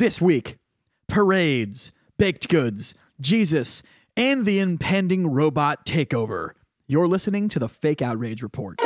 This 0.00 0.18
week, 0.18 0.56
parades, 1.08 1.92
baked 2.16 2.48
goods, 2.48 2.94
Jesus, 3.20 3.82
and 4.16 4.46
the 4.46 4.58
impending 4.58 5.30
robot 5.30 5.84
takeover. 5.84 6.52
You're 6.86 7.06
listening 7.06 7.50
to 7.50 7.58
the 7.58 7.68
Fake 7.68 8.00
Outrage 8.00 8.42
Report. 8.42 8.80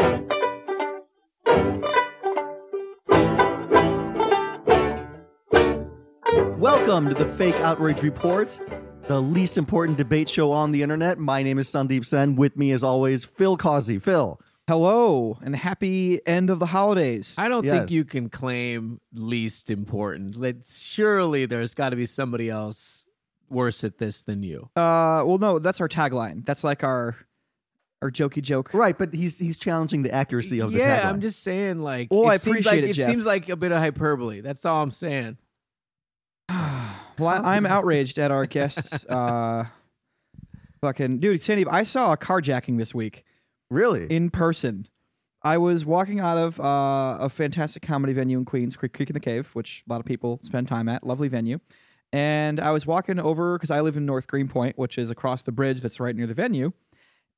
Welcome 6.58 7.08
to 7.11 7.14
the 7.14 7.32
Fake 7.38 7.54
Outrage 7.60 8.02
Report, 8.02 8.60
the 9.06 9.22
least 9.22 9.56
important 9.56 9.96
debate 9.96 10.28
show 10.28 10.50
on 10.50 10.72
the 10.72 10.82
internet. 10.82 11.20
My 11.20 11.44
name 11.44 11.60
is 11.60 11.68
Sandeep 11.68 12.04
Sen. 12.04 12.34
With 12.34 12.56
me, 12.56 12.72
as 12.72 12.82
always, 12.82 13.24
Phil 13.24 13.56
Causey. 13.56 14.00
Phil. 14.00 14.40
Hello, 14.66 15.38
and 15.42 15.54
happy 15.54 16.26
end 16.26 16.48
of 16.48 16.58
the 16.58 16.64
holidays. 16.66 17.34
I 17.36 17.48
don't 17.48 17.64
Yes. 17.64 17.76
think 17.80 17.90
you 17.90 18.04
can 18.04 18.30
claim 18.30 18.98
least 19.12 19.70
important. 19.70 20.36
Like, 20.38 20.56
surely 20.66 21.44
there's 21.44 21.74
got 21.74 21.90
to 21.90 21.96
be 21.96 22.06
somebody 22.06 22.48
else 22.48 23.06
worse 23.50 23.84
at 23.84 23.98
this 23.98 24.22
than 24.22 24.42
you. 24.42 24.70
Uh, 24.74 25.20
well, 25.27 25.36
no, 25.36 25.58
that's 25.58 25.82
our 25.82 25.88
tagline. 25.88 26.46
That's 26.46 26.64
like 26.64 26.82
our 26.82 27.14
our 28.00 28.10
jokey 28.10 28.41
joke. 28.42 28.72
Right, 28.72 28.96
but 28.96 29.12
he's 29.12 29.38
he's 29.38 29.58
challenging 29.58 30.02
the 30.02 30.12
accuracy 30.12 30.60
of 30.60 30.72
the 30.72 30.78
yeah, 30.78 31.00
tagline. 31.02 31.06
I'm 31.10 31.20
just 31.20 31.42
saying. 31.42 31.80
Like, 31.83 32.08
Well, 32.10 32.27
I 32.27 32.36
seems 32.38 32.64
appreciate 32.64 32.72
like, 32.72 32.84
it, 32.84 32.91
It 32.91 32.92
Jeff. 32.94 33.06
seems 33.06 33.27
like 33.27 33.48
a 33.50 33.56
bit 33.56 33.70
of 33.70 33.78
hyperbole. 33.78 34.41
That's 34.41 34.64
all 34.64 34.83
I'm 34.83 34.91
saying. 34.91 35.36
Well, 37.16 37.28
I, 37.28 37.55
I'm 37.56 37.64
outraged 37.64 38.19
at 38.19 38.30
our 38.33 38.44
guests. 38.46 39.05
Uh, 39.08 39.66
fucking 40.80 41.19
dude, 41.20 41.41
Sandy, 41.41 41.64
I 41.66 41.84
saw 41.84 42.12
a 42.12 42.16
carjacking 42.16 42.77
this 42.78 42.92
week 42.92 43.24
really. 43.74 44.06
in 44.06 44.30
person. 44.30 44.87
I 45.42 45.59
was 45.59 45.84
walking 45.84 46.20
out 46.20 46.38
of 46.38 46.59
uh, 46.59 47.19
a 47.20 47.28
fantastic 47.28 47.83
comedy 47.83 48.14
venue 48.14 48.38
in 48.38 48.47
Queens, 48.47 48.77
Creek, 48.77 48.95
Creek 48.95 49.10
in 49.10 49.14
the 49.14 49.20
Cave, 49.20 49.50
which 49.52 49.84
a 49.87 49.92
lot 49.92 50.00
of 50.00 50.06
people 50.06 50.41
spend 50.42 50.69
time 50.69 50.88
at. 50.88 51.06
Lovely 51.06 51.28
venue. 51.28 51.59
And 52.14 52.60
I 52.60 52.70
was 52.70 52.87
walking 52.87 53.19
over 53.19 53.59
because 53.59 53.70
I 53.70 53.80
live 53.80 53.97
in 53.97 54.06
North 54.06 54.27
Greenpoint, 54.27 54.78
which 54.78 54.97
is 54.97 55.11
across 55.11 55.42
the 55.42 55.52
bridge 55.52 55.83
that's 55.83 56.00
right 56.00 56.17
near 56.17 56.27
the 56.27 56.34
venue. 56.34 56.72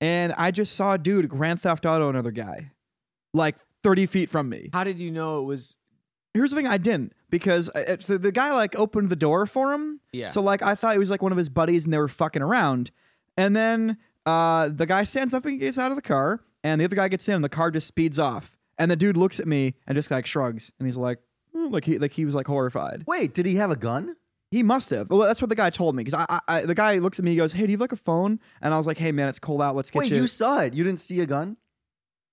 And 0.00 0.34
I 0.34 0.50
just 0.50 0.74
saw 0.76 0.92
a 0.92 0.98
dude 0.98 1.28
Grand 1.28 1.60
Theft 1.60 1.84
Auto 1.84 2.08
another 2.08 2.30
guy, 2.30 2.72
like 3.32 3.56
30 3.82 4.06
feet 4.06 4.30
from 4.30 4.48
me. 4.48 4.70
How 4.72 4.84
did 4.84 4.98
you 4.98 5.10
know 5.10 5.40
it 5.40 5.44
was? 5.44 5.76
Here's 6.34 6.50
the 6.50 6.56
thing 6.56 6.66
I 6.66 6.76
didn't 6.76 7.14
because 7.30 7.70
uh, 7.70 7.84
it's 7.88 8.06
the, 8.06 8.18
the 8.18 8.30
guy 8.30 8.52
like 8.52 8.78
opened 8.78 9.08
the 9.08 9.16
door 9.16 9.46
for 9.46 9.72
him. 9.72 10.00
Yeah. 10.12 10.28
So 10.28 10.42
like 10.42 10.62
I 10.62 10.74
thought 10.74 10.92
he 10.92 10.98
was 10.98 11.10
like 11.10 11.22
one 11.22 11.32
of 11.32 11.38
his 11.38 11.48
buddies 11.48 11.84
and 11.84 11.92
they 11.92 11.98
were 11.98 12.06
fucking 12.08 12.42
around. 12.42 12.90
And 13.38 13.56
then 13.56 13.96
uh, 14.26 14.68
the 14.68 14.86
guy 14.86 15.04
stands 15.04 15.32
up 15.32 15.46
and 15.46 15.58
gets 15.58 15.78
out 15.78 15.92
of 15.92 15.96
the 15.96 16.02
car, 16.02 16.40
and 16.62 16.80
the 16.80 16.84
other 16.84 16.96
guy 16.96 17.08
gets 17.08 17.28
in, 17.28 17.36
and 17.36 17.44
the 17.44 17.48
car 17.48 17.70
just 17.70 17.86
speeds 17.86 18.18
off. 18.18 18.56
And 18.78 18.90
the 18.90 18.96
dude 18.96 19.16
looks 19.16 19.40
at 19.40 19.46
me 19.46 19.74
and 19.86 19.96
just 19.96 20.10
like 20.10 20.26
shrugs, 20.26 20.72
and 20.78 20.86
he's 20.86 20.96
like, 20.96 21.18
"Hmm," 21.54 21.72
like 21.72 21.84
he 21.84 21.98
like 21.98 22.12
he 22.12 22.24
was 22.24 22.34
like 22.34 22.46
horrified. 22.46 23.04
Wait, 23.06 23.32
did 23.32 23.46
he 23.46 23.54
have 23.54 23.70
a 23.70 23.76
gun? 23.76 24.16
He 24.50 24.62
must 24.62 24.90
have. 24.90 25.10
Well, 25.10 25.20
that's 25.20 25.40
what 25.40 25.48
the 25.48 25.56
guy 25.56 25.70
told 25.70 25.96
me 25.96 26.04
because 26.04 26.14
I, 26.14 26.26
I, 26.28 26.40
I 26.58 26.60
the 26.66 26.74
guy 26.74 26.96
looks 26.98 27.18
at 27.18 27.24
me, 27.24 27.30
he 27.30 27.36
goes, 27.36 27.52
"Hey, 27.52 27.62
do 27.66 27.72
you 27.72 27.76
have 27.76 27.80
like 27.80 27.92
a 27.92 27.96
phone?" 27.96 28.38
And 28.60 28.74
I 28.74 28.78
was 28.78 28.86
like, 28.86 28.98
"Hey 28.98 29.12
man, 29.12 29.28
it's 29.28 29.38
cold 29.38 29.62
out. 29.62 29.74
Let's 29.74 29.90
get 29.90 30.00
you. 30.00 30.02
Wait, 30.02 30.12
you." 30.12 30.20
you 30.22 30.26
saw 30.26 30.60
it. 30.60 30.74
You 30.74 30.84
didn't 30.84 31.00
see 31.00 31.20
a 31.20 31.26
gun? 31.26 31.56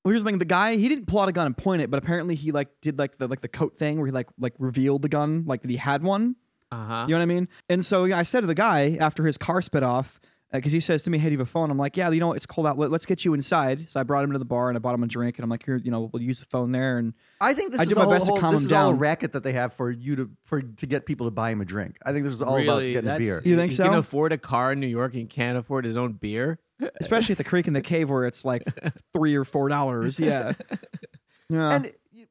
Well, 0.03 0.11
here's 0.11 0.23
the 0.23 0.29
thing: 0.29 0.39
the 0.39 0.45
guy 0.45 0.75
he 0.75 0.89
didn't 0.89 1.05
pull 1.05 1.21
out 1.21 1.29
a 1.29 1.31
gun 1.31 1.45
and 1.45 1.57
point 1.57 1.81
it, 1.81 1.89
but 1.89 1.97
apparently 1.97 2.35
he 2.35 2.51
like 2.51 2.69
did 2.81 2.99
like 2.99 3.17
the 3.17 3.27
like 3.27 3.41
the 3.41 3.47
coat 3.47 3.77
thing 3.77 3.97
where 3.97 4.07
he 4.07 4.11
like 4.11 4.27
like 4.37 4.53
revealed 4.59 5.01
the 5.01 5.09
gun, 5.09 5.45
like 5.47 5.61
that 5.61 5.71
he 5.71 5.77
had 5.77 6.03
one. 6.03 6.35
Uh 6.71 6.85
huh. 6.85 7.05
You 7.07 7.13
know 7.13 7.19
what 7.19 7.23
I 7.23 7.27
mean? 7.27 7.47
And 7.69 7.85
so 7.85 8.11
I 8.11 8.23
said 8.23 8.41
to 8.41 8.47
the 8.47 8.55
guy 8.55 8.97
after 8.99 9.25
his 9.25 9.37
car 9.37 9.61
spit 9.61 9.83
off, 9.83 10.19
Uh, 10.53 10.57
because 10.57 10.71
he 10.71 10.79
says 10.79 11.01
to 11.01 11.09
me, 11.09 11.17
"Hey, 11.17 11.29
do 11.29 11.31
you 11.33 11.39
have 11.39 11.47
a 11.47 11.49
phone?" 11.49 11.71
I'm 11.71 11.79
like, 11.79 11.97
"Yeah, 11.97 12.11
you 12.11 12.19
know 12.19 12.27
what? 12.27 12.37
it's 12.37 12.45
cold 12.45 12.67
out. 12.67 12.77
Let, 12.77 12.93
us 12.93 13.05
get 13.05 13.25
you 13.25 13.33
inside." 13.33 13.89
So 13.89 13.99
I 13.99 14.03
brought 14.03 14.23
him 14.23 14.31
to 14.33 14.39
the 14.39 14.45
bar 14.45 14.69
and 14.69 14.77
I 14.77 14.79
bought 14.79 14.93
him 14.93 15.03
a 15.03 15.07
drink, 15.07 15.37
and 15.37 15.43
I'm 15.43 15.49
like, 15.49 15.65
"Here, 15.65 15.77
you 15.77 15.89
know, 15.89 16.09
we'll 16.13 16.21
use 16.21 16.39
the 16.39 16.45
phone 16.45 16.71
there." 16.71 16.99
And 16.99 17.13
I 17.41 17.53
think 17.53 17.71
this 17.71 17.79
I 17.79 17.83
is 17.83 17.89
did 17.89 17.97
my 17.97 18.03
all, 18.05 18.11
best 18.11 18.25
to 18.27 18.39
calm 18.39 18.53
this 18.53 18.61
him 18.61 18.65
is 18.67 18.71
all 18.71 18.89
a 18.89 18.91
down. 18.91 18.99
racket 18.99 19.33
that 19.33 19.43
they 19.43 19.53
have 19.53 19.73
for 19.73 19.89
you 19.89 20.15
to 20.15 20.29
for 20.43 20.61
to 20.61 20.85
get 20.85 21.05
people 21.05 21.25
to 21.27 21.31
buy 21.31 21.49
him 21.49 21.61
a 21.61 21.65
drink. 21.65 21.97
I 22.05 22.13
think 22.13 22.23
this 22.25 22.33
is 22.33 22.41
all 22.41 22.55
about 22.55 22.61
really? 22.61 22.93
getting 22.93 23.09
a 23.09 23.13
That's- 23.13 23.27
beer. 23.27 23.41
You 23.43 23.55
think 23.55 23.71
he 23.71 23.75
so? 23.77 23.85
can 23.85 23.95
afford 23.95 24.31
a 24.31 24.37
car 24.37 24.71
in 24.73 24.79
New 24.79 24.87
York 24.87 25.15
and 25.15 25.29
can't 25.29 25.57
afford 25.57 25.85
his 25.85 25.97
own 25.97 26.13
beer. 26.13 26.59
especially 26.99 27.33
at 27.33 27.37
the 27.37 27.43
creek 27.43 27.67
in 27.67 27.73
the 27.73 27.81
cave 27.81 28.09
where 28.09 28.25
it's 28.25 28.43
like 28.45 28.63
three 29.13 29.35
or 29.35 29.45
four 29.45 29.69
dollars. 29.69 30.19
Yeah, 30.19 30.53
yeah. 31.49 31.73
And 31.73 31.91
you, 32.11 32.27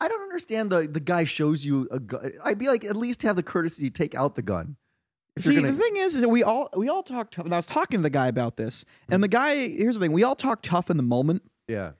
I 0.00 0.08
don't 0.08 0.22
understand 0.22 0.70
the 0.70 0.86
the 0.86 1.00
guy 1.00 1.24
shows 1.24 1.64
you 1.64 1.88
a 1.90 2.00
gun. 2.00 2.32
I'd 2.42 2.58
be 2.58 2.68
like, 2.68 2.84
at 2.84 2.96
least 2.96 3.22
have 3.22 3.36
the 3.36 3.42
courtesy 3.42 3.90
to 3.90 3.90
take 3.90 4.14
out 4.14 4.34
the 4.34 4.42
gun. 4.42 4.76
If 5.36 5.44
See, 5.44 5.54
gonna, 5.56 5.72
the 5.72 5.78
thing 5.78 5.96
is, 5.96 6.14
is 6.14 6.20
that 6.20 6.28
we 6.28 6.42
all 6.44 6.68
we 6.76 6.88
all 6.88 7.02
talk 7.02 7.30
tough. 7.32 7.44
And 7.44 7.52
I 7.54 7.58
was 7.58 7.66
talking 7.66 7.98
to 7.98 8.02
the 8.02 8.10
guy 8.10 8.28
about 8.28 8.56
this, 8.56 8.84
and 9.08 9.22
the 9.22 9.28
guy 9.28 9.68
here's 9.68 9.96
the 9.96 10.00
thing: 10.00 10.12
we 10.12 10.22
all 10.22 10.36
talk 10.36 10.62
tough 10.62 10.90
in 10.90 10.96
the 10.96 11.02
moment. 11.02 11.42
yeah, 11.66 11.92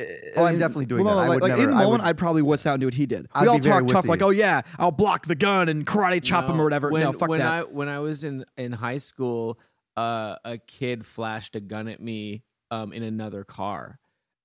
Uh, 0.00 0.04
Oh, 0.36 0.44
I'm 0.44 0.58
definitely 0.58 0.86
doing 0.86 1.04
well, 1.04 1.16
that. 1.16 1.22
no, 1.22 1.26
I 1.26 1.28
like, 1.28 1.42
would 1.42 1.50
like, 1.50 1.58
never- 1.58 1.62
in 1.64 1.70
the 1.70 1.76
I 1.76 1.84
moment, 1.84 2.02
would- 2.02 2.08
I'd 2.08 2.16
probably 2.16 2.40
wuss 2.40 2.64
out 2.64 2.74
and 2.74 2.80
do 2.80 2.86
what 2.86 2.94
he 2.94 3.04
did. 3.04 3.28
I'd 3.34 3.42
we 3.42 3.48
all 3.48 3.60
talk 3.60 3.86
tough, 3.88 4.04
wussy. 4.04 4.08
like, 4.08 4.22
"Oh 4.22 4.30
yeah, 4.30 4.62
I'll 4.78 4.90
block 4.90 5.26
the 5.26 5.34
gun 5.34 5.68
and 5.68 5.84
karate 5.84 6.22
chop 6.22 6.48
him 6.48 6.58
or 6.58 6.64
whatever." 6.64 6.88
When, 6.90 7.02
no, 7.02 7.12
fuck 7.12 7.28
when 7.28 7.40
that. 7.40 7.48
I 7.52 7.62
when 7.64 7.88
I 7.90 7.98
was 7.98 8.24
in 8.24 8.46
in 8.56 8.72
high 8.72 8.96
school, 8.96 9.58
uh, 9.98 10.36
a 10.42 10.56
kid 10.56 11.04
flashed 11.04 11.54
a 11.56 11.60
gun 11.60 11.88
at 11.88 12.00
me 12.00 12.42
um, 12.70 12.94
in 12.94 13.02
another 13.02 13.44
car, 13.44 13.98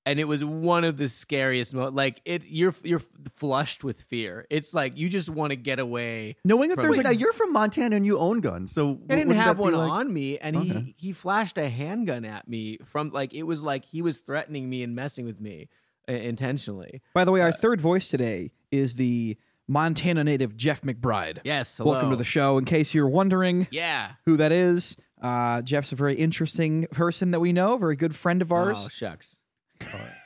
and 0.07 0.19
it 0.19 0.23
was 0.23 0.43
one 0.43 0.83
of 0.83 0.97
the 0.97 1.07
scariest. 1.07 1.73
Mo- 1.73 1.89
like 1.89 2.21
it, 2.25 2.43
you're 2.47 2.73
you're 2.83 3.01
flushed 3.35 3.83
with 3.83 4.01
fear. 4.03 4.47
It's 4.49 4.73
like 4.73 4.97
you 4.97 5.09
just 5.09 5.29
want 5.29 5.51
to 5.51 5.55
get 5.55 5.79
away. 5.79 6.37
Knowing 6.43 6.69
that 6.69 6.77
there's 6.77 6.91
Wait, 6.91 6.97
like 6.97 7.03
now 7.05 7.11
you're 7.11 7.33
from 7.33 7.51
Montana 7.53 7.95
and 7.95 8.05
you 8.05 8.17
own 8.17 8.39
guns, 8.41 8.71
so 8.71 8.99
I 9.09 9.15
didn't 9.15 9.33
have 9.35 9.59
one 9.59 9.73
like- 9.73 9.91
on 9.91 10.13
me, 10.13 10.37
and 10.39 10.55
Okay. 10.57 10.67
he 10.67 10.95
he 10.97 11.11
flashed 11.13 11.57
a 11.57 11.69
handgun 11.69 12.25
at 12.25 12.47
me 12.47 12.77
from 12.85 13.09
like 13.11 13.33
it 13.33 13.43
was 13.43 13.63
like 13.63 13.85
he 13.85 14.01
was 14.01 14.17
threatening 14.19 14.69
me 14.69 14.81
and 14.83 14.95
messing 14.95 15.25
with 15.25 15.39
me 15.41 15.67
uh, 16.09 16.13
intentionally. 16.13 17.01
By 17.13 17.25
the 17.25 17.31
way, 17.31 17.41
our 17.41 17.51
third 17.51 17.81
voice 17.81 18.09
today 18.09 18.51
is 18.71 18.93
the 18.95 19.37
Montana 19.67 20.23
native 20.23 20.55
Jeff 20.55 20.81
McBride. 20.83 21.39
Yes, 21.43 21.75
hello. 21.77 21.91
Welcome 21.91 22.11
to 22.11 22.15
the 22.15 22.23
show. 22.23 22.57
In 22.57 22.63
case 22.63 22.93
you're 22.93 23.09
wondering 23.09 23.67
Yeah. 23.69 24.11
who 24.25 24.37
that 24.37 24.53
is, 24.53 24.95
uh, 25.21 25.61
Jeff's 25.61 25.91
a 25.91 25.95
very 25.95 26.15
interesting 26.15 26.87
person 26.91 27.31
that 27.31 27.41
we 27.41 27.51
know, 27.51 27.75
very 27.77 27.97
good 27.97 28.15
friend 28.15 28.41
of 28.41 28.51
ours. 28.53 28.83
Oh 28.85 28.87
shucks. 28.89 29.36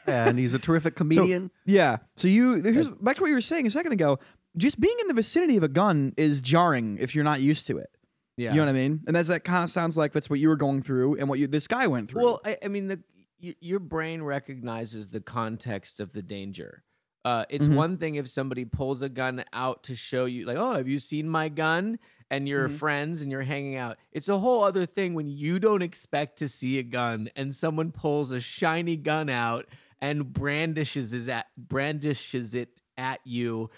And 0.08 0.38
he's 0.40 0.54
a 0.54 0.60
terrific 0.60 0.96
comedian. 0.96 1.52
Yeah. 1.66 1.98
So 2.16 2.28
you 2.28 2.56
here's 2.62 2.90
back 2.90 3.16
to 3.18 3.22
what 3.22 3.28
you 3.28 3.36
were 3.36 3.42
saying 3.42 3.68
a 3.68 3.72
second 3.72 3.92
ago. 3.92 4.20
Just 4.58 4.80
being 4.80 4.96
in 5.02 5.08
the 5.08 5.14
vicinity 5.14 5.56
of 5.58 5.64
a 5.64 5.70
gun 5.70 6.14
is 6.18 6.42
jarring 6.42 6.98
if 7.00 7.16
you're 7.16 7.24
not 7.24 7.40
used 7.42 7.68
to 7.68 7.78
it. 7.78 7.90
Yeah. 8.38 8.52
You 8.52 8.58
know 8.58 8.66
what 8.66 8.70
I 8.70 8.74
mean? 8.74 9.02
And 9.08 9.16
that's 9.16 9.28
that 9.30 9.44
kind 9.44 9.64
of 9.64 9.70
sounds 9.70 9.98
like 9.98 10.12
that's 10.14 10.30
what 10.30 10.40
you 10.40 10.50
were 10.50 10.56
going 10.56 10.82
through 10.82 11.18
and 11.18 11.30
what 11.30 11.40
you 11.40 11.48
this 11.48 11.68
guy 11.68 11.88
went 11.88 12.10
through. 12.10 12.24
Well, 12.24 12.42
I, 12.44 12.58
I 12.64 12.68
mean, 12.68 12.88
the 12.88 13.00
y- 13.42 13.56
your 13.60 13.80
brain 13.80 14.24
recognizes 14.24 15.10
the 15.10 15.22
context 15.22 16.00
of 16.00 16.14
the 16.14 16.22
danger. 16.22 16.84
Uh, 17.24 17.46
it's 17.50 17.68
Mhm. 17.68 17.76
one 17.76 17.98
thing 17.98 18.16
if 18.16 18.28
somebody 18.30 18.66
pulls 18.66 19.02
a 19.02 19.10
gun 19.10 19.44
out 19.54 19.84
to 19.84 19.96
show 19.96 20.26
you, 20.26 20.46
like, 20.46 20.58
"Oh, 20.58 20.74
have 20.74 20.88
you 20.88 20.98
seen 21.00 21.30
my 21.30 21.50
gun?" 21.50 22.00
and 22.32 22.48
you're 22.48 22.70
Mhm. 22.70 22.78
friends 22.78 23.22
and 23.22 23.30
you're 23.32 23.42
hanging 23.44 23.76
out. 23.76 23.98
It's 24.14 24.30
a 24.30 24.40
whole 24.40 24.64
other 24.64 24.86
thing 24.86 25.14
when 25.14 25.28
you 25.28 25.60
don't 25.60 25.82
expect 25.82 26.38
to 26.40 26.48
see 26.48 26.80
a 26.80 26.84
gun 26.84 27.30
and 27.36 27.54
someone 27.54 27.92
pulls 27.92 28.32
a 28.32 28.40
shiny 28.40 28.96
gun 28.96 29.30
out 29.30 29.68
and 30.00 30.32
brandishes 30.32 31.12
is 31.14 31.28
at 31.28 31.48
brandishes 31.58 32.56
it 32.56 32.82
at 32.98 33.20
you. 33.26 33.70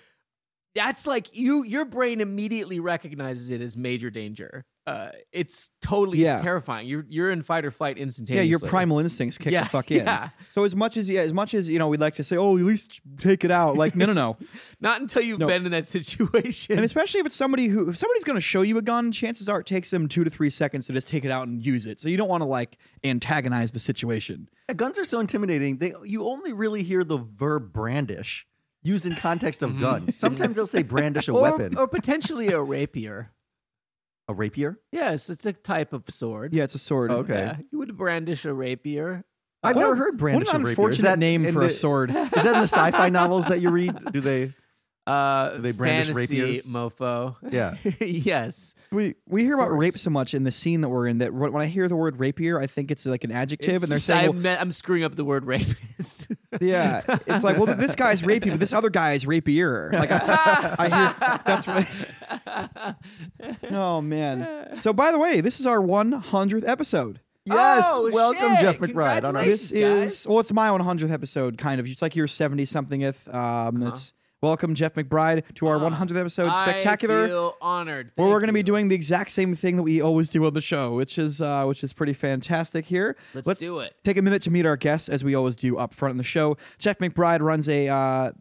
That's 0.75 1.07
like 1.07 1.35
you. 1.35 1.63
Your 1.63 1.85
brain 1.85 2.21
immediately 2.21 2.79
recognizes 2.79 3.49
it 3.51 3.61
as 3.61 3.77
major 3.77 4.09
danger. 4.09 4.65
Uh, 4.85 5.11
it's 5.31 5.69
totally 5.81 6.17
Yeah. 6.17 6.33
it's 6.33 6.41
terrifying. 6.41 6.87
You're 6.87 7.05
you're 7.07 7.31
in 7.31 7.41
fight 7.41 7.63
or 7.63 7.71
flight 7.71 7.97
instantaneously. 7.97 8.45
yeah, 8.45 8.49
your 8.49 8.59
primal 8.59 8.99
instincts 8.99 9.37
kick 9.37 9.53
Yeah, 9.53 9.63
the 9.63 9.69
fuck 9.69 9.89
in. 9.91 10.05
yeah. 10.05 10.29
So 10.49 10.65
as 10.65 10.75
much 10.75 10.97
as 10.97 11.09
yeah, 11.09 11.21
as 11.21 11.31
much 11.31 11.53
as 11.53 11.69
you 11.69 11.79
know, 11.79 11.87
we'd 11.87 12.01
like 12.01 12.15
to 12.15 12.23
say, 12.23 12.35
oh, 12.35 12.57
at 12.57 12.63
least 12.65 12.99
take 13.17 13.45
it 13.45 13.51
out. 13.51 13.77
Like 13.83 13.95
no, 13.95 14.05
no, 14.05 14.11
no. 14.13 14.35
Not 14.81 14.99
until 14.99 15.21
you've 15.21 15.39
No. 15.39 15.47
been 15.47 15.65
in 15.65 15.71
that 15.71 15.87
situation. 15.87 16.75
and 16.75 16.83
especially 16.83 17.21
if 17.21 17.25
it's 17.25 17.35
somebody 17.35 17.67
who, 17.67 17.89
if 17.89 17.97
somebody's 17.97 18.25
going 18.25 18.35
to 18.35 18.41
show 18.41 18.61
you 18.61 18.77
a 18.77 18.81
gun, 18.81 19.13
chances 19.13 19.47
are 19.47 19.61
it 19.61 19.65
takes 19.65 19.89
them 19.89 20.09
two 20.09 20.25
to 20.25 20.29
three 20.29 20.49
seconds 20.49 20.85
to 20.87 20.93
just 20.93 21.07
take 21.07 21.23
it 21.23 21.31
out 21.31 21.47
and 21.47 21.65
use 21.65 21.85
it. 21.85 21.97
So 22.01 22.09
you 22.09 22.17
don't 22.17 22.27
want 22.29 22.41
to 22.41 22.45
like 22.47 22.77
antagonize 23.05 23.71
the 23.71 23.79
situation. 23.79 24.49
Yeah, 24.67 24.75
guns 24.75 24.99
are 24.99 25.05
so 25.05 25.19
intimidating. 25.21 25.77
They 25.77 25.93
you 26.03 26.25
only 26.25 26.51
really 26.51 26.83
hear 26.83 27.03
the 27.05 27.17
verb 27.19 27.71
brandish 27.71 28.45
used 28.81 29.05
in 29.05 29.15
context 29.15 29.63
of 29.63 29.79
guns. 29.79 30.17
Sometimes 30.17 30.57
they'll 30.57 30.67
say 30.67 30.83
brandish 30.83 31.29
a 31.29 31.31
or, 31.35 31.41
weapon, 31.41 31.77
or 31.77 31.87
potentially 31.87 32.49
a 32.49 32.61
rapier. 32.61 33.31
A 34.27 34.33
rapier. 34.33 34.79
Yes, 34.91 35.29
it's 35.29 35.45
a 35.45 35.53
type 35.53 35.93
of 35.93 36.03
sword. 36.09 36.53
Yeah, 36.53 36.63
it's 36.63 36.75
a 36.75 36.79
sword. 36.79 37.11
Oh, 37.11 37.17
Okay. 37.17 37.33
Yeah, 37.33 37.57
you 37.71 37.77
would 37.79 37.95
brandish 37.97 38.45
a 38.45 38.53
rapier. 38.53 39.23
I've 39.65 39.75
What 39.75 39.81
never 39.81 39.95
heard 39.95 40.17
brandish 40.17 40.47
what 40.47 40.55
an 40.55 40.61
a 40.61 40.65
rapier. 40.65 40.71
Is 40.71 40.77
unfortunate 40.77 41.09
that 41.09 41.19
name 41.19 41.45
in 41.45 41.53
for 41.53 41.61
a 41.61 41.69
sword. 41.69 42.09
Is 42.11 42.15
that 42.15 42.45
in 42.47 42.51
the 42.59 42.63
sci-fi 42.63 43.09
novels 43.09 43.47
that 43.47 43.61
you 43.61 43.69
read? 43.69 43.95
Do 44.11 44.21
they? 44.21 44.53
Uh, 45.05 45.57
Do 45.57 45.61
they 45.63 45.71
brandish 45.73 46.15
fantasy 46.15 46.39
rapiers? 46.41 46.69
mofo. 46.69 47.35
Yeah. 47.51 47.75
yes. 47.99 48.73
We 48.89 49.15
we 49.27 49.43
hear 49.43 49.55
about 49.55 49.77
rape 49.77 49.95
so 49.97 50.09
much 50.09 50.33
in 50.33 50.45
the 50.45 50.51
scene 50.51 50.79
that 50.79 50.87
we're 50.87 51.07
in 51.07 51.17
that 51.17 51.33
when 51.33 51.51
when 51.51 51.61
I 51.61 51.65
hear 51.65 51.89
the 51.89 51.95
word 51.97 52.21
rapier, 52.21 52.57
I 52.57 52.67
think 52.67 52.89
it's 52.89 53.05
like 53.05 53.25
an 53.25 53.31
adjective, 53.33 53.83
and 53.83 53.91
they're 53.91 53.97
It's- 53.97 54.03
saying, 54.05 54.29
I'm, 54.29 54.45
I'm 54.45 54.71
screwing 54.71 55.03
up 55.03 55.17
the 55.17 55.25
word 55.25 55.43
rapist. 55.43 56.29
yeah, 56.61 57.01
it's 57.27 57.43
like, 57.43 57.57
well, 57.57 57.75
this 57.75 57.95
guy's 57.95 58.21
rapey, 58.21 58.51
but 58.51 58.61
this 58.61 58.71
other 58.71 58.89
guy 58.89 59.11
is 59.11 59.27
rapier. 59.27 59.89
Like 59.91 60.09
I, 60.09 60.75
I 60.79 60.87
hear 60.87 61.39
that's 61.45 61.67
what. 61.67 61.85
Oh 63.71 64.01
man. 64.01 64.79
So 64.81 64.93
by 64.93 65.11
the 65.11 65.17
way, 65.19 65.41
this 65.41 65.59
is 65.59 65.65
our 65.65 65.79
100th 65.79 66.67
episode. 66.67 67.19
Yes. 67.45 67.83
Oh, 67.87 68.09
Welcome, 68.11 68.51
shit. 68.55 68.59
Jeff 68.61 68.77
McBride. 68.77 69.23
On 69.25 69.35
our, 69.35 69.43
Congratulations. 69.43 69.69
This 69.69 69.71
is 69.73 70.23
guys. 70.23 70.27
well, 70.27 70.39
it's 70.39 70.53
my 70.53 70.69
100th 70.69 71.11
episode, 71.11 71.57
kind 71.57 71.79
of. 71.81 71.85
It's 71.87 72.01
like 72.01 72.15
your 72.15 72.27
70 72.27 72.65
somethingth. 72.65 73.27
Um, 73.33 73.83
Uh-huh. 73.83 73.87
It's 73.89 74.13
welcome 74.41 74.75
Jeff 74.75 74.93
McBride 74.95 75.43
to 75.55 75.67
our 75.67 75.75
Ah, 75.77 75.89
100th 75.89 76.17
episode 76.19 76.53
spectacular. 76.53 77.25
I 77.25 77.27
feel 77.27 77.57
honored. 77.61 78.11
where 78.15 78.29
we're 78.29 78.39
going 78.39 78.47
to 78.47 78.53
be 78.53 78.63
doing 78.63 78.87
the 78.87 78.95
exact 78.95 79.31
same 79.33 79.55
thing 79.55 79.75
that 79.77 79.83
we 79.83 80.01
always 80.01 80.29
do 80.29 80.45
on 80.45 80.53
the 80.53 80.61
show, 80.61 80.93
which 80.95 81.17
is 81.17 81.41
uh, 81.41 81.65
which 81.65 81.83
is 81.83 81.91
pretty 81.91 82.13
fantastic 82.13 82.85
here. 82.85 83.17
Let's, 83.33 83.47
let's 83.47 83.59
do 83.59 83.79
it. 83.79 83.93
take 84.05 84.15
a 84.17 84.21
minute 84.21 84.41
to 84.43 84.51
meet 84.51 84.65
our 84.65 84.77
guests 84.77 85.09
as 85.09 85.21
we 85.23 85.35
always 85.35 85.55
do 85.57 85.77
up 85.77 85.93
front 85.93 86.11
in 86.11 86.17
the 86.17 86.23
show. 86.23 86.55
Jeff 86.77 86.99
McBride 86.99 87.41
runs 87.41 87.67
a 87.67 87.89
uh, 87.89 88.31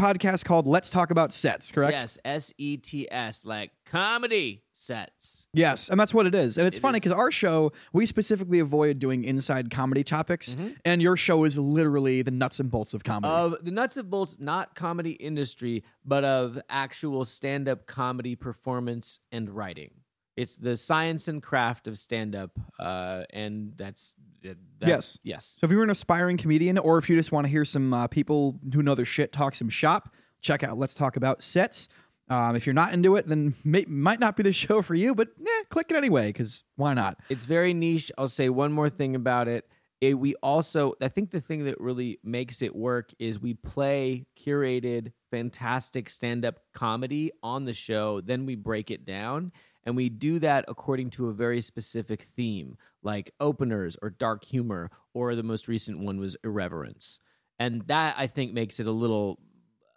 podcast 0.00 0.44
called 0.44 0.66
Let's 0.66 0.88
Talk 0.90 1.10
About 1.10 1.32
Sets, 1.32 1.70
correct? 1.70 1.92
Yes, 1.92 2.18
S 2.24 2.52
E 2.58 2.76
T 2.76 3.06
S, 3.10 3.44
like 3.44 3.70
comedy 3.84 4.62
sets. 4.72 5.46
Yes, 5.52 5.88
and 5.90 6.00
that's 6.00 6.14
what 6.14 6.26
it 6.26 6.34
is. 6.34 6.56
And 6.56 6.66
it's 6.66 6.78
It 6.78 6.80
funny 6.80 6.96
because 7.00 7.12
our 7.12 7.30
show, 7.30 7.72
we 7.92 8.06
specifically 8.06 8.58
avoid 8.60 8.98
doing 8.98 9.24
inside 9.24 9.70
comedy 9.70 10.02
topics, 10.02 10.54
Mm-hmm. 10.54 10.68
and 10.84 11.02
your 11.02 11.16
show 11.16 11.44
is 11.44 11.58
literally 11.58 12.22
the 12.22 12.30
nuts 12.30 12.60
and 12.60 12.70
bolts 12.70 12.94
of 12.94 13.04
comedy. 13.04 13.32
Of 13.32 13.64
the 13.64 13.70
nuts 13.70 13.96
and 13.98 14.08
bolts, 14.10 14.36
not 14.38 14.74
comedy 14.74 15.12
industry, 15.12 15.84
but 16.04 16.24
of 16.24 16.58
actual 16.70 17.24
stand 17.24 17.68
up 17.68 17.86
comedy 17.86 18.34
performance 18.36 19.20
and 19.30 19.50
writing. 19.50 19.90
It's 20.40 20.56
the 20.56 20.74
science 20.76 21.28
and 21.28 21.42
craft 21.42 21.86
of 21.86 21.98
stand 21.98 22.34
up. 22.34 22.52
Uh, 22.78 23.24
and 23.30 23.74
that's. 23.76 24.14
that- 24.42 24.56
Yes. 24.82 25.18
Yes. 25.22 25.56
so 25.60 25.66
if 25.66 25.70
you're 25.70 25.82
an 25.82 25.90
aspiring 25.90 26.38
comedian, 26.38 26.78
or 26.78 26.96
if 26.96 27.10
you 27.10 27.16
just 27.16 27.30
want 27.32 27.44
to 27.44 27.50
hear 27.50 27.66
some 27.66 27.92
uh, 27.92 28.06
people 28.06 28.58
who 28.72 28.82
know 28.82 28.94
their 28.94 29.04
shit 29.04 29.30
talk 29.32 29.54
some 29.54 29.68
shop, 29.68 30.14
check 30.40 30.62
out 30.62 30.78
Let's 30.78 30.94
Talk 30.94 31.16
About 31.16 31.42
Sets. 31.42 31.88
Um, 32.30 32.56
if 32.56 32.64
you're 32.64 32.72
not 32.74 32.94
into 32.94 33.16
it, 33.16 33.26
then 33.28 33.54
may, 33.64 33.84
might 33.86 34.20
not 34.20 34.36
be 34.36 34.42
the 34.42 34.52
show 34.64 34.80
for 34.80 34.94
you, 34.94 35.14
but 35.14 35.28
eh, 35.38 35.64
click 35.68 35.88
it 35.90 35.96
anyway 35.96 36.28
because 36.28 36.64
why 36.76 36.94
not? 36.94 37.18
It's 37.28 37.44
very 37.44 37.74
niche. 37.74 38.10
I'll 38.16 38.28
say 38.28 38.48
one 38.48 38.72
more 38.72 38.88
thing 38.88 39.14
about 39.16 39.48
it. 39.48 39.68
it. 40.00 40.14
We 40.14 40.34
also, 40.36 40.94
I 41.02 41.08
think 41.08 41.30
the 41.32 41.40
thing 41.42 41.64
that 41.64 41.78
really 41.78 42.18
makes 42.24 42.62
it 42.62 42.74
work 42.74 43.10
is 43.18 43.38
we 43.38 43.52
play 43.54 44.26
curated, 44.42 45.12
fantastic 45.30 46.08
stand 46.08 46.44
up 46.46 46.60
comedy 46.72 47.32
on 47.42 47.66
the 47.66 47.74
show. 47.74 48.20
Then 48.22 48.46
we 48.46 48.54
break 48.54 48.90
it 48.90 49.04
down. 49.04 49.52
And 49.84 49.96
we 49.96 50.08
do 50.08 50.38
that 50.40 50.64
according 50.68 51.10
to 51.10 51.28
a 51.28 51.32
very 51.32 51.60
specific 51.60 52.28
theme, 52.36 52.76
like 53.02 53.32
openers 53.40 53.96
or 54.02 54.10
dark 54.10 54.44
humor, 54.44 54.90
or 55.14 55.34
the 55.34 55.42
most 55.42 55.68
recent 55.68 56.00
one 56.00 56.20
was 56.20 56.36
irreverence. 56.44 57.18
And 57.58 57.82
that 57.88 58.14
I 58.18 58.26
think 58.26 58.52
makes 58.52 58.78
it 58.80 58.86
a 58.86 58.92
little, 58.92 59.38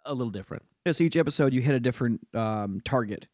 a 0.04 0.14
little 0.14 0.30
different. 0.30 0.64
Yeah, 0.86 0.92
so 0.92 1.04
each 1.04 1.16
episode 1.16 1.52
you 1.52 1.60
hit 1.60 1.74
a 1.74 1.80
different 1.80 2.26
um, 2.34 2.80
target. 2.84 3.26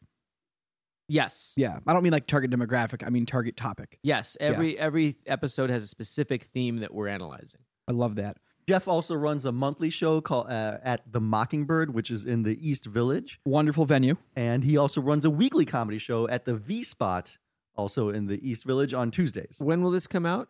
Yes. 1.07 1.53
Yeah, 1.57 1.79
I 1.85 1.93
don't 1.93 2.03
mean 2.03 2.13
like 2.13 2.27
target 2.27 2.51
demographic. 2.51 3.05
I 3.05 3.09
mean 3.09 3.25
target 3.25 3.57
topic. 3.57 3.99
Yes. 4.01 4.37
Every 4.39 4.79
every 4.79 5.17
episode 5.25 5.69
has 5.69 5.83
a 5.83 5.87
specific 5.87 6.45
theme 6.53 6.77
that 6.79 6.93
we're 6.93 7.09
analyzing. 7.09 7.59
I 7.87 7.91
love 7.91 8.15
that. 8.15 8.37
Jeff 8.67 8.87
also 8.87 9.15
runs 9.15 9.45
a 9.45 9.51
monthly 9.51 9.89
show 9.89 10.21
called 10.21 10.47
uh, 10.49 10.77
at 10.83 11.11
the 11.11 11.19
Mockingbird, 11.19 11.93
which 11.93 12.09
is 12.11 12.25
in 12.25 12.43
the 12.43 12.57
East 12.69 12.85
Village, 12.85 13.39
Wonderful 13.45 13.85
venue. 13.85 14.15
and 14.35 14.63
he 14.63 14.77
also 14.77 15.01
runs 15.01 15.25
a 15.25 15.29
weekly 15.29 15.65
comedy 15.65 15.97
show 15.97 16.27
at 16.29 16.45
the 16.45 16.55
V 16.55 16.83
Spot, 16.83 17.37
also 17.75 18.09
in 18.09 18.27
the 18.27 18.39
East 18.47 18.63
Village 18.65 18.93
on 18.93 19.11
Tuesdays. 19.11 19.57
When 19.59 19.81
will 19.83 19.91
this 19.91 20.07
come 20.07 20.25
out? 20.25 20.49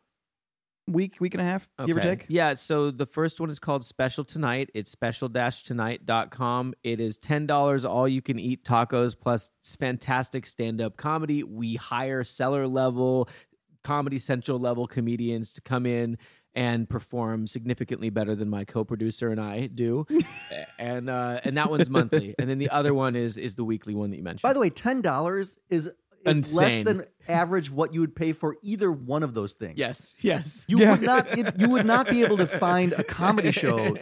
Week, 0.87 1.17
week 1.19 1.35
and 1.35 1.41
a 1.41 1.45
half, 1.45 1.69
give 1.85 1.95
or 1.95 1.99
Okay. 1.99 2.09
take. 2.09 2.25
Yeah, 2.27 2.55
so 2.55 2.89
the 2.91 3.05
first 3.05 3.39
one 3.39 3.49
is 3.51 3.59
called 3.59 3.85
Special 3.85 4.23
Tonight. 4.25 4.71
It's 4.73 4.91
special-tonight.com. 4.91 6.73
It 6.83 6.99
is 6.99 7.17
$10 7.19 7.85
all 7.85 8.07
you 8.07 8.21
can 8.21 8.39
eat 8.39 8.63
tacos 8.65 9.15
plus 9.17 9.49
fantastic 9.79 10.45
stand-up 10.45 10.97
comedy. 10.97 11.43
We 11.43 11.75
hire 11.75 12.23
Cellar 12.23 12.67
level, 12.67 13.29
Comedy 13.83 14.19
Central 14.19 14.59
level 14.59 14.87
comedians 14.87 15.53
to 15.53 15.61
come 15.61 15.85
in 15.85 16.17
and 16.53 16.89
perform 16.89 17.48
significantly 17.48 18.09
better 18.09 18.36
than 18.36 18.50
my 18.50 18.65
co-producer 18.65 19.30
and 19.30 19.39
I 19.39 19.68
do. 19.68 20.06
and 20.80 21.09
uh, 21.09 21.39
and 21.44 21.57
that 21.57 21.69
one's 21.69 21.89
monthly. 21.89 22.36
And 22.39 22.50
then 22.50 22.57
the 22.57 22.69
other 22.69 22.94
one 22.94 23.15
is 23.15 23.38
is 23.38 23.56
the 23.56 23.63
weekly 23.63 23.95
one 23.95 24.12
that 24.12 24.18
you 24.18 24.24
mentioned. 24.24 24.42
By 24.42 24.53
the 24.53 24.59
way, 24.59 24.69
ten 24.69 25.01
dollars 25.01 25.57
is 25.69 25.89
is 26.25 26.53
less 26.53 26.75
than 26.83 27.06
average 27.27 27.71
what 27.71 27.94
you 27.94 28.00
would 28.01 28.15
pay 28.15 28.33
for 28.33 28.57
either 28.62 28.91
one 28.91 29.23
of 29.23 29.33
those 29.33 29.53
things. 29.53 29.77
yes, 29.77 30.15
yes. 30.21 30.65
You 30.68 30.79
Yeah. 30.79 30.91
would 30.91 31.01
not 31.01 31.38
if- 31.38 31.59
you 31.62 31.69
would 31.69 31.85
not 31.85 32.09
be 32.09 32.23
able 32.23 32.38
to 32.38 32.47
find 32.47 32.94
a 32.94 33.03
comedy 33.03 33.51
show 33.63 33.95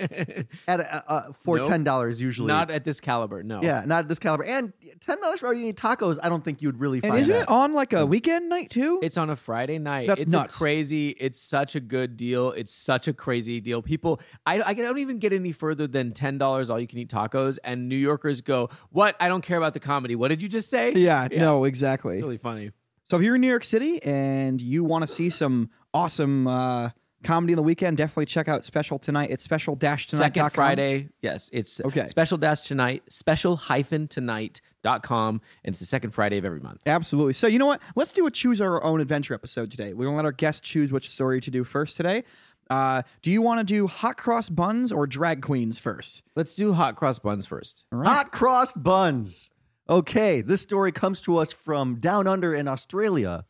at 0.68 0.80
a, 0.80 1.12
uh, 1.12 1.32
for 1.44 1.58
Nope. 1.58 1.68
ten 1.68 1.84
dollars 1.84 2.22
usually. 2.22 2.48
Not 2.48 2.72
at 2.72 2.84
this 2.84 3.00
caliber, 3.02 3.44
no. 3.44 3.62
yeah, 3.62 3.84
not 3.86 4.00
at 4.02 4.08
this 4.08 4.20
caliber. 4.20 4.44
And 4.46 4.74
ten 5.02 5.20
dollars 5.22 5.40
for 5.42 5.48
all 5.48 5.54
you 5.54 5.68
eat 5.68 5.76
tacos, 5.78 6.18
I 6.22 6.30
don't 6.30 6.44
think 6.44 6.62
you 6.62 6.68
would 6.68 6.80
really 6.80 7.00
And 7.04 7.12
find 7.12 7.22
isn't 7.22 7.34
that. 7.34 7.42
it 7.44 7.50
on 7.50 7.74
like 7.74 7.94
a 7.94 8.06
weekend 8.06 8.50
night 8.50 8.70
too? 8.70 9.00
It's 9.02 9.18
on 9.18 9.30
a 9.30 9.36
Friday 9.36 9.78
night. 9.80 10.08
That's 10.08 10.24
it's 10.24 10.32
nuts. 10.32 10.56
A 10.56 10.60
crazy. 10.60 11.10
It's 11.20 11.40
such 11.40 11.76
a 11.76 11.80
good 11.80 12.18
deal. 12.18 12.52
It's 12.52 12.74
such 12.74 13.08
a 13.08 13.14
crazy 13.14 13.60
deal. 13.60 13.82
People, 13.82 14.20
I, 14.46 14.62
I 14.62 14.74
don't 14.74 15.00
even 15.00 15.20
get 15.20 15.34
any 15.34 15.52
further 15.52 15.88
than 15.88 16.14
ten 16.14 16.38
dollars 16.38 16.70
all 16.70 16.80
you 16.80 16.88
can 16.88 17.00
eat 17.00 17.10
tacos, 17.10 17.58
and 17.64 17.90
New 17.90 17.96
Yorkers 17.96 18.42
go, 18.42 18.70
"What? 18.92 19.16
I 19.20 19.28
don't 19.28 19.42
care 19.44 19.58
about 19.58 19.74
the 19.74 19.80
comedy. 19.80 20.16
What 20.16 20.30
did 20.30 20.42
you 20.44 20.50
just 20.50 20.70
say?" 20.70 20.94
yeah, 20.94 21.28
no, 21.32 21.64
exactly. 21.66 22.16
it's 22.16 22.22
really 22.24 22.38
funny. 22.38 22.72
So 23.10 23.18
if 23.18 23.24
you're 23.24 23.36
in 23.36 23.42
New 23.42 23.48
York 23.48 23.64
City 23.64 24.02
and 24.04 24.62
you 24.62 24.84
want 24.84 25.02
to 25.02 25.08
see 25.08 25.32
some 25.32 25.72
awesome 25.96 26.46
uh, 26.46 26.92
comedy 27.24 27.54
on 27.54 27.58
the 27.58 27.64
weekend, 27.64 27.98
definitely 27.98 28.28
check 28.28 28.48
out 28.48 28.64
Special 28.64 29.00
Tonight. 29.00 29.32
It's 29.32 29.42
special 29.42 29.76
dash 29.76 30.06
tonight. 30.06 30.36
Second 30.36 30.52
Friday, 30.52 31.10
yes, 31.20 31.50
it's 31.52 31.82
Okay. 31.82 32.06
Special 32.06 32.38
dash 32.38 32.62
tonight, 32.62 33.02
special 33.10 33.56
hyphen 33.56 34.08
tonight 34.08 34.62
dot 34.84 35.02
com, 35.02 35.42
and 35.64 35.74
it's 35.74 35.80
the 35.80 35.88
second 35.88 36.12
Friday 36.12 36.38
of 36.38 36.46
every 36.46 36.60
month. 36.60 36.82
Absolutely. 36.86 37.34
So 37.34 37.48
you 37.48 37.58
know 37.58 37.66
what? 37.66 37.82
Let's 37.96 38.12
do 38.12 38.28
a 38.28 38.32
choose 38.32 38.62
our 38.62 38.84
own 38.84 39.02
adventure 39.02 39.34
episode 39.34 39.72
today. 39.72 39.94
We're 39.94 40.06
gonna 40.06 40.18
let 40.18 40.26
our 40.26 40.32
guests 40.32 40.62
choose 40.62 40.92
which 40.92 41.10
story 41.10 41.42
to 41.42 41.50
do 41.50 41.64
first 41.64 41.98
today. 41.98 42.24
Uh, 42.70 43.02
do 43.24 43.32
you 43.32 43.42
want 43.42 43.60
to 43.60 43.64
do 43.64 43.88
hot 43.88 44.18
cross 44.18 44.48
buns 44.50 44.92
or 44.92 45.08
drag 45.08 45.42
queens 45.42 45.80
first? 45.80 46.22
Let's 46.36 46.54
do 46.54 46.74
hot 46.74 46.96
cross 46.96 47.18
buns 47.18 47.48
first. 47.48 47.86
All 47.92 47.98
right. 47.98 48.08
Hot 48.08 48.32
cross 48.32 48.74
buns. 48.74 49.50
Okay, 49.90 50.42
this 50.42 50.62
story 50.62 50.92
comes 50.92 51.20
to 51.22 51.38
us 51.38 51.52
from 51.52 51.96
down 52.00 52.28
under 52.28 52.54
in 52.54 52.68
Australia, 52.68 53.46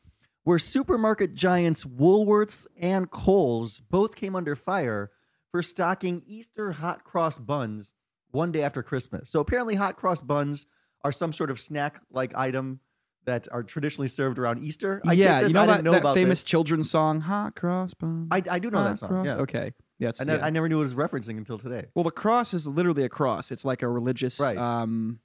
where 0.46 0.58
supermarket 0.58 1.34
giants 1.34 1.84
Woolworths 1.84 2.66
and 2.80 3.12
Coles 3.12 3.82
both 3.82 4.16
came 4.16 4.38
under 4.38 4.56
fire 4.56 5.12
for 5.52 5.62
stocking 5.62 6.24
Easter 6.26 6.72
hot 6.72 7.04
cross 7.04 7.38
buns 7.38 7.94
one 8.32 8.54
day 8.54 8.62
after 8.64 8.82
Christmas. 8.82 9.30
So 9.30 9.42
apparently, 9.42 9.76
hot 9.76 9.98
cross 9.98 10.22
buns 10.22 10.66
are 11.04 11.12
some 11.12 11.34
sort 11.34 11.52
of 11.52 11.60
snack-like 11.60 12.34
item 12.36 12.80
that 13.26 13.50
are 13.52 13.62
traditionally 13.62 14.08
served 14.08 14.40
around 14.40 14.64
Easter. 14.64 15.02
I 15.06 15.14
yeah, 15.14 15.42
this, 15.42 15.50
you 15.50 15.56
know 15.56 15.64
I 15.64 15.66
that, 15.66 15.72
didn't 15.84 15.86
know 15.86 16.00
that 16.00 16.14
famous 16.14 16.40
this. 16.42 16.46
children's 16.50 16.90
song, 16.90 17.20
"Hot 17.20 17.54
Cross 17.56 17.96
Buns." 17.96 18.30
I, 18.32 18.42
I 18.50 18.60
do 18.60 18.72
know 18.72 18.82
that 18.82 18.98
song. 18.98 19.10
Cross- 19.10 19.26
Yeah. 19.26 19.36
Okay. 19.40 19.74
Yes. 19.98 20.22
I, 20.22 20.24
ne- 20.24 20.38
yeah. 20.38 20.46
I 20.46 20.50
never 20.52 20.70
knew 20.70 20.78
it 20.78 20.82
was 20.82 20.96
referencing 20.96 21.38
until 21.38 21.58
today. 21.58 21.88
Well, 21.96 22.06
the 22.06 22.12
cross 22.12 22.54
is 22.54 22.66
literally 22.66 23.04
a 23.04 23.10
cross. 23.10 23.52
It's 23.52 23.66
like 23.66 23.82
a 23.82 23.90
religious 23.90 24.40
Right. 24.40 24.58
um, 24.58 25.20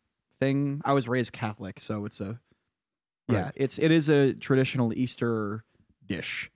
thing. 0.44 0.82
I 0.84 0.92
was 0.92 1.08
raised 1.08 1.32
Catholic, 1.32 1.80
so 1.80 2.04
it's 2.04 2.20
a 2.20 2.38
yeah. 3.28 3.44
Right. 3.44 3.52
It's 3.56 3.78
it 3.78 3.90
is 3.90 4.08
a 4.08 4.34
traditional 4.34 4.92
Easter 4.92 5.64
dish, 6.06 6.50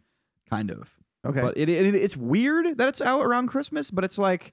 kind 0.51 0.71
of. 0.71 0.91
Okay. 1.27 1.41
But 1.41 1.57
it, 1.57 1.69
it 1.69 1.95
it's 1.95 2.17
weird 2.17 2.79
that 2.79 2.89
it's 2.89 3.01
out 3.01 3.23
around 3.23 3.49
Christmas, 3.49 3.91
but 3.91 4.05
it's 4.05 4.19
like, 4.19 4.53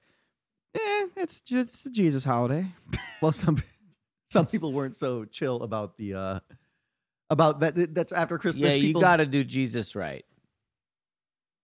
eh, 0.74 1.06
it's 1.16 1.40
just 1.40 1.86
a 1.86 1.90
Jesus 1.90 2.24
holiday. 2.24 2.66
Well, 3.22 3.32
some 3.32 3.62
some 4.30 4.44
people 4.44 4.74
weren't 4.74 4.94
so 4.94 5.24
chill 5.24 5.62
about 5.62 5.96
the 5.96 6.12
uh 6.12 6.40
about 7.30 7.60
that. 7.60 7.94
That's 7.94 8.12
after 8.12 8.36
Christmas. 8.36 8.74
Yeah, 8.74 8.78
you 8.78 8.88
people, 8.88 9.00
got 9.00 9.16
to 9.16 9.26
do 9.26 9.42
Jesus 9.42 9.96
right. 9.96 10.22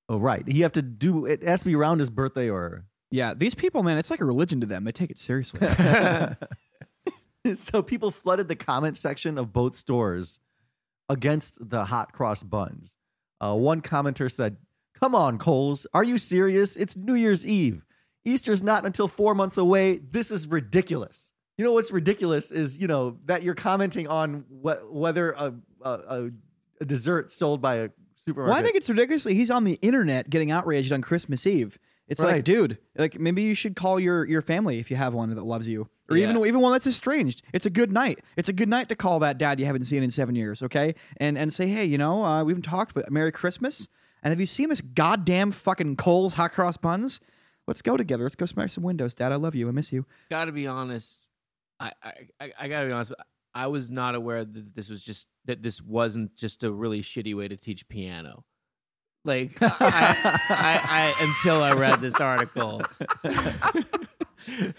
Oh, 0.08 0.16
right. 0.16 0.46
You 0.48 0.62
have 0.62 0.72
to 0.72 0.82
do 0.82 1.26
it. 1.26 1.42
Has 1.42 1.60
to 1.60 1.66
be 1.66 1.76
around 1.76 1.98
his 1.98 2.08
birthday 2.08 2.48
or. 2.48 2.86
Yeah, 3.10 3.34
these 3.34 3.54
people, 3.54 3.82
man, 3.82 3.98
it's 3.98 4.10
like 4.10 4.22
a 4.22 4.24
religion 4.24 4.62
to 4.62 4.66
them. 4.66 4.84
They 4.84 4.92
take 4.92 5.10
it 5.10 5.18
seriously. 5.18 5.60
so 7.54 7.82
people 7.82 8.10
flooded 8.10 8.48
the 8.48 8.56
comment 8.56 8.96
section 8.96 9.38
of 9.38 9.52
both 9.52 9.74
stores 9.74 10.38
against 11.08 11.58
the 11.70 11.86
hot 11.86 12.12
cross 12.12 12.42
buns. 12.42 12.96
Uh, 13.40 13.54
one 13.54 13.82
commenter 13.82 14.30
said, 14.30 14.56
"Come 15.00 15.14
on, 15.14 15.38
Coles, 15.38 15.86
are 15.92 16.04
you 16.04 16.18
serious? 16.18 16.76
It's 16.76 16.96
New 16.96 17.14
Year's 17.14 17.44
Eve. 17.44 17.84
Easter's 18.24 18.62
not 18.62 18.86
until 18.86 19.08
four 19.08 19.34
months 19.34 19.56
away. 19.56 19.98
This 19.98 20.30
is 20.30 20.46
ridiculous." 20.46 21.34
You 21.58 21.64
know 21.64 21.72
what's 21.72 21.90
ridiculous 21.90 22.50
is 22.50 22.78
you 22.78 22.86
know 22.86 23.18
that 23.26 23.42
you're 23.42 23.54
commenting 23.54 24.08
on 24.08 24.44
wh- 24.48 24.90
whether 24.90 25.32
a, 25.32 25.54
a, 25.82 26.30
a, 26.80 26.84
dessert 26.84 27.30
sold 27.30 27.60
by 27.60 27.76
a 27.76 27.88
supermarket. 28.16 28.50
well, 28.50 28.58
I 28.58 28.64
think 28.64 28.76
it's 28.76 28.88
ridiculous. 28.88 29.24
He's 29.24 29.50
on 29.50 29.64
the 29.64 29.78
internet 29.82 30.30
getting 30.30 30.50
outraged 30.50 30.92
on 30.92 31.02
Christmas 31.02 31.46
Eve. 31.46 31.78
It's 32.12 32.20
like, 32.20 32.44
dude, 32.44 32.78
like 32.96 33.18
maybe 33.18 33.42
you 33.42 33.54
should 33.54 33.74
call 33.76 33.98
your 33.98 34.24
your 34.26 34.42
family 34.42 34.78
if 34.78 34.90
you 34.90 34.96
have 34.96 35.14
one 35.14 35.34
that 35.34 35.42
loves 35.44 35.66
you, 35.66 35.88
or 36.08 36.16
Yeah. 36.16 36.30
even 36.30 36.46
even 36.46 36.60
one 36.60 36.72
that's 36.72 36.86
estranged. 36.86 37.42
It's 37.52 37.66
a 37.66 37.70
good 37.70 37.90
night. 37.92 38.20
It's 38.36 38.48
a 38.48 38.52
good 38.52 38.68
night 38.68 38.88
to 38.90 38.96
call 38.96 39.18
that 39.20 39.38
dad 39.38 39.58
you 39.58 39.66
haven't 39.66 39.84
seen 39.86 40.02
in 40.02 40.10
seven 40.10 40.34
years, 40.34 40.62
okay? 40.62 40.94
And 41.16 41.36
and 41.38 41.52
say, 41.52 41.68
hey, 41.68 41.84
you 41.84 41.98
know, 41.98 42.24
uh, 42.24 42.44
we 42.44 42.52
haven't 42.52 42.62
talked, 42.62 42.94
but 42.94 43.10
Merry 43.10 43.32
Christmas. 43.32 43.88
And 44.22 44.30
have 44.30 44.38
you 44.38 44.46
seen 44.46 44.68
this 44.68 44.80
goddamn 44.80 45.50
fucking 45.50 45.96
Cole's 45.96 46.34
hot 46.34 46.52
cross 46.52 46.76
buns? 46.76 47.18
Let's 47.66 47.82
go 47.82 47.96
together. 47.96 48.22
Let's 48.24 48.36
go 48.36 48.46
smash 48.46 48.72
some 48.74 48.84
windows, 48.84 49.14
Dad. 49.14 49.32
I 49.32 49.36
love 49.36 49.54
you. 49.54 49.68
I 49.68 49.72
miss 49.72 49.92
you. 49.92 50.06
got 50.30 50.44
to 50.44 50.52
be 50.52 50.66
honest. 50.66 51.28
I, 51.80 51.92
I, 52.02 52.12
I, 52.40 52.52
I 52.60 52.68
got 52.68 52.80
to 52.82 52.86
be 52.86 52.92
honest. 52.92 53.12
I 53.54 53.66
was 53.66 53.90
not 53.90 54.14
aware 54.14 54.44
that 54.44 54.74
this 54.74 54.88
was 54.88 55.02
just 55.02 55.26
that 55.44 55.62
this 55.62 55.82
wasn't 55.82 56.34
just 56.36 56.64
a 56.64 56.70
really 56.72 57.02
shitty 57.02 57.36
way 57.36 57.48
to 57.48 57.56
teach 57.56 57.88
piano. 57.88 58.44
Like 59.24 59.56
I, 59.60 59.70
I, 60.48 61.14
I 61.18 61.24
until 61.24 61.62
I 61.62 61.72
read 61.74 62.00
this 62.00 62.16
article. 62.20 62.82
and 63.24 64.74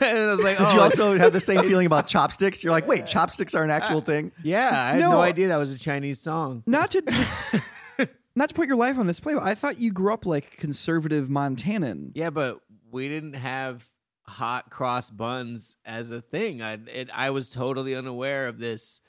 I 0.00 0.30
was 0.30 0.40
like, 0.40 0.58
Did 0.58 0.66
oh, 0.68 0.74
you 0.74 0.80
also 0.80 1.18
have 1.18 1.32
the 1.32 1.40
same 1.40 1.60
feeling 1.62 1.86
about 1.86 2.06
chopsticks? 2.06 2.62
You're 2.64 2.72
like, 2.72 2.86
wait, 2.86 3.06
chopsticks 3.06 3.54
are 3.54 3.62
an 3.64 3.70
actual 3.70 3.98
uh, 3.98 4.02
thing. 4.02 4.32
yeah, 4.42 4.68
I 4.70 4.90
had 4.92 5.00
No. 5.00 5.12
no 5.12 5.20
idea 5.20 5.48
that 5.48 5.56
was 5.56 5.70
a 5.72 5.78
Chinese 5.78 6.20
song. 6.20 6.62
not 6.66 6.90
to 6.92 7.02
not 8.34 8.48
to 8.48 8.54
put 8.54 8.66
your 8.66 8.76
life 8.76 8.98
on 8.98 9.06
display, 9.06 9.34
but 9.34 9.42
I 9.42 9.54
thought 9.54 9.78
you 9.78 9.92
grew 9.92 10.12
up 10.12 10.26
like 10.26 10.56
conservative 10.56 11.28
Montanan. 11.28 12.12
Yeah, 12.14 12.30
but 12.30 12.60
we 12.90 13.08
didn't 13.08 13.34
have 13.34 13.86
hot 14.26 14.70
cross 14.70 15.10
buns 15.10 15.76
as 15.84 16.10
a 16.10 16.20
thing. 16.20 16.62
I 16.62 16.78
it, 16.92 17.10
I 17.12 17.30
was 17.30 17.50
totally 17.50 17.94
unaware 17.94 18.48
of 18.48 18.58
this 18.58 19.00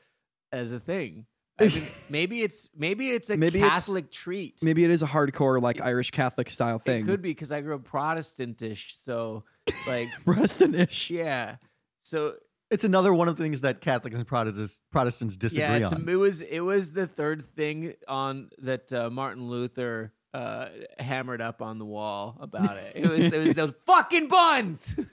as 0.52 0.72
a 0.72 0.80
thing. 0.80 1.26
I 1.60 1.68
mean, 1.70 1.88
maybe 2.10 2.42
it's 2.42 2.70
maybe 2.78 3.12
it's 3.12 3.30
a 3.30 3.38
Maybe 3.38 3.60
it's- 3.60 3.72
Catholic 3.72 4.12
treat. 4.12 4.62
Maybe 4.62 4.84
it 4.84 4.92
is 4.92 5.02
a 5.02 5.08
hardcore 5.08 5.62
like 5.62 5.80
Irish 5.82 6.12
Catholic 6.12 6.50
style 6.50 6.80
thing. 6.80 7.04
It 7.04 7.06
could 7.08 7.22
be 7.22 7.30
because 7.30 7.52
I 7.52 7.62
grew 7.62 7.76
up 7.76 7.84
Protestantish, 7.84 9.02
so 9.02 9.44
like 9.88 10.10
Protestant-ish. 10.26 11.10
yeah. 11.12 11.56
So 12.02 12.34
It's 12.72 12.84
another 12.84 13.14
one 13.14 13.28
of 13.30 13.38
the 13.38 13.44
things 13.44 13.62
that 13.62 13.80
Catholics 13.82 14.16
and 14.16 14.28
Protestants 14.28 14.82
Protestants 14.92 15.38
disagree 15.38 15.64
yeah, 15.64 15.78
it's, 15.78 15.94
on. 15.94 16.08
it 16.10 16.16
was 16.16 16.42
it 16.42 16.60
was 16.62 16.94
the 16.94 17.08
third 17.08 17.46
thing 17.56 17.94
on 18.08 18.50
that 18.60 18.92
uh, 18.92 19.10
Martin 19.10 19.48
Luther 19.48 20.12
uh, 20.36 20.70
hammered 21.00 21.42
up 21.42 21.62
on 21.62 21.80
the 21.80 21.86
wall 21.86 22.38
about 22.42 22.78
it. 22.78 22.94
It 22.96 23.08
was 23.10 23.24
it 23.32 23.38
was 23.48 23.56
those 23.56 23.74
fucking 23.86 24.28
buns. 24.28 24.96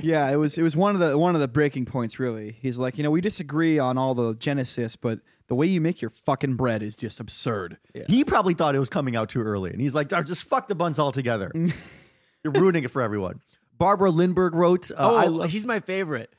Yeah, 0.00 0.28
it 0.30 0.36
was 0.36 0.58
it 0.58 0.62
was 0.62 0.74
one 0.74 0.94
of 0.96 1.00
the 1.00 1.16
one 1.16 1.36
of 1.36 1.40
the 1.40 1.46
breaking 1.48 1.86
points 1.86 2.18
really. 2.18 2.56
He's 2.60 2.76
like, 2.76 2.98
you 2.98 3.04
know, 3.04 3.10
we 3.10 3.20
disagree 3.20 3.78
on 3.78 3.96
all 3.96 4.14
the 4.16 4.34
genesis, 4.34 4.96
but 4.96 5.20
the 5.46 5.54
way 5.54 5.66
you 5.68 5.80
make 5.80 6.02
your 6.02 6.10
fucking 6.10 6.56
bread 6.56 6.82
is 6.82 6.96
just 6.96 7.20
absurd. 7.20 7.78
He 8.08 8.24
probably 8.24 8.54
thought 8.54 8.74
it 8.74 8.80
was 8.80 8.90
coming 8.90 9.14
out 9.14 9.28
too 9.28 9.42
early, 9.42 9.70
and 9.70 9.80
he's 9.80 9.94
like, 9.94 10.12
"Oh, 10.12 10.22
"Just 10.22 10.44
fuck 10.44 10.66
the 10.66 10.74
buns 10.74 10.98
altogether. 10.98 11.52
You're 12.42 12.52
ruining 12.52 12.82
it 12.84 12.90
for 12.90 13.00
everyone." 13.00 13.40
Barbara 13.78 14.10
Lindbergh 14.10 14.54
wrote, 14.56 14.90
uh, 14.90 14.94
oh, 14.98 15.14
I 15.14 15.24
love- 15.26 15.50
she's 15.50 15.64
my 15.64 15.78
favorite. 15.80 16.32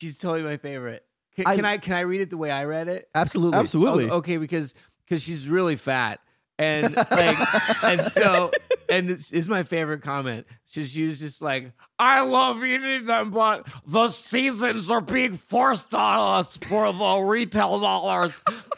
She's 0.00 0.16
totally 0.18 0.42
my 0.42 0.56
favorite. 0.56 1.04
Can, 1.36 1.46
I- 1.46 1.56
can 1.56 1.64
I 1.66 1.76
can 1.78 1.92
I 1.92 2.00
read 2.00 2.22
it 2.22 2.30
the 2.30 2.38
way 2.38 2.50
I 2.50 2.64
read 2.64 2.88
it? 2.88 3.08
"Absolutely, 3.14 3.58
Absolutely. 3.58 4.10
Okay, 4.10 4.38
because 4.38 4.74
because 5.04 5.22
she's 5.22 5.48
really 5.48 5.76
fat 5.76 6.20
and 6.62 6.96
like 6.96 7.84
and 7.84 8.12
so 8.12 8.50
and 8.88 9.10
it's, 9.10 9.32
it's 9.32 9.48
my 9.48 9.62
favorite 9.64 10.02
comment. 10.02 10.46
She, 10.66 10.84
she 10.84 11.04
was 11.04 11.18
just 11.18 11.42
like, 11.42 11.72
"I 11.98 12.20
love 12.20 12.62
eating 12.62 13.06
them, 13.06 13.30
but 13.30 13.66
the 13.86 14.10
seasons 14.10 14.88
are 14.90 15.00
being 15.00 15.38
forced 15.38 15.92
on 15.94 16.40
us 16.40 16.56
for 16.56 16.92
the 16.92 17.18
retail 17.18 17.80
dollars, 17.80 18.32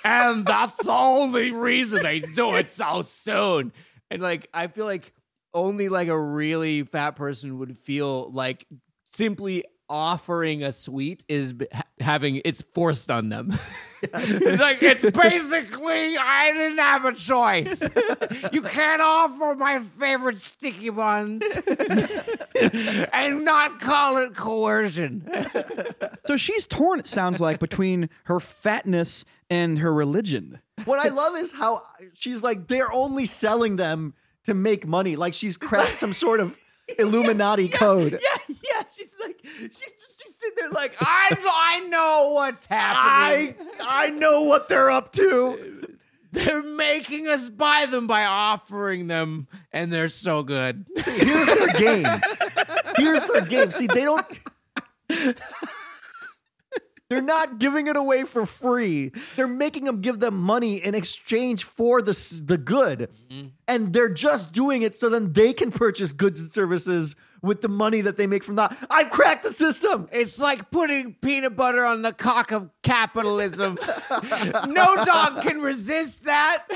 and 0.05 0.47
that's 0.47 0.75
the 0.76 0.93
only 0.93 1.53
reason 1.53 2.03
they 2.03 2.21
do 2.21 2.55
it 2.55 2.75
so 2.75 3.07
soon." 3.25 3.73
And 4.11 4.23
like, 4.23 4.49
I 4.55 4.69
feel 4.69 4.87
like 4.87 5.12
only 5.53 5.88
like 5.88 6.09
a 6.09 6.19
really 6.19 6.83
fat 6.85 7.12
person 7.12 7.59
would 7.59 7.79
feel 7.79 8.31
like 8.33 8.67
simply 9.12 9.64
offering 9.88 10.62
a 10.62 10.73
sweet 10.73 11.25
is 11.29 11.55
ha- 11.73 11.83
having 12.00 12.41
it's 12.45 12.62
forced 12.75 13.11
on 13.11 13.29
them. 13.29 13.59
it's 14.15 14.61
like 14.61 14.83
it's 14.83 15.03
basically 15.03 16.17
I 16.17 16.53
didn't 16.53 16.79
have 16.79 17.05
a 17.05 17.13
choice. 17.13 17.83
you 18.53 18.63
can't 18.63 19.03
offer 19.03 19.55
my 19.57 19.81
favorite 19.99 20.39
sticky 20.39 20.91
buns 20.91 21.43
and 23.13 23.45
not 23.45 23.81
call 23.81 24.19
it 24.19 24.37
coercion. 24.37 25.29
So 26.27 26.37
she's 26.37 26.67
torn, 26.67 27.01
it 27.01 27.07
sounds 27.07 27.41
like, 27.41 27.61
between 27.61 28.09
her 28.25 28.41
fatness 28.41 29.25
and 29.51 29.79
her 29.79 29.93
religion. 29.93 30.61
What 30.85 30.99
I 30.99 31.09
love 31.09 31.37
is 31.37 31.53
how 31.53 31.83
she's 32.15 32.43
like, 32.43 32.69
they're 32.69 32.93
only 32.93 33.27
selling 33.27 33.77
them 33.77 34.15
to 34.45 34.55
make 34.55 34.87
money. 34.87 35.17
Like 35.17 35.35
she's 35.35 35.57
cracked 35.57 35.95
some 35.95 36.13
sort 36.13 36.41
of 36.41 36.57
Illuminati 36.99 37.69
code. 37.69 38.13
Yeah, 38.23 38.55
yeah. 38.63 38.83
She's 38.97 39.17
like 39.23 39.41
she's 39.45 39.71
just 39.71 40.13
she's 40.13 40.13
sitting 40.45 40.57
there 40.59 40.71
like 40.71 40.97
I 41.01 41.37
I 41.47 41.81
know 41.89 42.33
what's 42.35 42.67
happening. 42.67 43.55
I 43.81 44.07
I 44.07 44.11
know 44.11 44.43
what 44.43 44.69
they're 44.69 44.91
up 44.91 45.13
to. 45.15 45.89
They're 46.33 46.63
making 46.65 47.29
us 47.29 47.49
buy 47.49 47.87
them 47.87 48.09
by 48.09 48.25
offering 48.25 49.07
them, 49.07 49.47
and 49.73 49.93
they're 49.93 50.09
so 50.09 50.43
good. 50.43 50.85
Here's 51.05 51.47
their 51.47 51.73
game. 51.75 52.07
Here's 52.97 53.23
their 53.23 53.43
game. 53.43 53.71
See, 53.71 53.87
they 53.87 54.03
don't. 54.03 54.27
They're 57.11 57.23
not 57.23 57.61
giving 57.61 57.87
it 57.87 57.97
away 57.97 58.25
for 58.25 58.47
free. 58.47 59.13
They're 59.37 59.47
making 59.47 59.85
them 59.85 60.01
give 60.01 60.19
them 60.19 60.37
money 60.37 60.83
in 60.83 60.97
exchange 60.97 61.63
for 61.63 62.03
the 62.03 62.43
the 62.45 62.59
good, 62.59 63.11
mm-hmm. 63.31 63.49
and 63.69 63.93
they're 63.93 64.13
just 64.13 64.51
doing 64.51 64.83
it 64.83 64.97
so 64.97 65.09
then 65.09 65.33
they 65.33 65.53
can 65.53 65.71
purchase 65.71 66.13
goods 66.13 66.41
and 66.41 66.51
services 66.51 67.15
with 67.45 67.61
the 67.61 67.69
money 67.69 68.01
that 68.01 68.17
they 68.17 68.27
make 68.27 68.43
from 68.43 68.57
that. 68.57 68.77
I've 68.91 69.11
cracked 69.11 69.45
the 69.45 69.53
system. 69.53 70.09
It's 70.11 70.39
like 70.39 70.71
putting 70.71 71.15
peanut 71.15 71.57
butter 71.57 71.85
on 71.85 72.03
the 72.03 72.13
cock 72.13 72.51
of 72.51 72.71
capitalism. 72.83 73.79
no 74.69 75.05
dog 75.05 75.43
can 75.43 75.61
resist 75.61 76.25
that. 76.25 76.67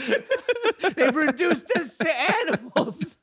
They've 0.94 1.16
reduced 1.16 1.70
us 1.76 1.98
to 1.98 2.08
animals. 2.08 3.18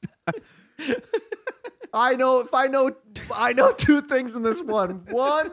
I 1.94 2.16
know 2.16 2.40
if 2.42 2.54
I 2.54 2.68
know 2.68 2.92
I 3.34 3.54
know 3.54 3.72
two 3.72 4.02
things 4.02 4.36
in 4.36 4.44
this 4.44 4.62
one. 4.62 5.06
One, 5.10 5.52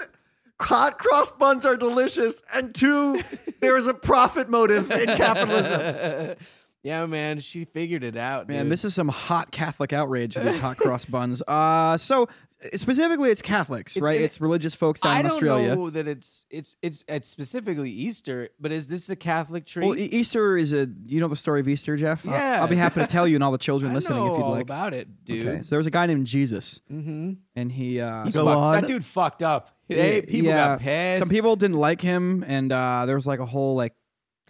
hot 0.61 0.99
cross 0.99 1.31
buns 1.31 1.65
are 1.65 1.77
delicious, 1.77 2.43
and 2.53 2.75
two, 2.75 3.23
there 3.61 3.77
is 3.77 3.87
a 3.87 3.95
profit 3.95 4.49
motive 4.49 4.91
in 4.91 5.07
capitalism. 5.17 6.37
yeah, 6.83 7.05
man, 7.07 7.41
she 7.41 7.65
figured 7.65 8.05
it 8.05 8.17
out. 8.17 8.49
Man, 8.49 8.65
dude. 8.65 8.73
this 8.73 8.85
is 8.85 8.95
some 8.95 9.09
hot 9.09 9.51
Catholic 9.51 9.93
outrage 9.93 10.35
for 10.35 10.41
these 10.41 10.57
hot 10.59 10.77
cross 10.79 11.05
buns. 11.07 11.43
Uh, 11.47 11.97
so 11.97 12.29
specifically, 12.75 13.31
it's 13.31 13.43
Catholics, 13.43 13.97
It's- 13.97 14.03
right? 14.09 14.21
it- 14.21 14.25
It's 14.25 14.41
religious 14.41 14.75
folks 14.75 15.01
down 15.01 15.13
I 15.13 15.17
in 15.21 15.23
don't 15.25 15.33
Australia. 15.33 15.75
know 15.77 15.91
that 15.91 16.07
it's 16.07 16.47
it's 16.51 16.77
it's 16.83 17.05
it's 17.09 17.29
specifically 17.29 17.91
Easter, 17.91 18.49
but 18.61 18.71
is 18.73 18.89
this 18.89 19.09
a 19.11 19.17
Catholic 19.17 19.67
treat? 19.67 19.87
Well, 19.87 19.99
Easter 19.99 20.57
is 20.57 20.73
a. 20.73 20.89
You 21.07 21.21
know 21.21 21.29
the 21.29 21.37
story 21.37 21.61
of 21.61 21.69
Easter, 21.69 21.97
Jeff? 21.97 22.27
I'll- 22.27 22.33
Yeah. 22.35 22.61
I'll, 22.61 22.69
be 22.69 22.77
happy 22.77 23.01
to 23.01 23.07
tell 23.07 23.27
you 23.27 23.35
and 23.37 23.45
all 23.45 23.53
the 23.53 23.59
children 23.69 23.93
listening 23.93 24.19
know 24.19 24.33
if 24.35 24.39
you'd 24.39 24.45
all 24.45 24.51
like. 24.53 24.63
about 24.63 24.95
it, 24.95 25.25
dude. 25.25 25.47
Okay, 25.49 25.63
so 25.63 25.71
there 25.71 25.79
was 25.79 25.87
a 25.87 25.91
guy 25.91 26.07
named 26.07 26.27
Jesus, 26.27 26.81
Mm-hmm. 26.93 27.33
and 27.57 27.73
he. 27.73 28.01
Uh, 28.01 28.25
Go 28.25 28.45
Fuck- 28.45 28.57
on. 28.57 28.81
That 28.83 28.87
dude 28.87 29.05
fucked 29.05 29.43
up. 29.43 29.75
They, 29.89 30.23
people 30.23 30.51
yeah, 30.51 30.67
got 30.69 30.81
pissed. 30.81 31.19
Some 31.21 31.29
people 31.31 31.57
didn't 31.57 31.77
like 31.79 32.01
him, 32.01 32.45
and 32.47 32.71
uh, 32.71 33.07
there 33.07 33.17
was 33.17 33.27
like 33.27 33.41
a 33.41 33.47
whole 33.47 33.75
like 33.75 33.93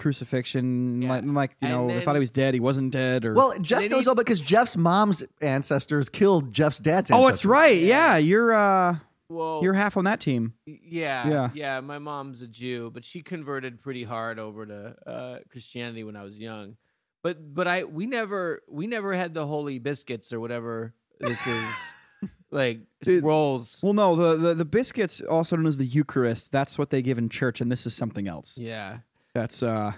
crucifixion. 0.01 1.03
Yeah. 1.03 1.09
Like, 1.11 1.25
like 1.25 1.51
you 1.61 1.69
And 1.69 1.89
know, 1.89 1.95
they 1.95 2.05
thought 2.05 2.15
he 2.17 2.21
was 2.21 2.31
dead. 2.31 2.55
He 2.55 2.61
wasn't 2.61 2.93
dead. 2.93 3.25
Or 3.25 3.35
Well, 3.35 3.55
Jeff 3.61 3.83
knows 3.89 4.07
need- 4.07 4.09
all 4.09 4.15
because 4.15 4.41
Jeff's 4.41 4.77
mom's 4.77 5.23
ancestors 5.41 6.09
killed 6.09 6.53
Jeff's 6.53 6.79
dad's 6.81 7.11
oh, 7.11 7.17
ancestors. 7.19 7.35
it's 7.41 7.45
right. 7.45 7.79
Yeah, 7.79 8.17
you're 8.17 8.53
uh, 8.53 8.97
Well, 9.29 9.61
you're 9.63 9.75
half 9.75 9.97
on 9.97 10.05
that 10.05 10.21
team. 10.21 10.55
Yeah, 10.67 11.29
Yeah. 11.29 11.51
yeah, 11.55 11.81
My 11.81 11.99
mom's 11.99 12.43
a 12.43 12.49
Jew, 12.49 12.91
but 12.93 13.05
she 13.05 13.21
converted 13.23 13.81
pretty 13.81 14.03
hard 14.05 14.39
over 14.39 14.67
to 14.67 14.97
uh, 15.07 15.39
Christianity 15.51 16.03
when 16.05 16.17
I 16.17 16.25
was 16.25 16.41
young. 16.41 16.77
But 17.23 17.55
but 17.55 17.69
I 17.69 17.85
we 17.85 18.07
never 18.07 18.63
we 18.69 18.87
never 18.87 19.13
had 19.13 19.35
the 19.35 19.47
holy 19.47 19.79
biscuits 19.79 20.33
or 20.33 20.41
whatever 20.41 20.95
this 21.21 21.47
is 21.47 21.93
like 22.51 22.81
Dude. 23.05 23.23
rolls. 23.23 23.79
Well, 23.83 23.93
no, 23.93 24.17
the, 24.17 24.37
the 24.37 24.55
the 24.55 24.65
biscuits, 24.65 25.21
also 25.21 25.57
known 25.57 25.67
as 25.67 25.77
the 25.77 25.85
Eucharist, 25.85 26.51
that's 26.51 26.79
what 26.79 26.89
they 26.89 27.03
give 27.03 27.19
in 27.19 27.29
church, 27.29 27.61
and 27.61 27.71
this 27.71 27.85
is 27.87 27.95
something 27.95 28.27
else. 28.27 28.57
Yeah, 28.57 29.01
That's 29.35 29.63
uh, 29.63 29.93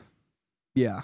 yeah. 0.74 1.02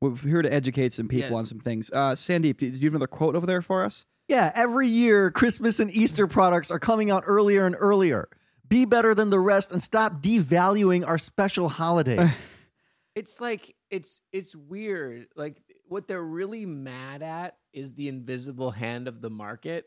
We're 0.00 0.16
here 0.16 0.42
to 0.42 0.52
educate 0.52 0.92
some 0.92 1.06
people 1.08 1.30
Yeah. 1.30 1.36
on 1.36 1.46
some 1.46 1.60
things. 1.60 1.88
Uh, 1.92 2.12
Sandeep, 2.12 2.58
did 2.58 2.78
you 2.80 2.86
have 2.88 2.94
another 2.94 3.06
quote 3.06 3.36
over 3.36 3.46
there 3.46 3.62
for 3.62 3.84
us? 3.84 4.04
Yeah, 4.28 4.50
every 4.54 4.88
year 4.88 5.30
Christmas 5.30 5.78
and 5.78 5.90
Easter 5.90 6.26
products 6.26 6.70
are 6.70 6.78
coming 6.80 7.10
out 7.10 7.22
earlier 7.26 7.66
and 7.66 7.76
earlier. 7.78 8.28
Be 8.68 8.84
better 8.84 9.14
than 9.14 9.30
the 9.30 9.38
rest 9.38 9.70
and 9.70 9.82
stop 9.82 10.22
devaluing 10.22 11.06
our 11.06 11.18
special 11.18 11.68
holidays. 11.68 12.48
it's 13.14 13.40
like 13.40 13.74
it's 13.90 14.20
it's 14.32 14.56
weird. 14.56 15.26
Like 15.36 15.58
what 15.88 16.08
they're 16.08 16.22
really 16.22 16.64
mad 16.66 17.22
at 17.22 17.56
is 17.72 17.92
the 17.92 18.08
invisible 18.08 18.70
hand 18.70 19.06
of 19.08 19.20
the 19.20 19.30
market. 19.30 19.86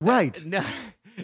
right. 0.00 0.42
No, 0.46 0.62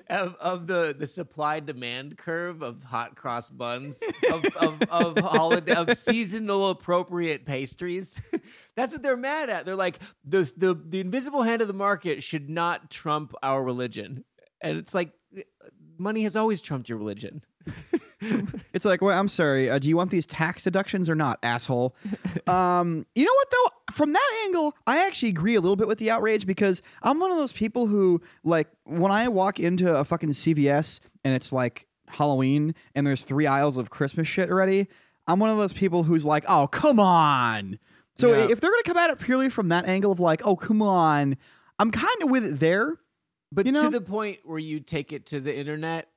of, 0.08 0.34
of 0.40 0.66
the 0.66 0.94
the 0.98 1.06
supply 1.06 1.60
demand 1.60 2.18
curve 2.18 2.62
of 2.62 2.82
hot 2.82 3.16
cross 3.16 3.48
buns 3.48 4.02
of 4.30 4.44
of, 4.56 4.82
of 4.90 5.18
holiday 5.18 5.74
of 5.74 5.96
seasonal 5.96 6.70
appropriate 6.70 7.46
pastries. 7.46 8.20
That's 8.76 8.92
what 8.92 9.02
they're 9.02 9.16
mad 9.16 9.50
at. 9.50 9.64
They're 9.64 9.76
like 9.76 9.98
the 10.24 10.50
the 10.56 10.74
the 10.74 11.00
invisible 11.00 11.42
hand 11.42 11.62
of 11.62 11.68
the 11.68 11.74
market 11.74 12.22
should 12.22 12.48
not 12.48 12.90
trump 12.90 13.34
our 13.42 13.62
religion, 13.62 14.24
and 14.60 14.78
it's 14.78 14.94
like 14.94 15.12
eh, 15.36 15.42
money 15.98 16.22
has 16.24 16.36
always 16.36 16.60
trumped 16.60 16.88
your 16.88 16.98
religion. 16.98 17.42
It's 18.72 18.84
like, 18.84 19.02
well, 19.02 19.18
I'm 19.18 19.28
sorry. 19.28 19.68
Uh, 19.68 19.78
do 19.78 19.88
you 19.88 19.96
want 19.96 20.10
these 20.10 20.26
tax 20.26 20.62
deductions 20.62 21.08
or 21.08 21.14
not, 21.14 21.38
asshole? 21.42 21.94
um, 22.46 23.04
you 23.14 23.24
know 23.24 23.32
what 23.34 23.50
though? 23.50 23.94
From 23.94 24.12
that 24.12 24.40
angle, 24.44 24.74
I 24.86 25.04
actually 25.06 25.30
agree 25.30 25.54
a 25.56 25.60
little 25.60 25.76
bit 25.76 25.88
with 25.88 25.98
the 25.98 26.10
outrage 26.10 26.46
because 26.46 26.82
I'm 27.02 27.18
one 27.18 27.30
of 27.32 27.36
those 27.38 27.52
people 27.52 27.86
who, 27.88 28.20
like, 28.44 28.68
when 28.84 29.10
I 29.10 29.28
walk 29.28 29.58
into 29.58 29.92
a 29.94 30.04
fucking 30.04 30.30
CVS 30.30 31.00
and 31.24 31.34
it's 31.34 31.52
like 31.52 31.86
Halloween 32.08 32.74
and 32.94 33.06
there's 33.06 33.22
three 33.22 33.46
aisles 33.46 33.76
of 33.76 33.90
Christmas 33.90 34.28
shit 34.28 34.50
already, 34.50 34.86
I'm 35.26 35.38
one 35.40 35.50
of 35.50 35.56
those 35.56 35.72
people 35.72 36.04
who's 36.04 36.24
like, 36.24 36.44
oh, 36.48 36.66
come 36.68 37.00
on. 37.00 37.78
So 38.16 38.32
Yeah. 38.32 38.48
if 38.50 38.60
they're 38.60 38.70
gonna 38.70 38.82
come 38.84 38.96
at 38.98 39.10
it 39.10 39.18
purely 39.18 39.48
from 39.48 39.68
that 39.68 39.86
angle 39.86 40.12
of 40.12 40.20
like, 40.20 40.42
oh, 40.44 40.54
come 40.56 40.82
on, 40.82 41.36
I'm 41.78 41.90
kind 41.90 42.22
of 42.22 42.30
with 42.30 42.44
it 42.44 42.60
there. 42.60 42.98
But 43.52 43.66
You 43.66 43.72
know? 43.72 43.82
to 43.84 43.90
the 43.90 44.00
point 44.00 44.40
where 44.44 44.58
you 44.58 44.78
take 44.80 45.12
it 45.12 45.26
to 45.26 45.40
the 45.40 45.56
internet. 45.56 46.08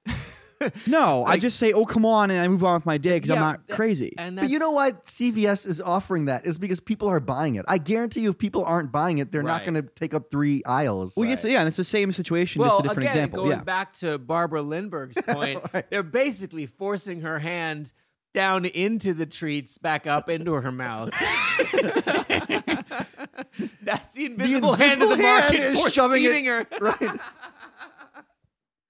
No, 0.87 1.23
I 1.25 1.37
just 1.37 1.57
say, 1.59 1.73
"Oh, 1.73 1.85
come 1.85 2.05
on," 2.05 2.31
and 2.31 2.39
I 2.41 2.47
move 2.47 2.63
on 2.63 2.75
with 2.75 2.85
my 2.85 2.97
day 2.97 3.15
because 3.17 3.29
I'm 3.31 3.39
not 3.39 3.67
crazy. 3.69 4.13
And 4.17 4.35
But 4.37 4.49
you 4.49 4.59
know 4.59 4.71
why? 4.71 4.91
CVS 4.93 5.67
is 5.67 5.81
offering 5.81 6.25
that 6.25 6.45
is 6.45 6.57
because 6.57 6.79
people 6.79 7.07
are 7.09 7.19
buying 7.19 7.55
it. 7.55 7.65
I 7.67 7.77
guarantee 7.77 8.21
you, 8.21 8.29
if 8.31 8.37
people 8.37 8.63
aren't 8.65 8.91
buying 8.91 9.17
it, 9.17 9.31
they're 9.31 9.43
not 9.43 9.63
going 9.63 9.75
to 9.75 9.81
take 9.81 10.13
up 10.13 10.31
three 10.31 10.63
aisles. 10.65 11.15
well, 11.17 11.29
it's, 11.29 11.43
yeah, 11.43 11.59
and 11.59 11.67
it's 11.67 11.77
the 11.77 11.83
same 11.83 12.11
situation, 12.11 12.61
Well, 12.61 12.69
just 12.71 12.79
a 12.79 12.83
different 12.83 13.09
again, 13.09 13.17
example. 13.23 13.43
going 13.43 13.57
Yeah, 13.57 13.63
back 13.63 13.93
to 13.97 14.17
Barbara 14.17 14.61
Lindbergh's 14.61 15.17
point, 15.27 15.61
Right. 15.73 15.89
they're 15.89 16.03
basically 16.03 16.65
forcing 16.67 17.21
her 17.21 17.39
hand 17.39 17.93
down 18.33 18.65
into 18.65 19.13
the 19.13 19.25
treats, 19.27 19.77
back 19.77 20.07
up 20.07 20.29
into 20.29 20.53
her 20.53 20.71
mouth. 20.71 21.09
That's 23.83 24.13
the 24.13 24.25
invisible, 24.25 24.73
hand 24.73 25.01
of 25.03 25.09
the 25.09 25.17
market 25.17 25.59
hand 25.59 25.73
is 25.73 25.79
force 25.79 25.93
shoving 25.93 26.23
it- 26.23 26.27
feeding 26.29 26.45
her. 26.45 26.65
right. 26.79 27.19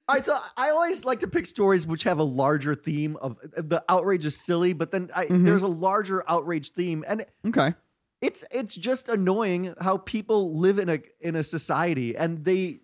All 0.10 0.16
right, 0.16 0.26
so 0.26 0.38
I 0.58 0.70
always 0.70 1.06
like 1.06 1.22
to 1.22 1.28
pick 1.28 1.46
stories 1.46 1.88
which 1.88 2.04
have 2.04 2.20
a 2.20 2.24
larger 2.24 2.76
theme 2.76 3.16
of 3.18 3.38
the 3.56 3.84
outrage 3.88 4.26
is 4.26 4.36
silly, 4.36 4.74
but 4.74 4.92
then 4.92 5.10
I, 5.16 5.28
Mhm. 5.28 5.46
there's 5.46 5.62
a 5.64 5.68
larger 5.68 6.30
outrage 6.30 6.72
theme, 6.72 7.06
and 7.08 7.26
okay. 7.48 7.74
it's 8.22 8.44
it's 8.52 8.76
just 8.76 9.08
annoying 9.08 9.74
how 9.80 9.98
people 9.98 10.58
live 10.58 10.78
in 10.78 10.90
a 10.90 11.00
in 11.22 11.38
a 11.38 11.44
society 11.44 12.18
and 12.18 12.44
they 12.44 12.82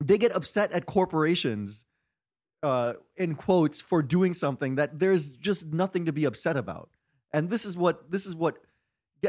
they 0.00 0.18
get 0.18 0.32
upset 0.32 0.72
at 0.72 0.84
corporations 0.86 1.84
uh 2.62 2.94
in 3.16 3.34
quotes 3.34 3.80
for 3.80 4.02
doing 4.02 4.34
something 4.34 4.74
that 4.74 4.98
there's 4.98 5.32
just 5.32 5.66
nothing 5.72 6.04
to 6.04 6.12
be 6.12 6.24
upset 6.26 6.56
about 6.56 6.90
and 7.32 7.48
this 7.48 7.64
is 7.64 7.76
what 7.76 8.10
this 8.10 8.26
is 8.26 8.36
what 8.36 8.58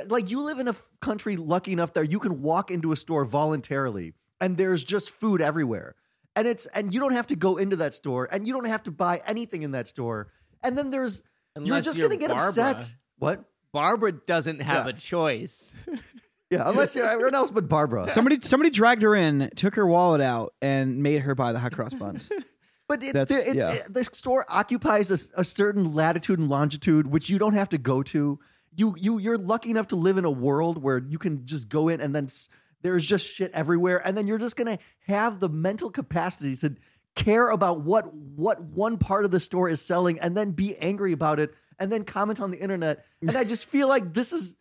like 0.07 0.29
you 0.29 0.41
live 0.41 0.59
in 0.59 0.67
a 0.67 0.75
country 1.01 1.37
lucky 1.37 1.71
enough 1.71 1.93
that 1.93 2.11
you 2.11 2.19
can 2.19 2.41
walk 2.41 2.69
into 2.71 2.91
a 2.91 2.97
store 2.97 3.23
voluntarily 3.25 4.13
and 4.41 4.57
there's 4.57 4.83
just 4.83 5.09
food 5.11 5.41
everywhere 5.41 5.95
and 6.35 6.47
it's 6.47 6.65
and 6.67 6.93
you 6.93 6.99
don't 6.99 7.13
have 7.13 7.27
to 7.27 7.35
go 7.35 7.57
into 7.57 7.75
that 7.77 7.93
store 7.93 8.27
and 8.31 8.47
you 8.47 8.53
don't 8.53 8.65
have 8.67 8.83
to 8.83 8.91
buy 8.91 9.21
anything 9.25 9.63
in 9.63 9.71
that 9.71 9.87
store 9.87 10.27
and 10.63 10.77
then 10.77 10.89
there's 10.89 11.23
you're 11.61 11.81
just 11.81 11.97
you're 11.97 12.07
gonna 12.07 12.19
get 12.19 12.29
Barbara. 12.29 12.47
upset 12.47 12.95
what 13.19 13.43
Barbara 13.73 14.11
doesn't 14.13 14.61
have 14.61 14.85
Yeah. 14.85 14.89
a 14.89 14.93
choice. 14.93 15.73
yeah 16.49 16.69
unless 16.69 16.95
you're 16.95 17.05
everyone 17.09 17.35
else 17.35 17.51
but 17.51 17.67
barbara 17.69 18.11
Somebody, 18.13 18.39
somebody 18.41 18.69
dragged 18.69 19.01
her 19.03 19.15
in, 19.15 19.49
took 19.55 19.75
her 19.75 19.85
wallet 19.87 20.21
out, 20.21 20.53
and 20.61 21.01
made 21.01 21.21
her 21.21 21.33
buy 21.35 21.53
the 21.53 21.59
hot 21.59 21.73
cross 21.73 21.93
buns. 21.93 22.29
But 22.87 23.01
it, 23.05 23.13
That's- 23.13 23.29
the, 23.43 23.47
it's, 23.49 23.55
yeah. 23.55 23.71
it- 23.71 23.93
the 23.93 24.03
store 24.03 24.45
occupies 24.49 25.11
a, 25.11 25.39
a 25.39 25.45
certain 25.45 25.93
latitude 25.93 26.39
and 26.39 26.49
longitude, 26.49 27.07
which 27.07 27.29
you 27.29 27.39
don't 27.39 27.53
have 27.53 27.69
to 27.69 27.77
go 27.77 28.03
to. 28.03 28.37
You 28.75 28.95
you 28.97 29.17
you're 29.17 29.37
lucky 29.37 29.69
enough 29.71 29.87
to 29.87 29.95
live 29.95 30.17
in 30.17 30.25
a 30.25 30.31
world 30.31 30.77
where 30.83 30.97
you 30.97 31.17
can 31.17 31.45
just 31.45 31.69
go 31.69 31.87
in 31.87 32.01
and 32.01 32.13
then 32.13 32.25
s- 32.25 32.49
there's 32.81 33.05
just 33.05 33.25
shit 33.27 33.51
everywhere, 33.53 34.01
and 34.05 34.17
then 34.17 34.27
you're 34.27 34.37
just 34.37 34.55
gonna 34.55 34.79
have 35.07 35.39
the 35.39 35.49
mental 35.49 35.89
capacity 35.89 36.55
to 36.57 36.75
care 37.15 37.49
about 37.49 37.81
what 37.81 38.13
what 38.13 38.61
one 38.61 38.97
part 38.97 39.25
of 39.25 39.31
the 39.31 39.39
store 39.39 39.69
is 39.69 39.81
selling, 39.81 40.19
and 40.19 40.35
then 40.35 40.51
be 40.51 40.75
angry 40.77 41.11
about 41.11 41.39
it, 41.39 41.53
and 41.79 41.91
then 41.91 42.03
comment 42.03 42.39
on 42.39 42.51
the 42.51 42.59
internet. 42.59 43.05
And 43.21 43.35
I 43.37 43.43
just 43.43 43.65
feel 43.67 43.87
like 43.87 44.13
this 44.13 44.33
is 44.33 44.55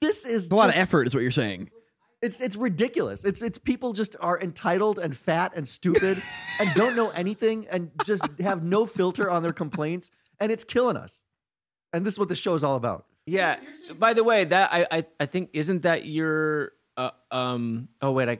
this 0.00 0.24
is 0.24 0.44
It's 0.44 0.52
a 0.52 0.56
lot 0.56 0.68
of 0.68 0.76
effort, 0.76 1.06
is 1.06 1.14
what 1.14 1.22
you're 1.22 1.30
saying. 1.30 1.70
it's 2.22 2.40
it's 2.40 2.56
ridiculous. 2.56 3.24
It's 3.24 3.40
it's 3.42 3.58
people 3.58 3.92
just 3.92 4.16
are 4.20 4.38
entitled 4.40 4.98
and 4.98 5.16
fat 5.16 5.56
and 5.56 5.66
stupid 5.66 6.22
and 6.60 6.74
don't 6.74 6.96
know 6.96 7.10
anything 7.10 7.66
and 7.70 7.90
just 8.04 8.24
have 8.40 8.62
no 8.62 8.86
filter 8.86 9.30
on 9.30 9.42
their 9.42 9.52
complaints 9.52 10.10
and 10.40 10.50
it's 10.52 10.64
killing 10.64 10.96
us. 10.96 11.24
And 11.92 12.04
this 12.04 12.14
is 12.14 12.18
what 12.18 12.28
the 12.28 12.36
show 12.36 12.54
is 12.54 12.62
all 12.64 12.76
about. 12.76 13.06
Yeah. 13.26 13.58
So, 13.80 13.94
by 13.94 14.12
the 14.12 14.22
way, 14.22 14.44
that 14.44 14.72
I, 14.72 14.86
I 14.90 15.04
I 15.20 15.26
think 15.26 15.50
isn't 15.52 15.82
that 15.82 16.04
your 16.04 16.72
uh, 16.96 17.10
um 17.30 17.88
oh 18.02 18.12
wait 18.12 18.28
I 18.28 18.38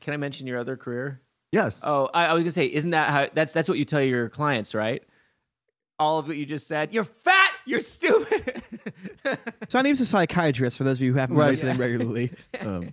can 0.00 0.14
I 0.14 0.16
mention 0.16 0.46
your 0.46 0.58
other 0.58 0.76
career? 0.76 1.20
Yes. 1.52 1.82
Oh, 1.84 2.08
I, 2.14 2.26
I 2.26 2.34
was 2.34 2.42
gonna 2.42 2.52
say, 2.52 2.66
isn't 2.66 2.90
that 2.90 3.10
how 3.10 3.28
that's 3.34 3.52
that's 3.52 3.68
what 3.68 3.78
you 3.78 3.84
tell 3.84 4.02
your 4.02 4.28
clients, 4.28 4.74
right? 4.74 5.02
All 5.98 6.18
of 6.18 6.28
what 6.28 6.36
you 6.36 6.46
just 6.46 6.68
said. 6.68 6.92
You're 6.92 7.04
fat. 7.04 7.52
You're 7.66 7.80
stupid. 7.80 8.62
Sandeep's 9.68 10.00
a 10.00 10.06
psychiatrist. 10.06 10.76
For 10.78 10.84
those 10.84 10.98
of 10.98 11.02
you 11.02 11.12
who 11.12 11.18
haven't 11.18 11.36
been 11.36 11.40
Right. 11.40 11.50
listening 11.50 11.78
regularly, 11.78 12.32
Um, 12.60 12.92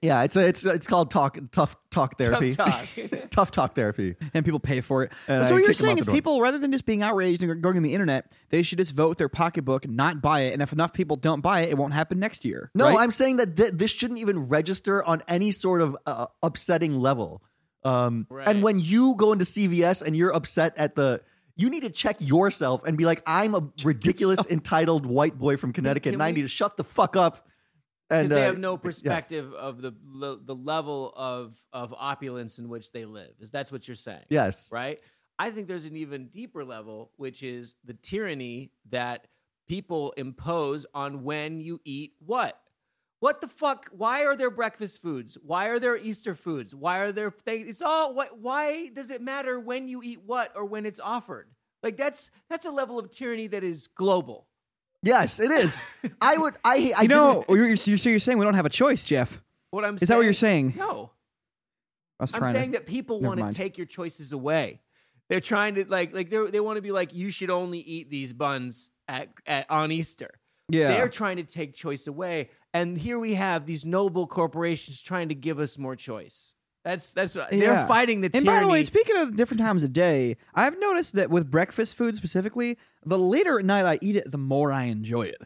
yeah, 0.00 0.22
it's 0.22 0.36
a, 0.36 0.46
it's 0.46 0.64
it's 0.64 0.86
called 0.86 1.10
talk 1.10 1.38
tough 1.52 1.76
talk 1.90 2.18
therapy. 2.18 2.52
talk. 2.52 2.86
tough 3.30 3.50
talk 3.50 3.74
therapy. 3.74 4.16
and 4.34 4.44
people 4.44 4.60
pay 4.60 4.80
for 4.80 5.02
it. 5.04 5.12
And 5.28 5.46
so 5.46 5.50
I 5.50 5.54
what 5.54 5.58
you're 5.58 5.68
kick 5.68 5.80
'em 5.80 5.86
saying 5.86 5.98
is, 5.98 6.06
door. 6.06 6.14
people 6.14 6.40
rather 6.40 6.58
than 6.58 6.72
just 6.72 6.84
being 6.86 7.02
outraged 7.02 7.42
and 7.42 7.62
going 7.62 7.76
on 7.76 7.82
the 7.82 7.92
internet, 7.94 8.32
they 8.50 8.62
should 8.62 8.78
just 8.78 8.92
vote 8.94 9.08
with 9.10 9.18
their 9.18 9.28
pocketbook, 9.28 9.88
not 9.88 10.20
buy 10.22 10.40
it. 10.40 10.52
And 10.52 10.62
if 10.62 10.72
enough 10.72 10.92
people 10.92 11.16
don't 11.16 11.40
buy 11.40 11.60
it, 11.62 11.70
it 11.70 11.78
won't 11.78 11.92
happen 11.94 12.18
next 12.18 12.44
year. 12.44 12.70
No, 12.74 12.86
right? 12.86 12.98
I'm 12.98 13.10
saying 13.10 13.36
that 13.36 13.56
th- 13.56 13.72
this 13.74 13.90
shouldn't 13.90 14.20
even 14.20 14.48
register 14.48 15.04
on 15.04 15.22
any 15.28 15.52
sort 15.52 15.80
of 15.82 15.96
uh, 16.06 16.26
upsetting 16.42 16.98
level. 16.98 17.42
Um, 17.84 18.26
Right. 18.30 18.46
And 18.46 18.62
when 18.62 18.78
you 18.80 19.14
go 19.16 19.32
into 19.32 19.44
CVS 19.44 20.02
and 20.02 20.16
you're 20.16 20.32
upset 20.34 20.74
at 20.76 20.94
the, 20.94 21.20
you 21.56 21.70
need 21.70 21.80
to 21.80 21.90
check 21.90 22.16
yourself 22.20 22.84
and 22.84 22.96
be 22.96 23.04
like, 23.04 23.22
I'm 23.26 23.54
a 23.54 23.68
ridiculous, 23.84 24.40
entitled 24.50 25.06
white 25.06 25.38
boy 25.38 25.56
from 25.56 25.72
Connecticut, 25.72 26.14
and 26.14 26.22
I 26.22 26.30
need 26.30 26.42
to 26.42 26.48
shut 26.48 26.76
the 26.76 26.84
fuck 26.84 27.16
up. 27.16 27.46
Because 28.08 28.24
And 28.24 28.30
they 28.30 28.42
uh, 28.42 28.46
have 28.46 28.58
no 28.58 28.72
yes. 28.72 28.82
perspective 28.82 29.52
of 29.54 29.80
the 29.80 29.92
the 30.44 30.54
level 30.54 31.12
of 31.16 31.54
of 31.72 31.94
opulence 31.96 32.58
in 32.58 32.68
which 32.68 32.92
they 32.92 33.04
live. 33.04 33.30
Is 33.40 33.50
that's 33.50 33.72
what 33.72 33.88
you're 33.88 33.94
saying? 33.94 34.24
Yes. 34.28 34.70
right? 34.70 35.00
I 35.38 35.50
think 35.50 35.66
there's 35.66 35.86
an 35.86 35.96
even 35.96 36.28
deeper 36.28 36.64
level, 36.64 37.10
which 37.16 37.42
is 37.42 37.74
the 37.84 37.94
tyranny 37.94 38.70
that 38.90 39.26
people 39.66 40.12
impose 40.16 40.84
on 40.94 41.24
when 41.24 41.60
you 41.60 41.80
eat 41.84 42.12
what. 42.24 42.60
What 43.22 43.40
the 43.40 43.46
fuck? 43.46 43.88
Why 43.92 44.24
are 44.24 44.34
there 44.34 44.50
breakfast 44.50 45.00
foods? 45.00 45.38
Why 45.44 45.66
are 45.66 45.78
there 45.78 45.96
Easter 45.96 46.34
foods? 46.34 46.74
Why 46.74 46.98
are 46.98 47.12
there 47.12 47.30
things? 47.30 47.68
It's 47.68 47.80
all 47.80 48.14
what? 48.14 48.40
Why 48.40 48.88
does 48.88 49.12
it 49.12 49.22
matter 49.22 49.60
when 49.60 49.86
you 49.86 50.02
eat 50.02 50.22
what 50.26 50.50
or 50.56 50.64
when 50.64 50.84
it's 50.84 50.98
offered? 50.98 51.46
Like 51.84 51.96
that's 51.96 52.30
that's 52.50 52.66
a 52.66 52.70
level 52.72 52.98
of 52.98 53.12
tyranny 53.12 53.46
that 53.46 53.62
is 53.62 53.86
global. 53.86 54.48
Yes, 55.04 55.38
it 55.38 55.52
is. 55.52 55.78
I 56.20 56.36
would. 56.36 56.54
I. 56.64 56.94
I 56.96 57.02
you 57.02 57.08
know, 57.08 57.44
didn't- 57.46 57.56
you're, 57.56 57.68
you're, 57.68 57.98
so 57.98 58.10
you're 58.10 58.18
saying 58.18 58.38
we 58.38 58.44
don't 58.44 58.54
have 58.54 58.66
a 58.66 58.70
choice, 58.70 59.04
Jeff. 59.04 59.40
What 59.70 59.84
I'm 59.84 59.98
saying 59.98 60.02
Is 60.02 60.08
that 60.08 60.16
what 60.16 60.24
you're 60.24 60.32
saying? 60.32 60.74
No, 60.76 61.12
I 62.18 62.24
was 62.24 62.34
I'm 62.34 62.44
saying 62.46 62.72
to, 62.72 62.78
that 62.78 62.88
people 62.88 63.20
want 63.20 63.38
to 63.38 63.52
take 63.56 63.78
your 63.78 63.86
choices 63.86 64.32
away. 64.32 64.80
They're 65.28 65.40
trying 65.40 65.76
to 65.76 65.84
like 65.84 66.12
like 66.12 66.28
they 66.28 66.44
they 66.50 66.58
want 66.60 66.76
to 66.76 66.82
be 66.82 66.90
like 66.90 67.14
you 67.14 67.30
should 67.30 67.50
only 67.50 67.78
eat 67.78 68.10
these 68.10 68.32
buns 68.32 68.90
at, 69.06 69.28
at 69.46 69.70
on 69.70 69.92
Easter. 69.92 70.40
yeah. 70.68 70.88
They're 70.88 71.08
trying 71.08 71.36
to 71.36 71.44
take 71.44 71.72
choice 71.72 72.08
away, 72.08 72.50
and 72.74 72.96
here 72.98 73.18
we 73.18 73.34
have 73.34 73.66
these 73.66 73.84
noble 73.84 74.26
corporations 74.26 75.00
trying 75.00 75.28
to 75.28 75.34
give 75.34 75.58
us 75.60 75.76
more 75.78 75.96
choice. 75.96 76.54
That's 76.84 77.12
that's 77.12 77.36
what 77.36 77.52
Yeah. 77.52 77.58
they're 77.76 77.86
fighting 77.86 78.22
the 78.22 78.28
tyranny. 78.28 78.48
And 78.48 78.56
by 78.56 78.60
the 78.64 78.68
way, 78.70 78.82
speaking 78.82 79.16
of 79.16 79.36
different 79.36 79.60
times 79.60 79.84
of 79.84 79.92
day, 79.92 80.36
I've 80.54 80.78
noticed 80.80 81.12
that 81.14 81.30
with 81.30 81.50
breakfast 81.50 81.94
food 81.96 82.16
specifically, 82.16 82.76
the 83.04 83.18
later 83.18 83.58
at 83.58 83.64
night 83.64 83.84
I 83.86 83.98
eat 84.02 84.16
it, 84.16 84.30
the 84.30 84.38
more 84.38 84.72
I 84.72 84.84
enjoy 84.84 85.22
it. 85.22 85.40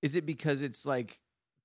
Is 0.00 0.14
it 0.14 0.24
because 0.26 0.62
it's 0.62 0.86
like 0.86 1.18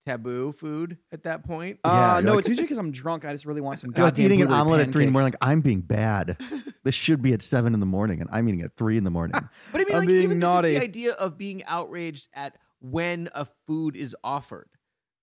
taboo 0.07 0.51
food 0.53 0.97
at 1.11 1.23
that 1.23 1.43
point? 1.45 1.79
Yeah, 1.85 1.91
uh, 1.91 2.13
you're 2.15 2.23
no, 2.23 2.31
like- 2.31 2.39
it's 2.39 2.47
usually 2.49 2.63
because 2.65 2.79
I'm 2.79 2.91
drunk 2.91 3.23
and 3.23 3.29
I 3.29 3.33
just 3.33 3.45
really 3.45 3.61
want 3.61 3.77
some 3.77 3.91
You're 3.95 4.05
like 4.05 4.17
eating 4.17 4.41
an 4.41 4.47
blueberry 4.47 4.61
omelet 4.61 4.87
at 4.87 4.91
three 4.91 5.03
in 5.03 5.09
the 5.09 5.11
morning. 5.11 5.33
Like 5.33 5.37
I'm 5.47 5.61
being 5.61 5.81
bad. 5.81 6.37
this 6.83 6.95
should 6.95 7.21
be 7.21 7.33
at 7.33 7.43
seven 7.43 7.75
in 7.75 7.79
the 7.79 7.85
morning, 7.85 8.21
and 8.21 8.29
I'm 8.33 8.47
eating 8.49 8.61
at 8.61 8.75
three 8.75 8.97
in 8.97 9.03
the 9.03 9.11
morning. 9.11 9.39
But 9.71 9.81
I 9.81 9.83
mean, 9.83 9.93
I'm 9.93 9.99
like 9.99 10.07
being 10.07 10.23
even 10.23 10.39
just 10.39 10.51
naughty. 10.51 10.73
the 10.73 10.81
idea 10.81 11.11
of 11.13 11.37
being 11.37 11.63
outraged 11.65 12.27
at 12.33 12.57
when 12.83 13.29
a 13.33 13.47
food 13.65 13.95
is 13.95 14.15
offered, 14.23 14.69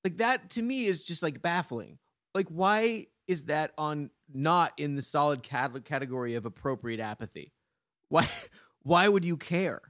like 0.03 0.19
that 0.19 0.51
to 0.51 0.63
me 0.63 0.87
is 0.87 1.05
just 1.05 1.23
like 1.23 1.43
baffling. 1.43 1.99
Like, 2.35 2.49
why 2.49 3.07
is 3.29 3.43
that 3.45 3.73
on 3.77 4.11
not 4.33 4.73
in 4.77 4.97
the 4.97 5.03
solid 5.03 5.43
category 5.43 6.35
of 6.35 6.47
appropriate 6.47 7.01
apathy? 7.01 7.53
Why? 8.09 8.29
Why 8.83 9.07
would 9.07 9.27
you 9.27 9.37
care? 9.37 9.83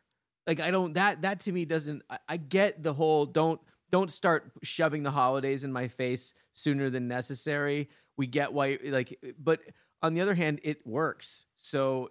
Like, 0.49 0.59
I 0.59 0.73
don't. 0.73 0.95
That 0.95 1.23
that 1.23 1.39
to 1.41 1.53
me 1.53 1.65
doesn't. 1.65 2.03
I, 2.11 2.19
I 2.29 2.37
get 2.39 2.83
the 2.83 2.93
whole 2.93 3.25
don't 3.25 3.61
don't 3.93 4.11
start 4.11 4.51
shoving 4.65 5.05
the 5.05 5.13
holidays 5.13 5.63
in 5.63 5.73
my 5.73 5.87
face 5.87 6.35
sooner 6.53 6.91
than 6.91 7.07
necessary. 7.07 7.89
We 8.17 8.27
get 8.27 8.53
why, 8.53 8.79
like, 8.85 9.17
but 9.39 9.61
on 10.03 10.15
the 10.15 10.21
other 10.23 10.35
hand, 10.35 10.61
it 10.65 10.85
works. 10.85 11.47
So 11.55 12.11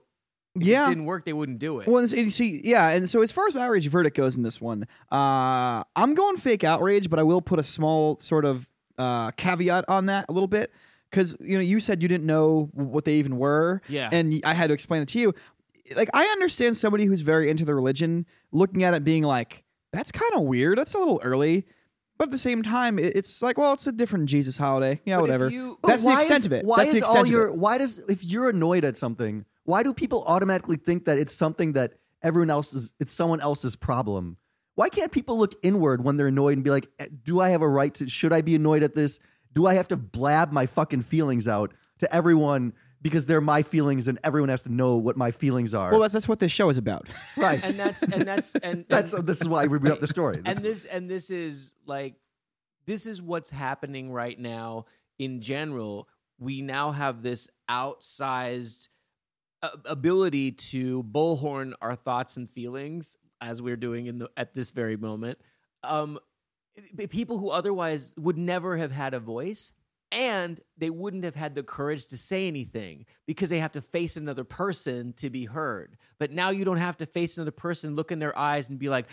if 0.56 0.64
Yeah. 0.66 0.86
it 0.88 0.90
didn't 0.90 1.06
work, 1.06 1.26
they 1.26 1.34
wouldn't 1.34 1.60
do 1.60 1.80
it. 1.80 1.88
Well, 1.88 2.04
and 2.04 2.12
you 2.12 2.32
see, 2.32 2.62
yeah, 2.64 2.90
and 2.90 3.10
so 3.10 3.22
as 3.22 3.32
far 3.32 3.48
as 3.48 3.56
outrage 3.56 3.88
verdict 3.88 4.18
goes 4.18 4.36
in 4.36 4.44
this 4.44 4.60
one, 4.60 4.86
uh, 5.12 5.84
I'm 5.96 6.14
going 6.16 6.38
fake 6.38 6.64
outrage, 6.64 7.10
but 7.10 7.20
I 7.20 7.24
will 7.24 7.42
put 7.42 7.60
a 7.60 7.64
small 7.64 8.20
sort 8.22 8.46
of 8.46 8.70
uh, 8.98 9.32
caveat 9.32 9.86
on 9.88 10.08
that 10.08 10.26
a 10.28 10.34
little 10.34 10.48
bit 10.48 10.72
because 11.10 11.38
you 11.40 11.56
know 11.58 11.62
you 11.64 11.80
said 11.80 12.02
you 12.02 12.08
didn't 12.10 12.26
know 12.26 12.70
what 12.74 13.06
they 13.06 13.14
even 13.16 13.38
were, 13.38 13.82
Yeah. 13.88 14.10
and 14.12 14.42
I 14.44 14.54
had 14.54 14.68
to 14.68 14.74
explain 14.74 15.02
it 15.02 15.08
to 15.10 15.20
you. 15.20 15.34
Like 15.96 16.10
I 16.14 16.26
understand 16.26 16.78
somebody 16.78 17.06
who's 17.06 17.22
very 17.22 17.50
into 17.50 17.66
the 17.66 17.74
religion 17.74 18.26
looking 18.52 18.84
at 18.84 18.94
it 18.94 19.04
being 19.04 19.24
like, 19.24 19.64
"That's 19.94 20.12
kind 20.12 20.32
of 20.36 20.44
weird. 20.44 20.78
That's 20.78 20.94
a 20.94 21.00
little 21.00 21.20
early." 21.24 21.66
But 22.18 22.26
at 22.28 22.32
the 22.32 22.38
same 22.38 22.62
time, 22.64 23.00
it's 23.00 23.42
like, 23.42 23.58
well, 23.58 23.72
it's 23.72 23.88
a 23.88 23.94
different 23.94 24.26
Jesus 24.26 24.58
holiday. 24.58 25.00
Yeah, 25.06 25.16
But 25.16 25.22
whatever. 25.22 25.50
you- 25.50 25.78
That's 25.88 26.04
the 26.04 26.12
extent 26.12 26.40
is, 26.40 26.46
of 26.48 26.52
it. 26.52 26.66
Why 26.66 26.80
That's 26.80 26.92
the 26.92 26.98
is 26.98 27.02
extent 27.04 27.18
all 27.18 27.24
of 27.24 27.30
your? 27.30 27.48
it. 27.48 27.56
Why 27.56 27.78
does 27.78 28.00
if 28.10 28.26
you're 28.26 28.50
annoyed 28.50 28.84
at 28.84 28.98
something, 28.98 29.46
why 29.70 29.84
do 29.84 29.94
people 29.94 30.24
automatically 30.26 30.78
think 30.78 31.06
that 31.06 31.20
it's 31.20 31.32
something 31.32 31.74
that 31.74 31.94
everyone 32.24 32.50
else's? 32.50 32.92
It's 33.00 33.14
someone 33.14 33.40
else's 33.40 33.76
problem. 33.76 34.38
Why 34.74 34.90
can't 34.90 35.12
people 35.12 35.38
look 35.38 35.54
inward 35.62 36.04
when 36.04 36.18
they're 36.18 36.28
annoyed 36.28 36.54
and 36.54 36.64
be 36.64 36.72
like, 36.72 36.88
"Eh, 36.98 37.08
"Do 37.24 37.40
I 37.40 37.50
have 37.50 37.62
a 37.62 37.68
right 37.68 37.94
to? 37.96 38.10
Should 38.10 38.34
I 38.34 38.42
be 38.42 38.56
annoyed 38.56 38.82
at 38.82 38.96
this? 38.96 39.20
Do 39.54 39.68
I 39.68 39.76
have 39.76 39.88
to 39.90 39.96
blab 39.96 40.52
my 40.52 40.66
fucking 40.66 41.04
feelings 41.04 41.48
out 41.48 41.74
to 42.00 42.14
everyone 42.14 42.74
because 43.02 43.28
they're 43.28 43.42
my 43.42 43.62
feelings 43.62 44.08
and 44.08 44.18
everyone 44.24 44.50
has 44.50 44.64
to 44.64 44.74
know 44.74 44.96
what 44.96 45.18
my 45.18 45.30
feelings 45.30 45.76
are? 45.76 45.92
Well, 45.92 46.02
that's, 46.02 46.14
that's 46.14 46.28
what 46.28 46.40
this 46.40 46.52
show 46.52 46.70
is 46.70 46.78
about. 46.78 47.08
right. 47.38 47.64
and 47.64 47.78
that's 47.78 48.02
and 48.02 48.24
that's 48.24 48.56
and, 48.56 48.86
that's 48.90 49.14
and, 49.14 49.28
this 49.28 49.40
is 49.40 49.48
why 49.48 49.68
we 49.68 49.78
bring 49.78 49.94
up 49.94 50.00
the 50.00 50.08
story. 50.08 50.38
and 50.38 50.58
This- 50.58 50.84
this 50.84 50.86
and 50.86 51.08
this 51.08 51.30
is 51.30 51.74
like 51.86 52.16
this 52.88 53.06
is 53.06 53.22
what's 53.22 53.52
happening 53.52 54.12
right 54.12 54.40
now 54.40 54.88
in 55.20 55.42
general 55.42 56.08
we 56.40 56.62
now 56.62 56.92
have 56.92 57.22
this 57.22 57.50
outsized 57.70 58.88
ability 59.86 60.52
to 60.52 61.04
bullhorn 61.04 61.74
our 61.82 61.96
thoughts 61.96 62.38
and 62.38 62.50
feelings 62.50 63.18
as 63.42 63.62
we're 63.62 63.78
doing 63.78 64.08
in 64.08 64.20
the 64.20 64.30
at 64.38 64.54
this 64.54 64.72
very 64.72 64.96
moment 64.96 65.38
um 65.84 66.18
people 67.10 67.38
who 67.38 67.50
otherwise 67.50 68.14
would 68.18 68.38
never 68.38 68.78
have 68.78 68.92
had 68.92 69.14
a 69.14 69.20
voice 69.20 69.74
and 70.12 70.60
they 70.78 70.90
wouldn't 70.90 71.24
have 71.24 71.36
had 71.36 71.56
the 71.56 71.64
courage 71.64 72.06
to 72.08 72.18
say 72.18 72.48
anything 72.48 73.06
because 73.28 73.50
they 73.50 73.60
have 73.60 73.74
to 73.74 73.82
face 73.82 74.18
another 74.18 74.44
person 74.44 75.14
to 75.14 75.30
be 75.30 75.46
heard. 75.46 75.98
But 76.18 76.32
now 76.32 76.50
you 76.50 76.66
don't 76.66 76.78
have 76.78 76.98
to 76.98 77.06
face 77.06 77.38
another 77.38 77.52
person, 77.52 77.96
look 77.96 78.12
in 78.12 78.20
their 78.20 78.38
eyes, 78.38 78.70
and 78.70 78.80
be 78.80 78.90
like, 78.90 79.08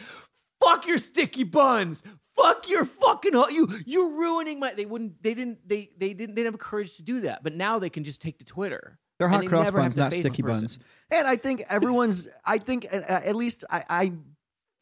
"Fuck 0.62 0.86
your 0.86 0.98
sticky 0.98 1.44
buns, 1.44 2.02
fuck 2.34 2.68
your 2.68 2.86
fucking 2.86 3.34
you, 3.50 3.68
you're 3.84 4.10
ruining 4.10 4.58
my." 4.58 4.72
They 4.72 4.86
wouldn't, 4.86 5.22
they 5.22 5.34
didn't, 5.34 5.68
they 5.68 5.90
they 5.98 6.14
didn't, 6.14 6.34
they 6.34 6.42
didn't 6.42 6.54
have 6.54 6.60
courage 6.60 6.96
to 6.96 7.02
do 7.02 7.20
that. 7.22 7.42
But 7.42 7.54
now 7.54 7.78
they 7.78 7.90
can 7.90 8.04
just 8.04 8.22
take 8.22 8.38
to 8.38 8.44
Twitter. 8.44 8.98
They're 9.18 9.28
hot 9.28 9.46
cross 9.46 9.70
buns, 9.70 9.96
not 9.96 10.12
sticky 10.12 10.42
buns. 10.42 10.78
And 11.10 11.26
I 11.26 11.36
think 11.36 11.64
everyone's. 11.68 12.28
I 12.44 12.58
think 12.58 12.86
uh, 12.92 12.96
at 13.06 13.34
least 13.36 13.64
I, 13.70 13.84
I 13.88 14.12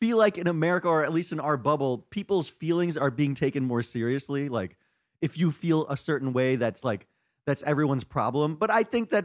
feel 0.01 0.17
like 0.17 0.39
in 0.39 0.47
America, 0.47 0.89
or 0.89 1.05
at 1.05 1.13
least 1.13 1.33
in 1.33 1.41
our 1.41 1.57
bubble, 1.57 1.99
people's 2.11 2.49
feelings 2.49 2.97
are 2.97 3.11
being 3.11 3.35
taken 3.35 3.65
more 3.65 3.83
seriously. 3.83 4.49
Like 4.49 4.77
if 5.23 5.39
you 5.39 5.53
feel 5.53 5.87
a 5.89 5.97
certain 5.97 6.33
way, 6.33 6.57
that's 6.57 6.83
like 6.85 7.07
that's 7.47 7.63
everyone's 7.63 8.05
problem. 8.05 8.57
But 8.57 8.71
I 8.71 8.83
think 8.83 9.11
that 9.11 9.25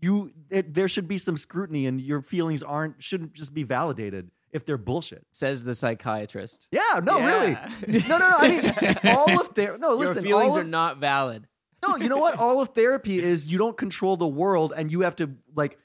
you 0.00 0.32
there, 0.48 0.62
there 0.62 0.88
should 0.88 1.08
be 1.08 1.18
some 1.18 1.36
scrutiny, 1.36 1.86
and 1.86 2.00
your 2.00 2.20
feelings 2.20 2.62
aren't 2.62 3.02
shouldn't 3.02 3.32
just 3.32 3.54
be 3.54 3.62
validated 3.62 4.30
if 4.52 4.66
they're 4.66 4.78
bullshit. 4.78 5.26
Says 5.32 5.64
the 5.64 5.74
psychiatrist. 5.74 6.68
Yeah, 6.70 7.00
no, 7.02 7.18
Yeah. 7.18 7.70
really, 7.86 8.02
no, 8.06 8.18
no, 8.18 8.28
no. 8.30 8.36
I 8.38 8.48
mean, 8.48 8.98
all 9.16 9.40
of 9.40 9.54
their 9.54 9.78
no. 9.78 9.94
Listen, 9.94 10.24
your 10.24 10.38
feelings 10.38 10.52
all 10.52 10.58
are 10.60 10.64
not 10.64 10.98
valid. 10.98 11.48
No, 11.88 11.96
you 11.96 12.08
know 12.08 12.16
what? 12.18 12.36
All 12.38 12.60
of 12.60 12.70
therapy 12.70 13.18
is 13.18 13.46
you 13.46 13.58
don't 13.58 13.76
control 13.76 14.16
the 14.16 14.26
world 14.28 14.72
and 14.76 14.90
you 14.92 15.00
have 15.02 15.16
to 15.16 15.30
like 15.54 15.78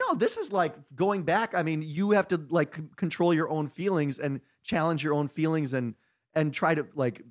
no, 0.00 0.14
this 0.14 0.36
is 0.36 0.52
like 0.52 0.74
going 0.94 1.24
back. 1.24 1.54
I 1.56 1.62
mean, 1.64 1.82
you 1.82 2.12
have 2.12 2.28
to 2.28 2.40
like 2.50 2.76
c- 2.76 2.82
control 2.96 3.34
your 3.34 3.48
own 3.50 3.66
feelings 3.66 4.20
and 4.20 4.40
challenge 4.62 5.02
your 5.02 5.12
own 5.14 5.26
feelings 5.28 5.72
and 5.72 5.94
and 6.34 6.54
try 6.54 6.74
to 6.74 6.86
like 6.94 7.22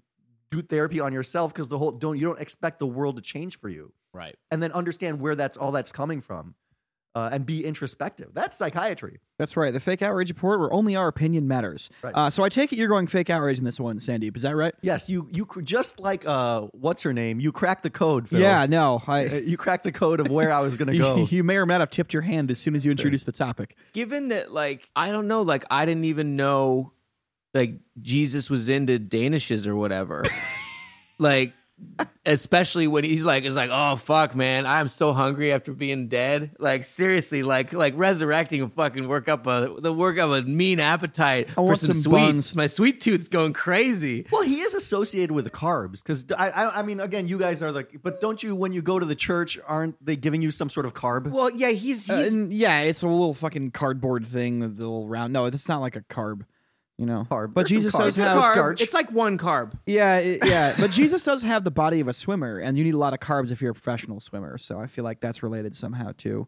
do 0.51 0.61
therapy 0.61 0.99
on 0.99 1.13
yourself 1.13 1.53
because 1.53 1.69
the 1.69 1.77
whole 1.77 1.91
don't 1.91 2.17
you 2.17 2.25
don't 2.25 2.39
expect 2.41 2.79
the 2.79 2.87
world 2.87 3.15
to 3.15 3.21
change 3.21 3.57
for 3.59 3.69
you 3.69 3.93
Right. 4.13 4.35
and 4.51 4.61
then 4.63 4.71
understand 4.71 5.19
where 5.21 5.35
that's 5.35 5.55
all 5.57 5.71
that's 5.71 5.91
coming 5.91 6.21
from 6.21 6.55
uh, 7.17 7.29
and 7.31 7.45
be 7.45 7.65
introspective. 7.65 8.29
That's 8.33 8.57
psychiatry. 8.57 9.19
That's 9.39 9.57
right. 9.57 9.73
The 9.73 9.79
fake 9.79 10.01
outrage 10.01 10.29
report, 10.29 10.59
where 10.59 10.71
only 10.71 10.95
our 10.95 11.07
opinion 11.07 11.47
matters. 11.47 11.89
Right. 12.03 12.13
Uh, 12.13 12.29
so 12.29 12.43
I 12.43 12.49
take 12.49 12.71
it 12.73 12.77
you're 12.77 12.87
going 12.89 13.07
fake 13.07 13.29
outrage 13.29 13.57
in 13.57 13.63
this 13.65 13.79
one, 13.79 13.97
Sandeep. 13.99 14.35
Is 14.35 14.43
that 14.43 14.55
right? 14.55 14.73
Yes, 14.81 15.09
you 15.09 15.27
you 15.31 15.45
cr- 15.45 15.61
just 15.61 15.99
like 15.99 16.23
uh 16.25 16.67
what's 16.73 17.01
her 17.03 17.13
name? 17.13 17.39
You 17.39 17.51
cracked 17.51 17.83
the 17.83 17.89
code, 17.89 18.29
Phil. 18.29 18.39
Yeah. 18.39 18.65
No. 18.67 19.01
I. 19.07 19.25
you 19.51 19.57
cracked 19.57 19.83
the 19.83 19.91
code 19.91 20.19
of 20.19 20.29
where 20.29 20.51
I 20.51 20.59
was 20.61 20.77
going 20.77 20.87
to 20.91 20.93
You, 20.95 21.01
go. 21.01 21.15
you 21.29 21.43
may 21.43 21.57
or 21.57 21.65
may 21.65 21.73
not 21.75 21.81
have 21.81 21.89
tipped 21.89 22.13
your 22.13 22.21
hand 22.23 22.51
as 22.51 22.59
soon 22.59 22.75
as 22.75 22.85
you 22.85 22.91
introduced 22.91 23.25
the 23.25 23.31
topic. 23.31 23.75
given 23.93 24.27
that 24.29 24.51
like 24.51 24.89
i 24.95 25.11
don't 25.11 25.27
know 25.27 25.41
like 25.41 25.65
i 25.71 25.85
didn't 25.85 26.05
even 26.05 26.35
know 26.35 26.91
like 27.53 27.79
jesus 28.01 28.49
was 28.49 28.69
into 28.69 28.99
danishes 28.99 29.65
or 29.67 29.75
whatever 29.75 30.23
like 31.17 31.53
especially 32.25 32.87
when 32.87 33.03
he's 33.03 33.23
like 33.23 33.43
it's 33.43 33.55
like 33.55 33.69
oh 33.71 33.95
fuck 33.95 34.35
man 34.35 34.65
i'm 34.65 34.87
so 34.87 35.13
hungry 35.13 35.51
after 35.51 35.71
being 35.71 36.07
dead 36.07 36.51
like 36.59 36.83
seriously 36.85 37.43
like 37.43 37.71
like 37.71 37.93
resurrecting 37.95 38.61
will 38.61 38.69
fucking 38.69 39.07
work 39.07 39.29
up 39.29 39.45
a 39.45 39.75
the 39.79 39.93
work 39.93 40.17
up 40.17 40.31
a 40.31 40.41
mean 40.41 40.79
appetite 40.79 41.49
for 41.51 41.61
want 41.61 41.79
some, 41.79 41.93
some 41.93 42.01
sweets 42.01 42.25
buns. 42.25 42.55
my 42.55 42.67
sweet 42.67 42.99
tooth's 42.99 43.27
going 43.27 43.53
crazy 43.53 44.25
Well, 44.31 44.41
he 44.41 44.61
is 44.61 44.73
associated 44.73 45.31
with 45.31 45.45
the 45.45 45.51
carbs 45.51 46.03
because 46.03 46.25
I, 46.37 46.49
I, 46.49 46.79
I 46.79 46.83
mean, 46.83 46.99
again, 46.99 47.27
you 47.27 47.37
guys 47.37 47.61
are 47.61 47.71
like, 47.71 48.01
but 48.01 48.19
don't 48.19 48.41
you 48.41 48.55
when 48.55 48.73
you 48.73 48.81
go 48.81 48.99
to 48.99 49.05
the 49.05 49.15
church, 49.15 49.59
aren't 49.67 50.03
they 50.03 50.15
giving 50.15 50.41
you 50.41 50.51
some 50.51 50.69
sort 50.69 50.85
of 50.85 50.93
carb? 50.93 51.29
well 51.29 51.51
yeah 51.51 51.69
he's 51.69 52.09
Uh, 52.09 52.17
he's 52.17 52.33
and 52.33 52.51
yeah, 52.51 52.81
it's 52.81 53.01
a 53.03 53.07
little 53.07 53.33
fucking 53.33 53.71
cardboard 53.71 54.27
thing, 54.27 54.59
the 54.59 54.67
little 54.67 55.07
round. 55.07 55.33
No, 55.33 55.45
it's 55.45 55.67
not 55.67 55.81
like 55.81 55.95
a 55.95 56.01
carb. 56.01 56.45
You 56.97 57.05
know, 57.05 57.27
Carb. 57.29 57.53
But 57.53 57.67
There's 57.67 57.69
Jesus 57.83 57.93
carbs. 57.95 57.99
does 57.99 58.07
it's, 58.09 58.17
a 58.17 58.21
have 58.23 58.37
carb. 58.43 58.51
starch. 58.53 58.81
it's 58.81 58.93
like 58.93 59.11
one 59.11 59.37
carb 59.37 59.73
Yeah, 59.85 60.17
it- 60.17 60.43
yeah, 60.45 60.75
but 60.79 60.89
Jesus 60.91 61.23
does 61.23 61.43
have 61.43 61.63
the 61.63 61.69
body 61.71 61.99
of 61.99 62.07
a 62.07 62.13
swimmer, 62.13 62.57
and 62.57 62.75
you 62.77 62.83
need 62.83 62.95
a 62.95 62.97
lot 62.97 63.13
of 63.13 63.19
carbs 63.19 63.51
if 63.51 63.61
you're 63.61 63.71
a 63.71 63.75
professional 63.75 64.19
swimmer. 64.19 64.57
So 64.57 64.79
I 64.79 64.87
feel 64.87 65.03
like 65.03 65.19
that's 65.19 65.43
related 65.43 65.75
somehow 65.75 66.13
too. 66.17 66.47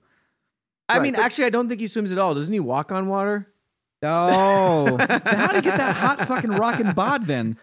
i 0.87 0.93
Right, 0.97 1.03
mean 1.03 1.13
but- 1.13 1.21
actually 1.21 1.45
i 1.45 1.49
don't 1.51 1.69
think 1.69 1.79
he 1.81 1.85
swims 1.87 2.11
at 2.11 2.17
all 2.17 2.33
doesn't 2.33 2.51
he 2.51 2.59
walk 2.59 2.91
on 2.91 3.07
water 3.07 3.47
Oh, 4.01 4.95
how 5.25 5.47
do 5.47 5.55
you 5.57 5.61
get 5.61 5.75
that 5.77 5.95
hot 5.97 6.25
fucking 6.25 6.51
rockin' 6.51 6.93
bod 6.93 7.25
then? 7.27 7.57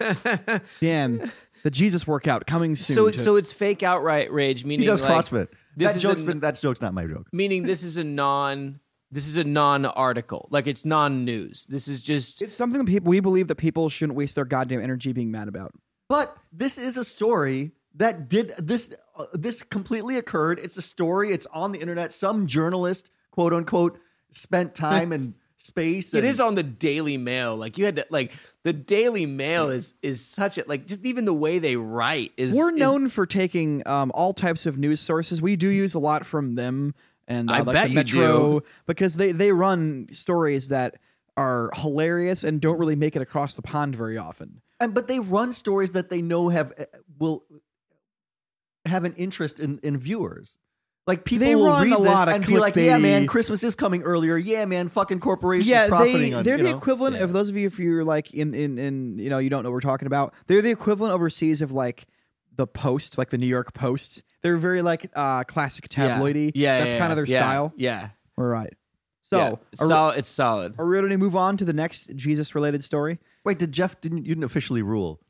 Damn, 0.81 1.33
the 1.63 1.71
Jesus 1.71 2.07
workout 2.07 2.47
coming 2.47 2.77
soon. 2.77 2.95
so 2.95 3.11
to- 3.11 3.19
so 3.19 3.37
it's 3.37 3.53
fake 3.53 3.83
outright 3.83 4.31
rage 4.33 4.65
meaning 4.65 4.81
He 4.83 4.87
does 4.87 5.01
like, 5.01 5.11
CrossFit. 5.11 5.49
this 5.77 5.93
that 5.93 5.97
is 5.97 6.03
joke's 6.03 6.21
an- 6.21 6.27
been 6.27 6.41
that 6.41 6.61
joke's 6.61 6.81
not 6.83 6.95
my 6.95 7.07
joke. 7.07 7.27
meaning 7.33 7.65
this 7.65 7.83
is 7.83 7.97
a 7.99 8.05
non 8.05 8.81
this 9.13 9.27
is 9.29 9.37
a 9.37 9.45
non-article 9.45 10.49
like 10.51 10.67
it's 10.67 10.85
non-news 10.85 11.67
this 11.69 11.87
is 11.89 12.03
just 12.03 12.43
it's 12.43 12.55
something 12.57 12.79
that 12.85 12.87
people 12.91 13.09
we 13.09 13.21
believe 13.21 13.49
that 13.49 13.55
people 13.57 13.89
shouldn't 13.89 14.17
waste 14.17 14.35
their 14.35 14.45
goddamn 14.45 14.81
energy 14.83 15.13
being 15.13 15.31
mad 15.31 15.49
about. 15.49 15.73
But 16.09 16.37
this 16.53 16.79
is 16.79 16.97
a 16.97 17.05
story 17.05 17.73
that 17.97 18.29
did 18.29 18.53
this. 18.59 18.95
Uh, 19.17 19.27
this 19.33 19.63
completely 19.63 20.17
occurred. 20.19 20.61
It's 20.61 20.77
a 20.77 20.83
story. 20.83 21.33
It's 21.33 21.47
on 21.47 21.73
the 21.73 21.81
internet. 21.81 22.13
Some 22.13 22.47
journalist, 22.47 23.11
quote 23.33 23.53
unquote, 23.53 23.99
spent 24.31 24.75
time 24.77 25.11
and 25.13 25.35
space. 25.59 26.15
it 26.15 26.19
and- 26.19 26.27
is 26.29 26.39
on 26.39 26.55
the 26.55 26.63
daily 26.63 27.17
mail 27.17 27.57
like 27.57 27.77
you 27.79 27.85
had 27.87 27.97
to 27.97 28.07
like 28.11 28.33
the 28.63 28.73
daily 28.73 29.27
mail 29.27 29.71
is 29.71 29.95
is 30.03 30.25
such 30.25 30.59
a 30.59 30.65
like 30.69 30.87
just 30.87 31.05
even 31.05 31.25
the 31.25 31.33
way 31.35 31.59
they 31.59 31.75
write 31.77 32.33
is 32.37 32.57
We're 32.57 32.71
is- 32.71 32.77
known 32.77 33.09
for 33.09 33.27
taking 33.27 33.85
um, 33.87 34.13
all 34.15 34.33
types 34.35 34.67
of 34.67 34.79
news 34.79 35.01
sources. 35.01 35.43
We 35.43 35.57
do 35.57 35.69
use 35.69 35.95
a 35.95 35.99
lot 35.99 36.25
from 36.27 36.55
them 36.55 36.95
and 37.29 37.51
uh, 37.51 37.55
I 37.55 37.61
like 37.61 37.75
bet 37.75 37.85
the 37.85 37.89
you 37.91 37.95
Metro 37.95 38.61
do. 38.61 38.67
because 38.87 39.15
they 39.15 39.33
they 39.33 39.53
run 39.53 40.09
stories 40.13 40.69
that 40.69 40.97
are 41.37 41.71
hilarious 41.75 42.45
and 42.45 42.61
don't 42.61 42.79
really 42.79 42.97
make 42.97 43.15
it 43.17 43.23
across 43.23 43.55
the 43.55 43.63
pond 43.63 43.95
very 43.97 44.17
often. 44.17 44.63
and 44.81 44.95
but 44.95 45.07
they 45.09 45.19
run 45.21 45.53
stories 45.53 45.93
that 45.93 46.09
they 46.11 46.23
know 46.23 46.49
have 46.49 46.73
uh, 46.79 46.85
will 47.19 47.45
have 48.85 49.05
an 49.05 49.15
interest 49.15 49.61
in 49.61 49.79
in 49.83 49.97
viewers. 49.99 50.59
Like 51.07 51.25
people 51.25 51.47
They 51.47 51.55
will 51.55 51.71
read 51.81 51.87
a 51.93 51.97
this 51.99 51.99
lot 52.01 52.29
of 52.29 52.35
and 52.35 52.45
be 52.45 52.59
like, 52.59 52.75
"Yeah, 52.75 52.99
man, 52.99 53.29
Christmas 53.29 53.63
is 53.63 53.77
coming 53.77 54.03
earlier. 54.03 54.37
Yeah, 54.37 54.65
man, 54.65 54.89
fucking 54.89 55.21
corporations 55.21 55.69
yeah, 55.69 55.87
profiting 55.87 56.31
they 56.31 56.33
on 56.33 56.43
they're 56.45 56.57
you 56.57 56.65
the 56.65 56.71
know? 56.73 56.77
equivalent 56.79 57.17
Yeah. 57.17 57.23
of 57.23 57.33
those 57.33 57.49
of 57.49 57.57
you 57.57 57.67
if 57.69 57.79
you're 57.79 58.05
like 58.05 58.35
in 58.35 58.55
in 58.55 58.77
in 58.79 59.19
you 59.19 59.31
know 59.31 59.39
you 59.39 59.49
don't 59.49 59.63
know 59.63 59.71
what 59.71 59.75
we're 59.75 59.81
talking 59.83 60.07
about. 60.07 60.35
They're 60.49 60.63
the 60.63 60.71
equivalent 60.71 61.15
overseas 61.15 61.63
of 61.63 61.71
like 61.71 62.07
the 62.57 62.67
Post, 62.67 63.19
like 63.19 63.31
the 63.31 63.39
New 63.39 63.47
York 63.47 63.73
Post. 63.73 64.25
They're 64.47 64.59
very 64.59 64.81
like 64.81 65.11
uh 65.13 65.43
classic 65.43 65.89
tabloidy. 65.89 66.53
yeah 66.55 66.79
that's 66.79 66.93
yeah, 66.93 66.99
kind 66.99 67.11
of 67.11 67.17
their 67.17 67.27
yeah, 67.27 67.41
style. 67.41 67.73
yeah 67.77 68.11
All 68.39 68.45
right. 68.45 68.73
So 69.23 69.39
yeah. 69.39 69.51
are, 69.81 69.89
solid 69.89 70.19
it's 70.19 70.29
solid 70.29 70.77
are 70.79 70.87
we 70.87 70.95
ready 70.95 71.09
to 71.09 71.19
move 71.19 71.35
on 71.35 71.57
to 71.57 71.65
the 71.65 71.73
next 71.73 72.15
Jesus 72.15 72.55
related 72.55 72.85
story? 72.85 73.19
Wait, 73.45 73.59
did 73.59 73.73
Jeff 73.73 74.01
didn't 74.01 74.19
you 74.19 74.35
didn't 74.35 74.45
officially 74.45 74.83
rule? 74.83 75.21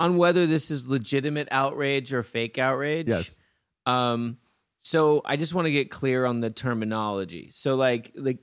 on 0.00 0.16
whether 0.16 0.46
this 0.46 0.72
is 0.72 0.88
legitimate 0.88 1.46
outrage 1.52 2.12
or 2.12 2.24
fake 2.24 2.58
outrage 2.58 3.06
Yes. 3.06 3.40
Um, 3.86 4.38
so 4.80 5.22
I 5.24 5.36
just 5.36 5.54
want 5.54 5.66
to 5.66 5.72
get 5.72 5.90
clear 5.90 6.24
on 6.24 6.40
the 6.40 6.50
terminology. 6.50 7.50
So 7.52 7.76
like 7.76 8.12
like 8.16 8.40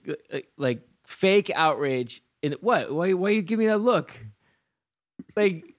like 0.57 0.81
fake 1.05 1.51
outrage 1.53 2.21
in 2.41 2.53
what? 2.61 2.93
Why 2.93 3.11
why 3.13 3.31
you 3.31 3.41
give 3.41 3.59
me 3.59 3.67
that 3.67 3.79
look? 3.79 4.17
Like 5.35 5.74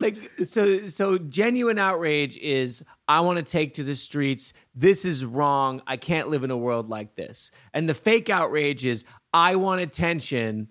like 0.00 0.30
so 0.44 0.86
so 0.86 1.18
genuine 1.18 1.78
outrage 1.78 2.36
is 2.38 2.84
I 3.06 3.20
want 3.20 3.44
to 3.44 3.50
take 3.50 3.74
to 3.74 3.84
the 3.84 3.94
streets. 3.94 4.52
This 4.74 5.04
is 5.04 5.24
wrong. 5.24 5.82
I 5.86 5.96
can't 5.96 6.28
live 6.28 6.42
in 6.42 6.50
a 6.50 6.56
world 6.56 6.88
like 6.88 7.16
this. 7.16 7.50
And 7.74 7.88
the 7.88 7.94
fake 7.94 8.30
outrage 8.30 8.86
is 8.86 9.04
I 9.32 9.56
want 9.56 9.80
attention 9.80 10.68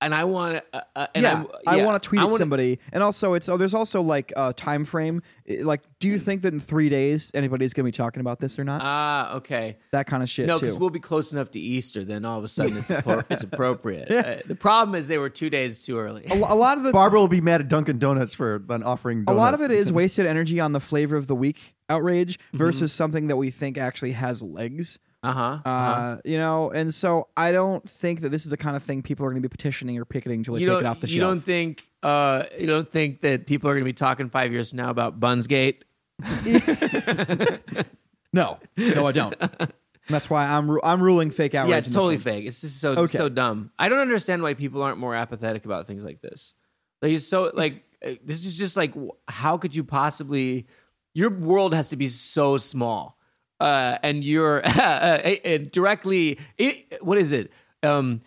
and 0.00 0.14
I 0.14 0.24
want 0.24 0.56
to 0.56 0.62
uh, 0.78 0.82
uh, 0.94 1.06
and 1.14 1.22
yeah, 1.22 1.32
I'm- 1.32 1.48
I 1.66 1.82
want 1.84 2.02
to 2.02 2.06
tweet 2.08 2.22
wanna- 2.22 2.36
somebody, 2.36 2.78
and 2.92 3.02
also 3.02 3.34
it's 3.34 3.48
oh, 3.48 3.56
there's 3.56 3.74
also 3.74 4.02
like 4.02 4.32
a 4.36 4.52
time 4.52 4.84
frame. 4.84 5.22
Like, 5.48 5.82
do 6.00 6.08
you 6.08 6.18
think 6.18 6.42
that 6.42 6.52
in 6.52 6.60
three 6.60 6.88
days 6.88 7.30
anybody's 7.34 7.72
gonna 7.72 7.84
be 7.84 7.92
talking 7.92 8.20
about 8.20 8.38
this 8.40 8.58
or 8.58 8.64
not? 8.64 8.80
Ah, 8.84 9.34
okay. 9.36 9.78
that 9.92 10.06
kind 10.06 10.22
of 10.22 10.28
shit 10.28 10.46
No, 10.46 10.58
because 10.58 10.76
we'll 10.78 10.90
be 10.90 11.00
close 11.00 11.32
enough 11.32 11.50
to 11.52 11.60
Easter. 11.60 12.04
Then 12.04 12.24
all 12.24 12.38
of 12.38 12.44
a 12.44 12.48
sudden 12.48 12.76
it's 12.76 12.90
appro- 12.90 13.24
it's 13.30 13.42
appropriate. 13.50 14.10
Uh, 14.10 14.36
the 14.46 14.54
problem 14.54 14.94
is 14.94 15.08
they 15.08 15.18
were 15.18 15.30
two 15.30 15.48
days 15.50 15.84
too 15.84 15.98
early. 15.98 16.24
a, 16.28 16.34
a 16.34 16.54
lot 16.54 16.76
of 16.78 16.84
the 16.84 16.92
Barbara 16.92 17.18
will 17.20 17.28
be 17.28 17.40
mad 17.40 17.60
at 17.60 17.68
Dunkin' 17.68 17.98
Donuts 17.98 18.34
for 18.34 18.62
an 18.68 18.82
offering. 18.82 19.24
a 19.26 19.34
lot 19.34 19.54
of 19.54 19.60
it 19.62 19.70
is 19.70 19.90
wasted 19.92 20.26
energy 20.26 20.60
on 20.60 20.72
the 20.72 20.80
flavor 20.80 21.16
of 21.16 21.26
the 21.26 21.34
week 21.34 21.74
outrage 21.88 22.38
versus 22.52 22.92
something 22.92 23.28
that 23.28 23.36
we 23.36 23.50
think 23.50 23.78
actually 23.78 24.12
has 24.12 24.42
legs. 24.42 24.98
Uh-huh. 25.26 25.40
Uh, 25.64 25.68
uh-huh. 25.68 26.16
You 26.24 26.38
know, 26.38 26.70
and 26.70 26.94
so 26.94 27.28
I 27.36 27.52
don't 27.52 27.88
think 27.88 28.20
that 28.22 28.28
this 28.30 28.44
is 28.44 28.50
the 28.50 28.56
kind 28.56 28.76
of 28.76 28.82
thing 28.82 29.02
people 29.02 29.26
are 29.26 29.30
going 29.30 29.42
to 29.42 29.48
be 29.48 29.52
petitioning 29.52 29.98
or 29.98 30.04
picketing 30.04 30.44
to 30.44 30.52
you 30.58 30.66
take 30.66 30.78
it 30.80 30.86
off 30.86 31.00
the 31.00 31.06
show. 31.08 31.14
you 31.14 31.20
shelf. 31.20 31.32
don't 31.32 31.44
think 31.44 31.88
uh, 32.02 32.44
you 32.58 32.66
don't 32.66 32.90
think 32.90 33.20
that 33.22 33.46
people 33.46 33.68
are 33.70 33.74
going 33.74 33.82
to 33.84 33.88
be 33.88 33.92
talking 33.92 34.30
five 34.30 34.52
years 34.52 34.70
from 34.70 34.76
now 34.78 34.90
about 34.90 35.18
Bunsgate? 35.20 35.82
No, 38.32 38.58
no, 38.76 39.06
I 39.06 39.12
don't. 39.12 39.34
That's 40.08 40.28
why 40.28 40.46
I'm 40.46 40.70
ru- 40.70 40.80
I'm 40.84 41.02
ruling 41.02 41.30
fake 41.30 41.54
outrage. 41.54 41.70
yeah, 41.70 41.78
it's 41.78 41.92
totally 41.92 42.18
fake. 42.18 42.44
It's 42.46 42.60
just 42.60 42.80
so 42.80 42.92
Okay. 42.92 43.16
so 43.16 43.28
dumb. 43.28 43.70
I 43.78 43.88
don't 43.88 43.98
understand 43.98 44.42
why 44.42 44.54
people 44.54 44.82
aren't 44.82 44.98
more 44.98 45.14
apathetic 45.14 45.64
about 45.64 45.86
things 45.86 46.04
like 46.04 46.20
this. 46.20 46.52
Like 47.00 47.12
it's 47.12 47.26
so 47.26 47.50
like 47.54 47.82
uh, 48.04 48.10
this 48.24 48.44
is 48.44 48.58
just 48.58 48.76
like 48.76 48.92
how 49.26 49.56
could 49.56 49.74
you 49.74 49.84
possibly? 49.84 50.66
Your 51.14 51.30
world 51.30 51.72
has 51.72 51.88
to 51.90 51.96
be 51.96 52.08
so 52.08 52.58
small, 52.58 53.15
uh, 53.60 53.98
and 54.02 54.22
you're 54.24 54.62
uh, 54.66 55.18
and 55.44 55.70
directly. 55.70 56.38
It, 56.58 57.02
what 57.02 57.18
is 57.18 57.32
it? 57.32 57.50
Um, 57.82 58.20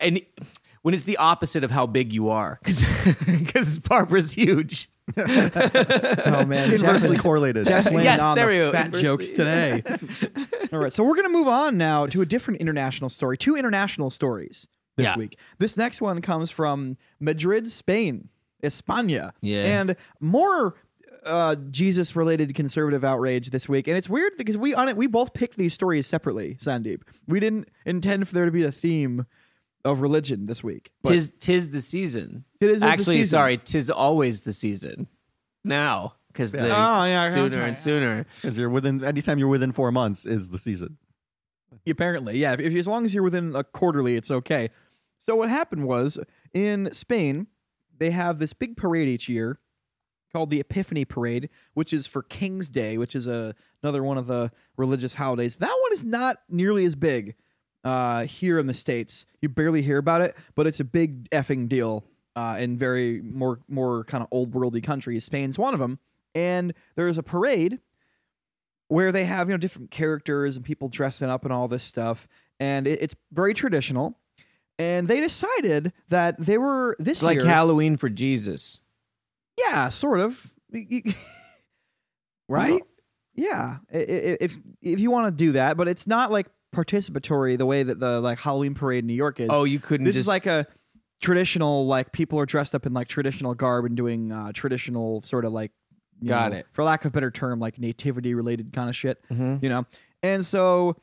and 0.00 0.20
when 0.82 0.94
it's 0.94 1.04
the 1.04 1.16
opposite 1.18 1.64
of 1.64 1.70
how 1.70 1.86
big 1.86 2.12
you 2.12 2.28
are, 2.28 2.58
because 2.64 3.78
Barbara's 3.88 4.32
huge. 4.32 4.90
Oh 5.16 6.44
man, 6.46 6.72
Inversely 6.72 7.12
Jeff- 7.16 7.22
correlated. 7.22 7.66
Jeff's 7.66 7.86
landing 7.86 8.04
Yes, 8.04 8.20
on 8.20 8.34
there 8.34 8.46
the 8.46 8.52
we 8.52 8.58
go. 8.58 8.72
fat 8.72 8.86
Inversely. 8.86 9.02
jokes 9.04 9.28
today. 9.28 9.82
All 10.72 10.78
right, 10.80 10.92
so 10.92 11.04
we're 11.04 11.14
gonna 11.14 11.28
move 11.28 11.46
on 11.48 11.78
now 11.78 12.06
to 12.06 12.22
a 12.22 12.26
different 12.26 12.60
international 12.60 13.08
story. 13.08 13.36
Two 13.38 13.54
international 13.56 14.10
stories 14.10 14.66
this 14.96 15.06
Yeah. 15.06 15.16
week. 15.16 15.38
This 15.58 15.76
next 15.76 16.00
one 16.00 16.20
comes 16.22 16.50
from 16.50 16.96
Madrid, 17.20 17.70
Spain, 17.70 18.28
España, 18.64 19.30
Yeah. 19.40 19.80
and 19.80 19.96
more 20.18 20.74
uh, 21.26 21.56
Jesus-related 21.70 22.54
conservative 22.54 23.04
outrage 23.04 23.50
this 23.50 23.68
week. 23.68 23.88
And 23.88 23.96
it's 23.96 24.08
weird 24.08 24.32
because 24.38 24.56
we 24.56 24.74
on 24.74 24.88
it 24.88 24.96
we 24.96 25.06
both 25.06 25.34
picked 25.34 25.56
these 25.56 25.74
stories 25.74 26.06
separately. 26.06 26.56
Sandeep, 26.60 27.02
we 27.26 27.40
didn't 27.40 27.68
intend 27.84 28.28
for 28.28 28.34
there 28.34 28.44
to 28.46 28.50
be 28.50 28.64
a 28.64 28.72
theme 28.72 29.26
of 29.84 30.00
religion 30.00 30.46
this 30.46 30.64
week. 30.64 30.90
But 31.02 31.10
Tis 31.10 31.32
tis 31.38 31.70
the 31.70 31.80
season. 31.80 32.44
It 32.60 32.70
is 32.70 32.80
the 32.80 32.86
actually 32.86 33.16
season. 33.16 33.30
sorry. 33.38 33.58
Tis 33.58 33.90
always 33.90 34.42
the 34.42 34.52
season. 34.52 35.06
Now, 35.64 36.14
because 36.28 36.52
the 36.52 36.64
Oh, 36.66 37.04
yeah, 37.04 37.30
sooner 37.30 37.56
okay. 37.56 37.68
and 37.68 37.78
sooner. 37.78 38.26
Because 38.40 38.56
you're 38.58 38.70
within 38.70 39.04
anytime 39.04 39.38
you're 39.38 39.48
within 39.48 39.72
four 39.72 39.92
months 39.92 40.26
is 40.26 40.50
the 40.50 40.58
season. 40.58 40.96
Apparently, 41.88 42.38
yeah. 42.38 42.52
If, 42.54 42.60
if 42.60 42.74
as 42.74 42.86
long 42.88 43.04
as 43.04 43.14
you're 43.14 43.22
within 43.22 43.54
a 43.54 43.62
quarterly, 43.64 44.16
it's 44.16 44.30
okay. 44.30 44.70
So 45.18 45.36
what 45.36 45.48
happened 45.48 45.86
was 45.86 46.18
in 46.52 46.92
Spain, 46.92 47.46
they 47.96 48.10
have 48.10 48.38
this 48.38 48.52
big 48.52 48.76
parade 48.76 49.08
each 49.08 49.28
year 49.28 49.58
called 50.36 50.50
the 50.50 50.60
Epiphany 50.60 51.06
Parade, 51.06 51.48
which 51.72 51.94
is 51.94 52.06
for 52.06 52.22
King's 52.22 52.68
Day, 52.68 52.98
which 52.98 53.16
is 53.16 53.26
a, 53.26 53.54
another 53.82 54.02
one 54.02 54.18
of 54.18 54.26
the 54.26 54.50
religious 54.76 55.14
holidays. 55.14 55.56
That 55.56 55.74
one 55.80 55.92
is 55.94 56.04
not 56.04 56.42
nearly 56.50 56.84
as 56.84 56.94
big 56.94 57.36
uh, 57.84 58.24
here 58.24 58.58
in 58.58 58.66
the 58.66 58.74
states. 58.74 59.24
You 59.40 59.48
barely 59.48 59.80
hear 59.80 59.96
about 59.96 60.20
it, 60.20 60.36
but 60.54 60.66
it's 60.66 60.78
a 60.78 60.84
big 60.84 61.30
effing 61.30 61.70
deal 61.70 62.04
uh, 62.36 62.58
in 62.58 62.76
very 62.76 63.22
more 63.22 63.60
more 63.66 64.04
kind 64.04 64.22
of 64.22 64.28
old 64.30 64.52
worldy 64.52 64.82
countries. 64.84 65.24
Spain's 65.24 65.58
one 65.58 65.72
of 65.72 65.80
them, 65.80 66.00
and 66.34 66.74
there's 66.96 67.16
a 67.16 67.22
parade 67.22 67.78
where 68.88 69.12
they 69.12 69.24
have 69.24 69.48
you 69.48 69.54
know 69.54 69.58
different 69.58 69.90
characters 69.90 70.54
and 70.54 70.66
people 70.66 70.90
dressing 70.90 71.30
up 71.30 71.44
and 71.44 71.52
all 71.52 71.66
this 71.66 71.82
stuff, 71.82 72.28
and 72.60 72.86
it, 72.86 73.00
it's 73.00 73.14
very 73.32 73.54
traditional. 73.54 74.18
And 74.78 75.08
they 75.08 75.20
decided 75.20 75.94
that 76.10 76.38
they 76.38 76.58
were 76.58 76.94
this 76.98 77.18
It's 77.18 77.22
like 77.22 77.38
year, 77.38 77.46
Halloween 77.46 77.96
for 77.96 78.10
Jesus. 78.10 78.80
Yeah, 79.58 79.88
sort 79.88 80.20
of, 80.20 80.52
right? 82.48 82.82
Yeah, 83.34 83.78
if 83.90 84.56
if 84.80 85.00
you 85.00 85.10
want 85.10 85.26
to 85.36 85.44
do 85.44 85.52
that, 85.52 85.76
but 85.76 85.88
it's 85.88 86.06
not 86.06 86.30
like 86.32 86.46
participatory 86.74 87.58
the 87.58 87.66
way 87.66 87.82
that 87.82 88.00
the 88.00 88.20
like 88.20 88.38
Halloween 88.38 88.74
parade 88.74 89.00
in 89.00 89.06
New 89.06 89.14
York 89.14 89.40
is. 89.40 89.48
Oh, 89.50 89.64
you 89.64 89.78
couldn't 89.78 90.04
this 90.06 90.14
just 90.14 90.24
is 90.24 90.28
like 90.28 90.46
a 90.46 90.66
traditional 91.20 91.86
like 91.86 92.12
people 92.12 92.38
are 92.38 92.46
dressed 92.46 92.74
up 92.74 92.86
in 92.86 92.92
like 92.94 93.08
traditional 93.08 93.54
garb 93.54 93.84
and 93.84 93.96
doing 93.96 94.32
uh, 94.32 94.52
traditional 94.52 95.22
sort 95.22 95.44
of 95.44 95.52
like 95.52 95.72
Got 96.24 96.52
know, 96.52 96.58
it. 96.58 96.66
for 96.72 96.82
lack 96.84 97.04
of 97.04 97.10
a 97.10 97.12
better 97.12 97.30
term 97.30 97.58
like 97.60 97.78
nativity 97.78 98.32
related 98.34 98.72
kind 98.72 98.88
of 98.88 98.96
shit 98.96 99.18
Mhm. 99.30 99.62
you 99.62 99.68
know 99.68 99.84
and 100.22 100.44
so 100.44 100.96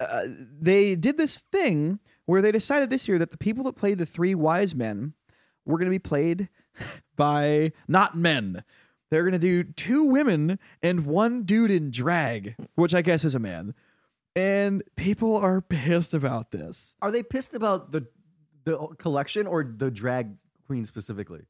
uh, 0.00 0.22
they 0.60 0.94
did 0.96 1.16
this 1.18 1.38
thing 1.38 1.98
where 2.26 2.40
they 2.42 2.50
decided 2.52 2.88
this 2.90 3.06
year 3.08 3.18
that 3.18 3.30
the 3.32 3.36
people 3.36 3.64
that 3.64 3.74
played 3.74 3.98
the 3.98 4.06
three 4.06 4.34
wise 4.34 4.74
men 4.74 5.12
were 5.66 5.76
going 5.78 5.86
to 5.86 5.90
be 5.90 5.98
played 6.00 6.48
by 7.16 7.72
not 7.88 8.16
men 8.16 8.64
they're 9.10 9.22
going 9.22 9.32
to 9.32 9.38
do 9.38 9.62
two 9.62 10.04
women 10.04 10.58
and 10.82 11.06
one 11.06 11.44
dude 11.44 11.70
in 11.70 11.90
drag 11.90 12.54
which 12.74 12.94
i 12.94 13.02
guess 13.02 13.24
is 13.24 13.34
a 13.34 13.38
man 13.38 13.74
and 14.36 14.82
people 14.96 15.36
are 15.36 15.60
pissed 15.68 16.14
about 16.14 16.50
this 16.50 16.94
Are 17.02 17.10
they 17.10 17.22
pissed 17.22 17.54
about 17.54 17.92
the 17.92 18.06
the 18.64 18.78
collection 18.98 19.46
or 19.46 19.64
the 19.64 19.90
drag 19.90 20.36
queen 20.66 20.84
specifically? 20.84 21.42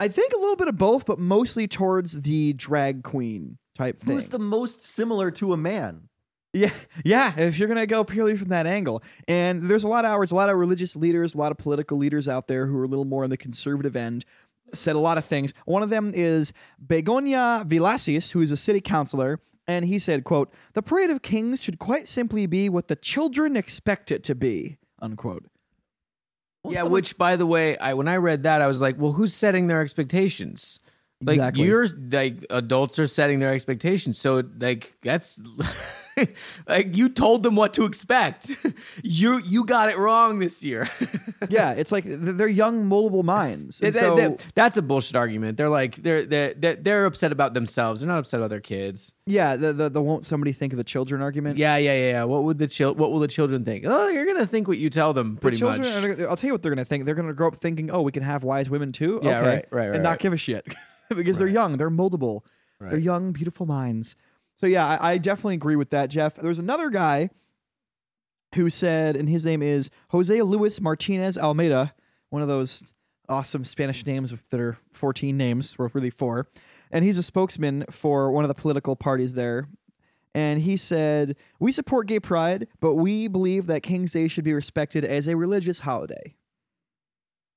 I 0.00 0.08
think 0.08 0.32
a 0.32 0.38
little 0.38 0.56
bit 0.56 0.68
of 0.68 0.76
both, 0.76 1.06
but 1.06 1.18
mostly 1.18 1.68
towards 1.68 2.22
the 2.22 2.52
drag 2.54 3.04
queen 3.04 3.58
type 3.76 4.00
thing. 4.00 4.14
Who's 4.14 4.26
the 4.26 4.38
most 4.38 4.84
similar 4.84 5.30
to 5.32 5.52
a 5.52 5.56
man? 5.56 6.08
yeah, 6.52 6.72
yeah. 7.04 7.38
If 7.38 7.58
you're 7.58 7.68
gonna 7.68 7.86
go 7.86 8.02
purely 8.04 8.36
from 8.36 8.48
that 8.48 8.66
angle, 8.66 9.02
and 9.28 9.68
there's 9.68 9.84
a 9.84 9.88
lot 9.88 10.04
of 10.04 10.10
hours, 10.10 10.32
a 10.32 10.34
lot 10.34 10.48
of 10.48 10.56
religious 10.56 10.96
leaders, 10.96 11.34
a 11.34 11.38
lot 11.38 11.52
of 11.52 11.58
political 11.58 11.96
leaders 11.98 12.28
out 12.28 12.48
there 12.48 12.66
who 12.66 12.78
are 12.78 12.84
a 12.84 12.88
little 12.88 13.04
more 13.04 13.24
on 13.24 13.30
the 13.30 13.36
conservative 13.36 13.94
end. 13.94 14.24
Said 14.74 14.96
a 14.96 14.98
lot 15.00 15.18
of 15.18 15.24
things. 15.24 15.52
One 15.66 15.82
of 15.82 15.90
them 15.90 16.12
is 16.14 16.52
Begonia 16.78 17.64
Villacís, 17.66 18.30
who 18.32 18.40
is 18.40 18.50
a 18.50 18.56
city 18.56 18.80
councilor, 18.80 19.40
and 19.66 19.84
he 19.84 19.98
said, 19.98 20.24
"quote 20.24 20.52
The 20.74 20.82
parade 20.82 21.10
of 21.10 21.22
kings 21.22 21.60
should 21.62 21.78
quite 21.78 22.06
simply 22.08 22.46
be 22.46 22.68
what 22.68 22.88
the 22.88 22.96
children 22.96 23.56
expect 23.56 24.10
it 24.10 24.22
to 24.24 24.34
be." 24.34 24.78
Unquote. 25.00 25.44
yeah. 26.68 26.78
someone- 26.80 26.92
Which, 26.92 27.18
by 27.18 27.36
the 27.36 27.46
way, 27.46 27.76
I 27.78 27.94
when 27.94 28.08
I 28.08 28.16
read 28.16 28.42
that, 28.44 28.62
I 28.62 28.66
was 28.66 28.80
like, 28.80 28.96
well, 28.98 29.12
who's 29.12 29.34
setting 29.34 29.66
their 29.66 29.80
expectations? 29.82 30.80
Like 31.20 31.36
Exactly. 31.36 31.64
you're 31.64 31.86
like 32.10 32.44
adults 32.50 32.98
are 32.98 33.06
setting 33.06 33.38
their 33.40 33.52
expectations, 33.52 34.18
so 34.18 34.42
like 34.58 34.94
that's 35.02 35.40
like 36.68 36.96
you 36.96 37.08
told 37.08 37.42
them 37.42 37.56
what 37.56 37.74
to 37.74 37.84
expect. 37.84 38.50
you 39.02 39.38
you 39.38 39.64
got 39.64 39.88
it 39.88 39.98
wrong 39.98 40.38
this 40.38 40.62
year. 40.64 40.88
yeah, 41.48 41.72
it's 41.72 41.92
like 41.92 42.04
they're 42.06 42.48
young, 42.48 42.88
moldable 42.88 43.24
minds. 43.24 43.78
That- 43.78 43.94
so, 43.94 44.16
that- 44.16 44.44
that's 44.54 44.76
a 44.76 44.82
bullshit 44.82 45.16
argument. 45.16 45.56
They're 45.56 45.68
like 45.68 45.96
they're 45.96 46.24
they're 46.24 46.54
they're, 46.54 47.04
upset 47.06 47.32
about 47.32 47.54
themselves. 47.54 48.00
They're 48.00 48.08
not 48.08 48.18
upset 48.18 48.40
about 48.40 48.50
their 48.50 48.60
kids. 48.60 49.12
yeah, 49.26 49.56
the, 49.56 49.72
the 49.72 49.88
the 49.88 50.02
won't 50.02 50.24
somebody 50.24 50.52
think 50.52 50.72
of 50.72 50.76
the 50.76 50.84
children 50.84 51.20
argument. 51.22 51.58
Yeah, 51.58 51.76
yeah, 51.76 51.92
yeah. 51.94 52.10
yeah. 52.10 52.24
What 52.24 52.44
would 52.44 52.58
the 52.58 52.66
chil- 52.66 52.94
What 52.94 53.12
will 53.12 53.20
the 53.20 53.28
children 53.28 53.64
think? 53.64 53.84
Oh, 53.86 54.08
you're 54.08 54.26
gonna 54.26 54.46
think 54.46 54.68
what 54.68 54.78
you 54.78 54.90
tell 54.90 55.12
them, 55.12 55.34
The 55.34 55.40
pretty 55.40 55.56
children 55.58 55.82
much. 55.82 56.20
Are, 56.20 56.30
I'll 56.30 56.36
tell 56.36 56.48
you 56.48 56.54
what 56.54 56.62
they're 56.62 56.74
going 56.74 56.84
to 56.84 56.88
think. 56.88 57.04
They're 57.04 57.14
going 57.14 57.28
to 57.28 57.34
grow 57.34 57.48
up 57.48 57.56
thinking, 57.56 57.90
"Oh, 57.90 58.02
we 58.02 58.12
can 58.12 58.22
have 58.22 58.42
wise 58.44 58.70
women 58.70 58.92
too." 58.92 59.20
Yeah, 59.22 59.38
okay. 59.38 59.46
right, 59.46 59.66
right, 59.70 59.86
right, 59.88 59.94
and 59.94 60.02
not 60.02 60.10
right. 60.10 60.18
give 60.20 60.32
a 60.32 60.36
shit 60.36 60.66
because 61.08 61.38
they're 61.38 61.48
young, 61.48 61.76
they're 61.76 61.90
moldable, 61.90 62.42
they're 62.80 62.98
young, 62.98 63.32
beautiful 63.32 63.66
minds. 63.66 64.16
So 64.64 64.68
yeah, 64.68 64.86
I, 64.86 65.10
I 65.12 65.18
definitely 65.18 65.56
agree 65.56 65.76
with 65.76 65.90
that, 65.90 66.08
Jeff. 66.08 66.36
There's 66.36 66.58
another 66.58 66.88
guy 66.88 67.28
who 68.54 68.70
said, 68.70 69.14
and 69.14 69.28
his 69.28 69.44
name 69.44 69.62
is 69.62 69.90
Jose 70.08 70.40
Luis 70.40 70.80
Martinez 70.80 71.36
Almeida, 71.36 71.92
one 72.30 72.40
of 72.40 72.48
those 72.48 72.94
awesome 73.28 73.66
Spanish 73.66 74.06
names 74.06 74.32
that 74.48 74.58
are 74.58 74.78
14 74.94 75.36
names, 75.36 75.74
or 75.78 75.90
really 75.92 76.08
four, 76.08 76.48
and 76.90 77.04
he's 77.04 77.18
a 77.18 77.22
spokesman 77.22 77.84
for 77.90 78.32
one 78.32 78.42
of 78.42 78.48
the 78.48 78.54
political 78.54 78.96
parties 78.96 79.34
there. 79.34 79.68
And 80.34 80.62
he 80.62 80.78
said, 80.78 81.36
We 81.60 81.70
support 81.70 82.06
gay 82.06 82.18
pride, 82.18 82.66
but 82.80 82.94
we 82.94 83.28
believe 83.28 83.66
that 83.66 83.82
King's 83.82 84.12
Day 84.12 84.28
should 84.28 84.44
be 84.44 84.54
respected 84.54 85.04
as 85.04 85.28
a 85.28 85.36
religious 85.36 85.80
holiday. 85.80 86.36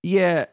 Yeah. 0.04 0.48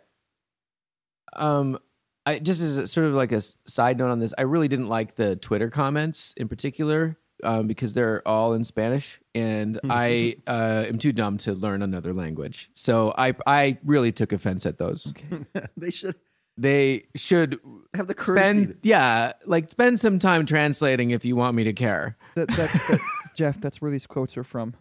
Um, 1.33 1.81
I 2.27 2.39
just 2.39 2.63
as 2.63 2.79
a, 2.79 2.87
sort 2.87 3.07
of 3.07 3.15
like 3.15 3.33
a 3.33 3.43
side 3.67 3.99
note 3.99 4.11
on 4.11 4.19
this, 4.19 4.33
I 4.39 4.43
really 4.43 4.69
didn't 4.69 4.89
like 4.89 5.17
the 5.17 5.37
Twitter 5.37 5.71
comments 5.71 6.35
in 6.37 6.49
particular 6.49 7.19
um, 7.43 7.67
because 7.67 7.95
they're 7.95 8.27
all 8.27 8.55
in 8.55 8.65
Spanish, 8.65 9.21
and 9.35 9.79
I 9.91 10.37
uh, 10.47 10.85
am 10.87 10.99
too 10.99 11.13
dumb 11.13 11.39
to 11.39 11.53
learn 11.53 11.83
another 11.83 12.13
language. 12.13 12.71
So 12.75 13.15
I 13.17 13.35
I 13.47 13.79
really 13.85 14.13
took 14.13 14.33
offense 14.33 14.65
at 14.67 14.79
those. 14.79 15.13
they 15.77 15.91
should 15.91 16.17
They 16.57 17.05
should 17.15 17.61
have 17.95 18.07
the 18.07 18.15
courtesy. 18.15 18.65
spend 18.65 18.79
yeah, 18.83 19.33
like 19.45 19.71
spend 19.71 20.01
some 20.01 20.19
time 20.19 20.47
translating 20.47 21.11
if 21.11 21.25
you 21.25 21.37
want 21.37 21.57
me 21.57 21.65
to 21.65 21.73
care. 21.73 22.17
That, 22.37 22.49
that, 22.49 22.73
that, 22.89 23.01
Jeff, 23.37 23.61
that's 23.61 23.83
where 23.83 23.91
these 23.91 24.07
quotes 24.07 24.37
are 24.37 24.45
from. 24.45 24.75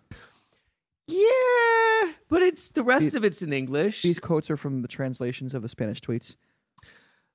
Yeah, 1.08 2.12
but 2.30 2.42
it's 2.42 2.70
the 2.70 2.84
rest 2.84 3.16
of 3.16 3.26
it's 3.26 3.42
in 3.42 3.52
English. 3.52 4.04
These 4.04 4.20
quotes 4.20 4.50
are 4.50 4.56
from 4.58 4.82
the 4.82 4.88
translations 4.88 5.54
of 5.54 5.62
the 5.62 5.70
Spanish 5.70 6.00
tweets. 6.00 6.38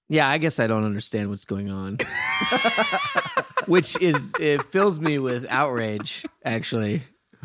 Yeah, 0.09 0.29
I 0.29 0.39
guess 0.39 0.59
I 0.59 0.67
don't 0.67 0.85
understand 0.85 1.29
what's 1.31 1.45
going 1.45 1.71
on. 1.71 1.99
Which 3.67 4.01
is 4.01 4.33
it 4.41 4.65
fills 4.73 4.99
me 4.99 5.19
with 5.19 5.47
outrage, 5.51 6.25
actually. 6.45 7.03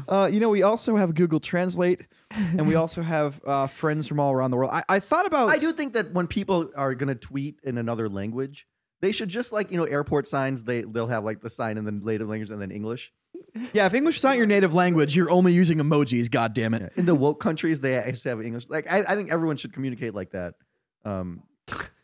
Uh, 0.08 0.30
you 0.32 0.40
know, 0.40 0.50
we 0.50 0.64
also 0.64 0.96
have 0.96 1.14
Google 1.14 1.40
Translate, 1.40 2.08
and 2.32 2.68
we 2.68 2.76
also 2.76 3.02
have 3.02 3.42
uh, 3.46 3.68
friends 3.68 4.08
from 4.08 4.20
all 4.20 4.32
around 4.32 4.52
the 4.52 4.58
world. 4.58 4.72
I, 4.74 4.84
I 4.88 5.00
thought 5.00 5.26
about. 5.26 5.52
I 5.52 5.58
do 5.58 5.74
think 5.74 5.94
that 5.94 6.14
when 6.14 6.28
people 6.28 6.72
are 6.76 6.96
going 6.96 7.10
to 7.10 7.16
tweet 7.16 7.60
in 7.64 7.78
another 7.78 8.08
language, 8.08 8.66
they 9.02 9.12
should 9.12 9.30
just 9.30 9.52
like 9.52 9.70
you 9.70 9.78
know 9.78 9.84
airport 9.84 10.28
signs. 10.28 10.64
They 10.64 10.82
they'll 10.84 11.08
have 11.08 11.26
like 11.26 11.42
the 11.42 11.50
sign 11.50 11.78
in 11.78 11.84
the 11.84 11.92
native 11.92 12.30
language 12.30 12.50
and 12.50 12.62
then 12.62 12.72
English. 12.72 13.12
Yeah, 13.74 13.86
if 13.86 13.94
English 13.94 14.18
is 14.18 14.24
not 14.24 14.38
your 14.38 14.46
native 14.46 14.74
language, 14.74 15.16
you're 15.16 15.30
only 15.30 15.54
using 15.54 15.78
emojis. 15.78 16.32
God 16.32 16.54
damn 16.54 16.74
it. 16.74 16.94
In 16.96 17.06
the 17.06 17.14
woke 17.14 17.40
countries, 17.40 17.82
they 17.82 17.96
actually 17.96 18.30
have 18.30 18.42
English. 18.42 18.70
Like 18.70 18.88
I, 18.90 19.04
I 19.08 19.16
think 19.16 19.32
everyone 19.32 19.58
should 19.58 19.74
communicate 19.74 20.16
like 20.16 20.32
that. 20.32 20.56
Um, 21.06 21.44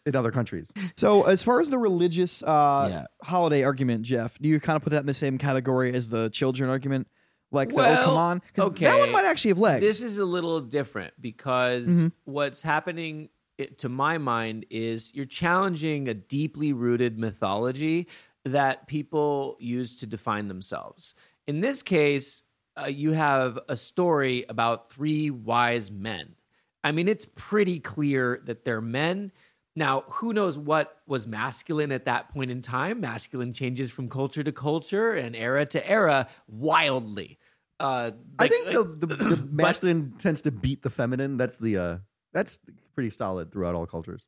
in 0.06 0.16
other 0.16 0.32
countries. 0.32 0.72
So, 0.96 1.24
as 1.24 1.44
far 1.44 1.60
as 1.60 1.70
the 1.70 1.78
religious 1.78 2.42
uh, 2.44 2.88
Yeah. 2.90 3.06
holiday 3.24 3.64
argument, 3.64 4.04
Jeff, 4.04 4.38
do 4.40 4.48
you 4.48 4.60
kind 4.60 4.76
of 4.78 4.84
put 4.84 4.92
that 4.92 5.02
in 5.02 5.06
the 5.06 5.14
same 5.14 5.38
category 5.38 5.94
as 5.94 6.10
the 6.10 6.30
children 6.30 6.70
argument? 6.70 7.08
Like, 7.52 7.70
the, 7.70 7.76
Well, 7.76 8.00
oh, 8.00 8.04
come 8.06 8.18
on. 8.18 8.40
'Cause 8.40 8.72
That 8.80 8.92
okay. 8.92 9.00
one 9.00 9.12
might 9.12 9.26
actually 9.26 9.50
have 9.50 9.60
legs. 9.60 9.82
This 9.84 10.02
is 10.02 10.18
a 10.20 10.26
little 10.26 10.62
different 10.62 11.14
because 11.20 12.06
Mhm. 12.06 12.12
what's 12.26 12.62
happening, 12.62 13.30
it, 13.58 13.80
to 13.80 13.90
my 13.90 14.18
mind, 14.18 14.66
is 14.70 15.14
you're 15.16 15.26
challenging 15.26 16.08
a 16.08 16.14
deeply 16.14 16.74
rooted 16.74 17.18
mythology 17.18 18.08
that 18.46 18.88
people 18.88 19.58
use 19.60 19.96
to 19.98 20.06
define 20.06 20.48
themselves. 20.48 21.14
In 21.48 21.60
this 21.62 21.84
case, 21.84 22.44
uh, 22.80 22.86
you 22.86 23.12
have 23.12 23.60
a 23.68 23.76
story 23.76 24.46
about 24.48 24.92
three 24.92 25.30
wise 25.30 25.92
men. 25.92 26.36
I 26.84 26.94
mean, 26.94 27.10
it's 27.10 27.26
pretty 27.36 27.80
clear 27.80 28.40
that 28.46 28.64
they're 28.64 28.80
men. 28.80 29.32
Now, 29.80 30.02
who 30.10 30.34
knows 30.34 30.58
what 30.58 30.98
was 31.08 31.26
masculine 31.26 31.94
at 31.94 32.04
that 32.04 32.28
point 32.34 32.52
in 32.52 32.62
time? 32.62 33.00
Masculine 33.00 33.54
changes 33.54 33.90
from 33.90 34.10
culture 34.10 34.44
to 34.44 34.52
culture 34.52 35.14
and 35.14 35.36
era 35.38 35.66
to 35.68 35.90
era 35.90 36.28
wildly. 36.50 37.40
Uh, 37.80 38.12
I 38.38 38.50
think 38.50 38.66
like- 38.66 38.76
the, 38.76 38.84
the, 39.08 39.16
the 39.16 39.48
masculine 39.50 40.14
tends 40.20 40.42
to 40.42 40.52
beat 40.52 40.82
the 40.84 40.90
feminine. 40.90 41.38
That's 41.38 41.58
the 41.58 41.78
uh, 41.78 41.98
that's 42.34 42.60
pretty 42.94 43.10
solid 43.10 43.54
throughout 43.54 43.74
all 43.74 43.86
cultures. 43.86 44.28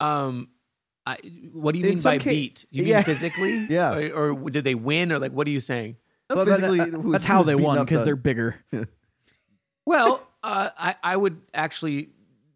Um, 0.00 0.48
I, 1.04 1.18
what 1.52 1.72
do 1.72 1.78
you 1.80 1.84
In 1.84 1.94
mean 1.96 2.02
by 2.02 2.16
ca- 2.16 2.30
beat? 2.30 2.64
Do 2.72 2.78
you 2.78 2.84
Yeah. 2.86 2.96
mean 2.96 3.04
physically? 3.04 3.66
Yeah. 3.70 3.92
Or, 3.92 4.30
or 4.32 4.50
did 4.50 4.64
they 4.64 4.74
win? 4.74 5.12
Or 5.12 5.18
like, 5.18 5.32
what 5.32 5.46
are 5.46 5.50
you 5.50 5.60
saying? 5.60 5.96
Well, 6.30 6.46
Physically, 6.46 6.78
that- 6.78 6.88
who's- 6.92 7.12
that's 7.12 7.24
how 7.24 7.42
they 7.42 7.54
won 7.56 7.84
because 7.84 8.00
the- 8.00 8.06
they're 8.06 8.16
bigger. 8.16 8.56
Well, 9.84 10.22
uh, 10.44 10.70
I, 10.78 10.94
I 11.02 11.16
would 11.16 11.40
actually 11.52 12.10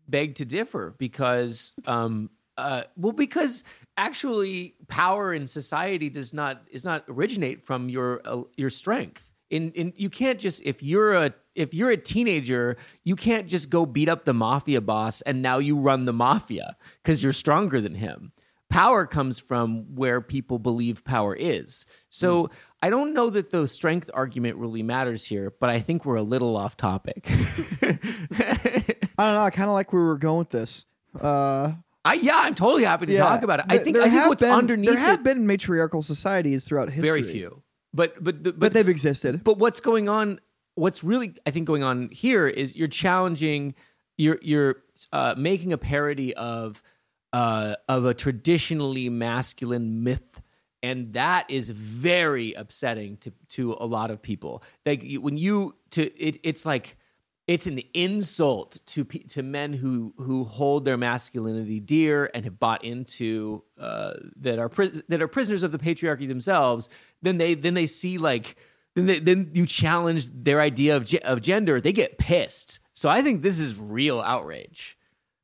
beg 0.08 0.36
to 0.36 0.44
differ 0.44 0.94
because, 0.98 1.74
um, 1.86 2.30
uh, 2.56 2.84
well, 2.96 3.12
because 3.12 3.64
actually 3.96 4.74
power 4.88 5.32
in 5.32 5.46
society 5.46 6.10
does 6.10 6.32
not 6.32 6.62
is 6.70 6.84
not 6.84 7.04
originate 7.08 7.64
from 7.64 7.88
your 7.88 8.20
uh, 8.24 8.42
your 8.56 8.70
strength. 8.70 9.30
In 9.50 9.70
in 9.72 9.92
you 9.96 10.10
can't 10.10 10.38
just 10.38 10.62
if 10.64 10.82
you're 10.82 11.14
a 11.14 11.34
if 11.54 11.72
you're 11.72 11.90
a 11.90 11.96
teenager, 11.96 12.76
you 13.04 13.16
can't 13.16 13.46
just 13.46 13.70
go 13.70 13.86
beat 13.86 14.08
up 14.08 14.24
the 14.24 14.34
mafia 14.34 14.80
boss 14.80 15.22
and 15.22 15.42
now 15.42 15.58
you 15.58 15.76
run 15.78 16.04
the 16.04 16.12
mafia 16.12 16.76
because 17.02 17.22
you're 17.22 17.32
stronger 17.32 17.80
than 17.80 17.94
him. 17.94 18.32
Power 18.68 19.06
comes 19.06 19.38
from 19.38 19.94
where 19.94 20.20
people 20.20 20.58
believe 20.58 21.04
power 21.04 21.34
is. 21.34 21.86
So 22.10 22.50
I 22.82 22.90
don't 22.90 23.14
know 23.14 23.30
that 23.30 23.50
the 23.50 23.68
strength 23.68 24.10
argument 24.12 24.56
really 24.56 24.82
matters 24.82 25.24
here, 25.24 25.52
but 25.60 25.70
I 25.70 25.78
think 25.80 26.04
we're 26.04 26.16
a 26.16 26.22
little 26.22 26.56
off 26.56 26.76
topic. 26.76 27.30
I 29.18 29.26
don't 29.26 29.34
know. 29.34 29.42
I 29.42 29.50
kind 29.50 29.68
of 29.68 29.74
like 29.74 29.92
where 29.92 30.02
we're 30.02 30.16
going 30.16 30.38
with 30.38 30.50
this. 30.50 30.84
Uh, 31.18 31.72
I, 32.04 32.14
yeah, 32.14 32.36
I'm 32.36 32.54
totally 32.54 32.84
happy 32.84 33.06
to 33.06 33.12
yeah. 33.12 33.20
talk 33.20 33.42
about 33.42 33.60
it. 33.60 33.66
I 33.68 33.78
think 33.78 33.96
there 33.96 34.06
I 34.06 34.10
think 34.10 34.28
what's 34.28 34.42
been, 34.42 34.52
underneath 34.52 34.90
There 34.90 34.98
have 34.98 35.20
it, 35.20 35.24
been 35.24 35.46
matriarchal 35.46 36.02
societies 36.02 36.64
throughout 36.64 36.88
history. 36.88 37.08
very 37.08 37.22
few, 37.24 37.62
but 37.92 38.22
but 38.22 38.42
but, 38.42 38.58
But 38.58 38.72
they've 38.72 38.88
existed. 38.88 39.42
But 39.42 39.58
what's 39.58 39.80
going 39.80 40.08
on? 40.08 40.40
What's 40.74 41.02
really 41.02 41.34
I 41.46 41.50
think 41.50 41.66
going 41.66 41.82
on 41.82 42.10
here 42.10 42.46
is 42.46 42.76
you're 42.76 42.86
challenging, 42.86 43.74
you're 44.16 44.38
you're 44.40 44.76
uh, 45.12 45.34
making 45.36 45.72
a 45.72 45.78
parody 45.78 46.34
of 46.34 46.82
uh, 47.32 47.74
of 47.88 48.04
a 48.04 48.14
traditionally 48.14 49.08
masculine 49.08 50.04
myth, 50.04 50.40
and 50.82 51.14
that 51.14 51.50
is 51.50 51.70
very 51.70 52.52
upsetting 52.52 53.16
to 53.18 53.32
to 53.50 53.76
a 53.80 53.86
lot 53.86 54.12
of 54.12 54.22
people. 54.22 54.62
Like 54.84 55.04
when 55.18 55.38
you 55.38 55.74
to 55.90 56.04
it, 56.22 56.38
it's 56.44 56.64
like 56.64 56.96
it's 57.46 57.66
an 57.66 57.80
insult 57.94 58.80
to 58.86 59.04
to 59.04 59.42
men 59.42 59.72
who 59.72 60.12
who 60.16 60.44
hold 60.44 60.84
their 60.84 60.96
masculinity 60.96 61.78
dear 61.80 62.30
and 62.34 62.44
have 62.44 62.58
bought 62.58 62.84
into 62.84 63.62
uh, 63.80 64.14
that 64.36 64.58
are 64.58 64.68
pris- 64.68 65.02
that 65.08 65.22
are 65.22 65.28
prisoners 65.28 65.62
of 65.62 65.72
the 65.72 65.78
patriarchy 65.78 66.26
themselves. 66.26 66.88
Then 67.22 67.38
they 67.38 67.54
then 67.54 67.74
they 67.74 67.86
see 67.86 68.18
like 68.18 68.56
then 68.94 69.06
they, 69.06 69.18
then 69.20 69.50
you 69.52 69.66
challenge 69.66 70.28
their 70.32 70.60
idea 70.60 70.96
of 70.96 71.04
ge- 71.04 71.16
of 71.16 71.40
gender. 71.40 71.80
They 71.80 71.92
get 71.92 72.18
pissed. 72.18 72.80
So 72.94 73.08
I 73.08 73.22
think 73.22 73.42
this 73.42 73.60
is 73.60 73.76
real 73.76 74.20
outrage. 74.20 74.96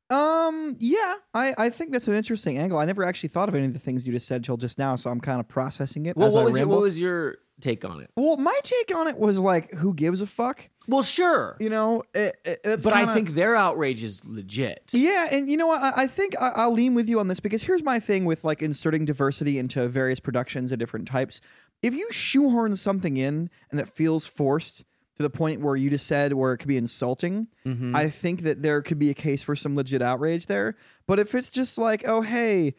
Um, 0.09 0.75
yeah, 0.79 1.15
I, 1.33 1.55
I 1.57 1.69
think 1.69 1.91
that's 1.91 2.07
an 2.07 2.13
interesting 2.13 2.57
angle. 2.57 2.77
I 2.77 2.85
never 2.85 3.03
actually 3.03 3.29
thought 3.29 3.49
of 3.49 3.55
any 3.55 3.65
of 3.65 3.73
the 3.73 3.79
things 3.79 4.05
you 4.05 4.13
just 4.13 4.27
said 4.27 4.43
till 4.43 4.57
just 4.57 4.77
now, 4.77 4.95
so 4.95 5.09
I'm 5.09 5.21
kind 5.21 5.39
of 5.39 5.47
processing 5.47 6.05
it. 6.05 6.17
Well, 6.17 6.27
as 6.27 6.35
what 6.35 6.41
I 6.41 6.43
was 6.43 6.57
your, 6.57 6.67
what 6.67 6.81
was 6.81 6.99
your 6.99 7.37
take 7.61 7.85
on 7.85 8.01
it? 8.01 8.09
Well, 8.15 8.37
my 8.37 8.57
take 8.63 8.93
on 8.95 9.07
it 9.07 9.17
was 9.17 9.37
like, 9.37 9.71
who 9.73 9.93
gives 9.93 10.21
a 10.21 10.27
fuck? 10.27 10.61
Well, 10.87 11.03
sure, 11.03 11.55
You 11.61 11.69
know, 11.69 12.03
it, 12.13 12.35
it, 12.43 12.59
but 12.83 12.91
I 12.91 12.99
kinda- 13.01 13.13
think 13.13 13.29
their 13.35 13.55
outrage 13.55 14.03
is 14.03 14.25
legit. 14.25 14.83
Yeah, 14.91 15.27
and 15.31 15.49
you 15.49 15.55
know 15.55 15.67
what? 15.67 15.81
I, 15.81 15.93
I 16.03 16.07
think 16.07 16.35
I, 16.41 16.49
I'll 16.49 16.73
lean 16.73 16.93
with 16.93 17.07
you 17.07 17.19
on 17.21 17.29
this 17.29 17.39
because 17.39 17.63
here's 17.63 17.83
my 17.83 17.99
thing 18.01 18.25
with 18.25 18.43
like 18.43 18.61
inserting 18.61 19.05
diversity 19.05 19.57
into 19.59 19.87
various 19.87 20.19
productions 20.19 20.71
of 20.73 20.79
different 20.79 21.07
types. 21.07 21.39
If 21.81 21.93
you 21.93 22.11
shoehorn 22.11 22.75
something 22.75 23.15
in 23.17 23.49
and 23.71 23.79
it 23.79 23.87
feels 23.87 24.25
forced 24.25 24.83
to 25.15 25.21
the 25.23 25.29
point 25.29 25.61
where 25.61 25.75
you 25.75 25.89
just 25.89 26.07
said 26.07 26.33
where 26.33 26.51
it 26.53 26.57
could 26.57 26.67
be 26.67 26.75
insulting, 26.77 27.47
Mhm. 27.65 27.95
I 27.95 28.09
think 28.09 28.41
that 28.41 28.61
there 28.61 28.81
could 28.81 28.97
be 28.99 29.09
a 29.09 29.13
case 29.13 29.41
for 29.43 29.55
some 29.55 29.75
legit 29.75 30.01
outrage 30.01 30.47
there. 30.47 30.75
But 31.07 31.19
if 31.19 31.33
it's 31.35 31.49
just 31.49 31.77
like, 31.77 32.03
oh 32.05 32.21
hey, 32.21 32.75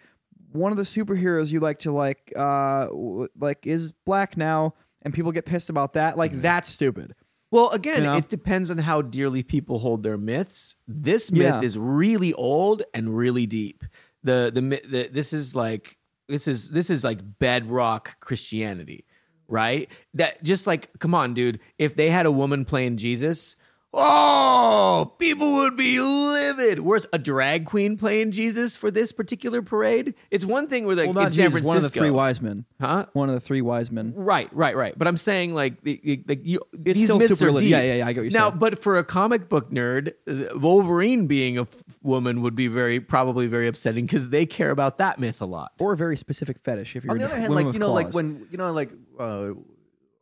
one 0.55 0.71
of 0.73 0.77
the 0.79 0.85
superheroes 0.85 1.51
you 1.51 1.61
like 1.61 1.81
to 1.81 1.93
like, 1.93 2.33
uh, 2.37 2.87
w- 2.87 3.29
like 3.38 3.67
is 3.67 3.93
black 4.05 4.37
now, 4.37 4.75
and 5.03 5.12
people 5.12 5.33
get 5.33 5.45
pissed 5.45 5.69
about 5.69 5.93
that, 5.95 6.17
like 6.17 6.33
that's 6.33 6.69
stupid. 6.69 7.14
Well, 7.51 7.71
again, 7.71 7.99
You 7.99 8.03
know? 8.05 8.17
it 8.17 8.29
depends 8.29 8.71
on 8.71 8.79
how 8.79 9.03
dearly 9.03 9.43
people 9.43 9.79
hold 9.79 10.03
their 10.03 10.17
myths. 10.19 10.75
This 10.88 11.31
myth 11.31 11.43
Yeah. 11.43 11.61
is 11.62 11.79
really 11.79 12.33
old 12.35 12.83
and 12.95 13.17
really 13.17 13.47
deep. 13.47 13.85
The, 14.25 14.51
the 14.53 14.62
mi- 14.62 14.81
the 14.88 15.09
this 15.12 15.33
is 15.33 15.55
like 15.55 15.99
this 16.29 16.49
is 16.49 16.71
this 16.71 16.88
is 16.88 17.05
like 17.05 17.19
bedrock 17.38 18.19
Christianity, 18.21 19.05
right? 19.49 19.88
That 20.14 20.43
just 20.43 20.67
like 20.67 20.90
come 20.99 21.14
on, 21.14 21.35
dude. 21.35 21.61
If 21.79 21.95
they 21.97 22.09
had 22.11 22.27
a 22.27 22.33
woman 22.33 22.64
playing 22.64 22.97
Jesus, 22.97 23.57
oh, 23.97 25.13
people 25.19 25.53
would 25.55 25.77
be 25.77 26.01
livid. 26.01 26.81
Where's 26.81 27.07
a 27.13 27.19
drag 27.19 27.67
queen 27.67 27.97
playing 27.97 28.31
Jesus 28.33 28.77
for 28.77 28.91
this 28.91 29.13
particular 29.13 29.63
parade? 29.63 30.15
It's 30.31 30.45
one 30.45 30.69
thing 30.69 30.87
where 30.87 30.97
like 30.97 31.07
Well, 31.07 31.15
not 31.15 31.27
in 31.29 31.31
San 31.33 31.51
Francisco, 31.51 31.69
one 31.69 31.77
of 31.79 31.83
the 31.85 31.89
three 31.91 32.11
wise 32.11 32.41
men. 32.41 32.65
huh? 32.81 33.07
One 33.13 33.29
of 33.29 33.35
the 33.35 33.41
three 33.41 33.63
wise 33.63 33.91
men. 33.91 34.13
Right, 34.17 34.49
right, 34.53 34.77
right. 34.77 34.97
But 34.99 35.09
I'm 35.09 35.17
saying 35.17 35.55
like 35.55 35.83
the, 35.83 36.01
the, 36.03 36.25
like 36.27 36.41
you, 36.45 36.61
It's 36.73 36.83
these 36.99 37.05
still 37.09 37.19
myths 37.19 37.39
super 37.39 37.55
are 37.57 37.59
deep. 37.61 37.71
yeah, 37.71 37.83
yeah, 37.83 37.95
yeah, 37.95 38.07
I 38.07 38.13
get 38.13 38.21
what 38.21 38.33
you're 38.33 38.41
now, 38.41 38.51
saying. 38.51 38.59
but 38.59 38.83
for 38.83 38.99
a 38.99 39.05
comic 39.05 39.49
book 39.49 39.71
nerd, 39.71 40.13
uh, 40.29 40.59
Wolverine 40.59 41.27
being 41.27 41.59
a 41.59 41.63
f- 41.63 41.69
woman 42.03 42.43
would 42.43 42.55
be 42.55 42.69
very 42.69 43.01
probably 43.01 43.47
very 43.47 43.67
upsetting 43.67 44.07
because 44.07 44.29
they 44.31 44.47
care 44.47 44.71
about 44.71 44.99
that 44.99 45.19
myth 45.19 45.41
a 45.41 45.47
lot. 45.47 45.73
or 45.79 45.93
a 45.93 45.97
very 45.97 46.17
specific 46.17 46.59
fetish. 46.63 46.97
If 46.97 47.05
you're 47.05 47.13
On 47.13 47.19
the 47.19 47.25
other 47.25 47.37
hand, 47.37 47.55
like 47.55 47.73
you 47.73 47.79
know, 47.79 47.93
like 47.93 48.13
when 48.13 48.47
you 48.51 48.59
know, 48.59 48.73
like 48.73 48.91
uh, 49.19 49.51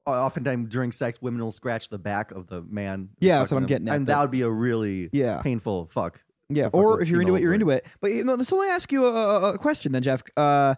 oftentimes 0.07 0.69
during 0.69 0.93
sex, 0.93 1.21
women 1.23 1.43
will 1.43 1.53
scratch 1.53 1.89
the 1.89 1.99
back 1.99 2.31
of 2.33 2.47
the 2.49 2.63
man. 2.63 3.11
Yeah, 3.21 3.39
that's 3.39 3.51
what 3.51 3.59
I'm 3.59 3.67
getting 3.67 3.89
at, 3.89 3.95
and 3.97 4.07
that- 4.07 4.15
that 4.17 4.21
would 4.23 4.31
be 4.31 4.43
a 4.43 4.51
really 4.51 5.09
Yeah. 5.13 5.41
painful 5.43 5.89
fuck. 5.93 6.23
yeah, 6.49 6.65
fuck 6.65 6.75
or 6.75 6.93
with 6.93 7.03
if 7.03 7.09
you're 7.09 7.21
into 7.23 7.31
female 7.33 7.37
it, 7.39 7.43
you're 7.43 7.55
into 7.55 7.71
it. 7.71 7.87
But 8.01 8.13
you 8.13 8.25
know, 8.25 8.37
this 8.37 8.53
only 8.53 8.69
ask 8.69 8.91
you 8.93 9.07
a, 9.07 9.11
a- 9.13 9.53
a 9.55 9.59
question 9.59 9.93
then, 9.93 10.03
Jeff. 10.03 10.23
Uh, 10.37 10.75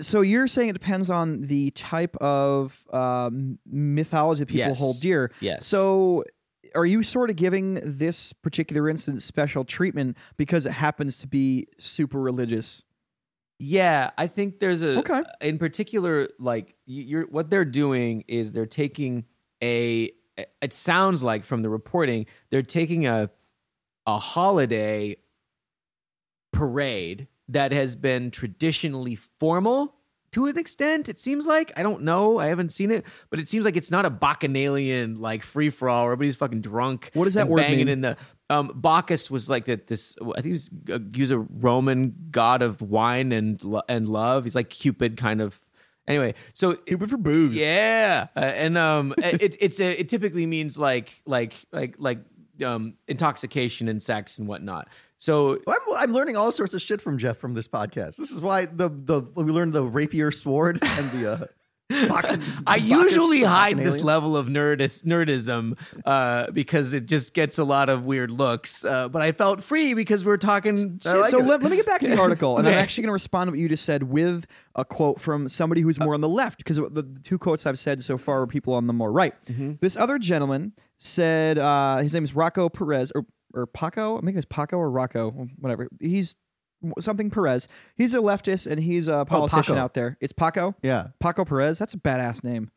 so 0.00 0.20
you're 0.22 0.48
saying 0.48 0.70
it 0.70 0.72
depends 0.74 1.10
on 1.10 1.42
the 1.42 1.70
type 1.72 2.16
of 2.16 2.84
um, 2.92 3.58
mythology 3.66 4.40
that 4.40 4.46
people 4.46 4.58
Yes. 4.68 4.78
hold 4.78 5.00
dear. 5.00 5.30
Yes. 5.40 5.66
So. 5.66 6.24
Are 6.76 6.86
you 6.86 7.02
sort 7.02 7.30
of 7.30 7.36
giving 7.36 7.80
this 7.84 8.32
particular 8.32 8.88
instance 8.88 9.24
special 9.24 9.64
treatment 9.64 10.16
because 10.36 10.66
it 10.66 10.70
happens 10.70 11.16
to 11.16 11.26
be 11.26 11.66
super 11.80 12.20
religious? 12.20 12.84
Yeah, 13.62 14.10
I 14.16 14.26
think 14.26 14.58
there's 14.58 14.82
a 14.82 14.98
Okay. 15.00 15.22
in 15.42 15.58
particular 15.58 16.28
like 16.38 16.74
you're 16.86 17.26
what 17.26 17.50
they're 17.50 17.64
doing 17.66 18.24
is 18.26 18.52
they're 18.52 18.64
taking 18.64 19.26
a 19.62 20.10
it 20.62 20.72
sounds 20.72 21.22
like 21.22 21.44
from 21.44 21.60
the 21.62 21.68
reporting 21.68 22.24
they're 22.50 22.62
taking 22.62 23.06
a 23.06 23.28
a 24.06 24.18
holiday 24.18 25.14
parade 26.52 27.28
that 27.48 27.72
has 27.72 27.96
been 27.96 28.30
traditionally 28.30 29.16
formal 29.38 29.94
to 30.32 30.46
an 30.46 30.56
extent 30.58 31.08
it 31.08 31.18
seems 31.20 31.46
like 31.46 31.72
i 31.76 31.82
don't 31.82 32.02
know 32.02 32.38
i 32.38 32.46
haven't 32.46 32.70
seen 32.72 32.90
it 32.90 33.04
but 33.30 33.38
it 33.38 33.48
seems 33.48 33.64
like 33.64 33.76
it's 33.76 33.90
not 33.90 34.04
a 34.04 34.10
bacchanalian 34.10 35.20
like 35.20 35.42
free 35.42 35.70
for 35.70 35.88
all 35.88 36.04
everybody's 36.06 36.34
fucking 36.36 36.60
drunk 36.60 37.10
What 37.14 37.24
does 37.24 37.34
that 37.34 37.48
word 37.48 37.58
banging 37.58 37.78
mean? 37.80 37.88
in 37.88 38.00
the 38.00 38.16
um 38.50 38.70
bacchus 38.74 39.30
was 39.30 39.48
like 39.48 39.64
that 39.64 39.86
this 39.86 40.14
i 40.36 40.42
think 40.42 40.46
he 40.46 40.52
was, 40.52 40.70
uh, 40.92 40.98
he 41.14 41.20
was 41.22 41.30
a 41.30 41.38
roman 41.38 42.14
god 42.30 42.60
of 42.60 42.82
wine 42.82 43.32
and 43.32 43.62
and 43.88 44.08
love 44.08 44.44
he's 44.44 44.54
like 44.54 44.68
cupid 44.68 45.16
kind 45.16 45.40
of 45.40 45.58
anyway 46.06 46.34
so 46.52 46.72
Stupid 46.86 47.08
for 47.10 47.16
booze. 47.16 47.54
yeah, 47.54 48.26
uh, 48.36 48.40
and 48.40 48.76
um, 48.76 49.14
it 49.18 49.56
it's 49.60 49.80
a, 49.80 50.00
it 50.00 50.08
typically 50.08 50.44
means 50.44 50.76
like 50.76 51.22
like 51.24 51.54
like 51.72 51.94
like 51.98 52.18
um 52.64 52.94
intoxication 53.08 53.88
and 53.88 54.02
sex 54.02 54.38
and 54.38 54.46
whatnot. 54.48 54.88
So 55.18 55.58
I'm, 55.68 55.94
I'm 55.96 56.12
learning 56.12 56.36
all 56.36 56.50
sorts 56.50 56.72
of 56.74 56.80
shit 56.80 57.00
from 57.00 57.18
Jeff 57.18 57.36
from 57.36 57.54
this 57.54 57.68
podcast. 57.68 58.16
This 58.16 58.30
is 58.32 58.40
why 58.40 58.66
the 58.66 58.88
the 58.88 59.22
we 59.36 59.52
learned 59.52 59.72
the 59.72 59.84
rapier 59.84 60.30
sword 60.32 60.78
and 60.82 61.10
the 61.12 61.32
uh, 61.32 61.44
I 62.66 62.76
usually 62.76 63.42
hide 63.42 63.78
this 63.78 64.02
level 64.02 64.36
of 64.36 64.46
nerdis, 64.46 65.04
nerdism 65.04 65.76
uh, 66.04 66.50
because 66.52 66.94
it 66.94 67.06
just 67.06 67.34
gets 67.34 67.58
a 67.58 67.64
lot 67.64 67.88
of 67.88 68.04
weird 68.04 68.30
looks. 68.30 68.84
Uh, 68.84 69.08
but 69.08 69.22
I 69.22 69.32
felt 69.32 69.64
free 69.64 69.94
because 69.94 70.24
we're 70.24 70.36
talking. 70.36 71.00
I 71.04 71.14
like 71.14 71.30
so 71.30 71.38
let, 71.38 71.62
let 71.62 71.70
me 71.70 71.76
get 71.76 71.86
back 71.86 72.00
to 72.02 72.08
the 72.08 72.18
article, 72.20 72.58
and 72.58 72.68
I'm 72.68 72.74
actually 72.74 73.02
going 73.02 73.08
to 73.08 73.14
respond 73.14 73.48
to 73.48 73.52
what 73.52 73.58
you 73.58 73.68
just 73.68 73.84
said 73.84 74.04
with 74.04 74.46
a 74.76 74.84
quote 74.84 75.20
from 75.20 75.48
somebody 75.48 75.80
who's 75.80 75.98
more 75.98 76.14
on 76.14 76.20
the 76.20 76.28
left, 76.28 76.58
because 76.58 76.76
the, 76.76 76.88
the 77.02 77.20
two 77.22 77.38
quotes 77.38 77.66
I've 77.66 77.78
said 77.78 78.02
so 78.04 78.16
far 78.16 78.42
are 78.42 78.46
people 78.46 78.74
on 78.74 78.86
the 78.86 78.92
more 78.92 79.10
right. 79.10 79.34
This 79.80 79.96
other 79.96 80.18
gentleman 80.18 80.72
said 80.98 81.58
uh, 81.58 81.98
his 81.98 82.14
name 82.14 82.24
is 82.24 82.34
Rocco 82.34 82.68
Perez 82.68 83.10
or 83.14 83.26
or 83.52 83.66
Paco. 83.66 84.16
I 84.16 84.20
think 84.20 84.36
it's 84.36 84.46
Paco 84.48 84.76
or 84.76 84.90
Rocco, 84.90 85.30
whatever. 85.58 85.88
He's 85.98 86.36
something 87.00 87.30
Perez. 87.30 87.68
He's 87.96 88.14
a 88.14 88.18
leftist 88.18 88.66
and 88.70 88.80
he's 88.80 89.08
a 89.08 89.24
politician 89.24 89.74
Paco. 89.74 89.76
out 89.76 89.94
there. 89.94 90.16
It's 90.20 90.32
Paco. 90.32 90.74
Yeah. 90.82 91.08
Paco 91.18 91.44
Perez. 91.44 91.78
That's 91.78 91.94
a 91.94 91.98
badass 91.98 92.42
name. 92.44 92.70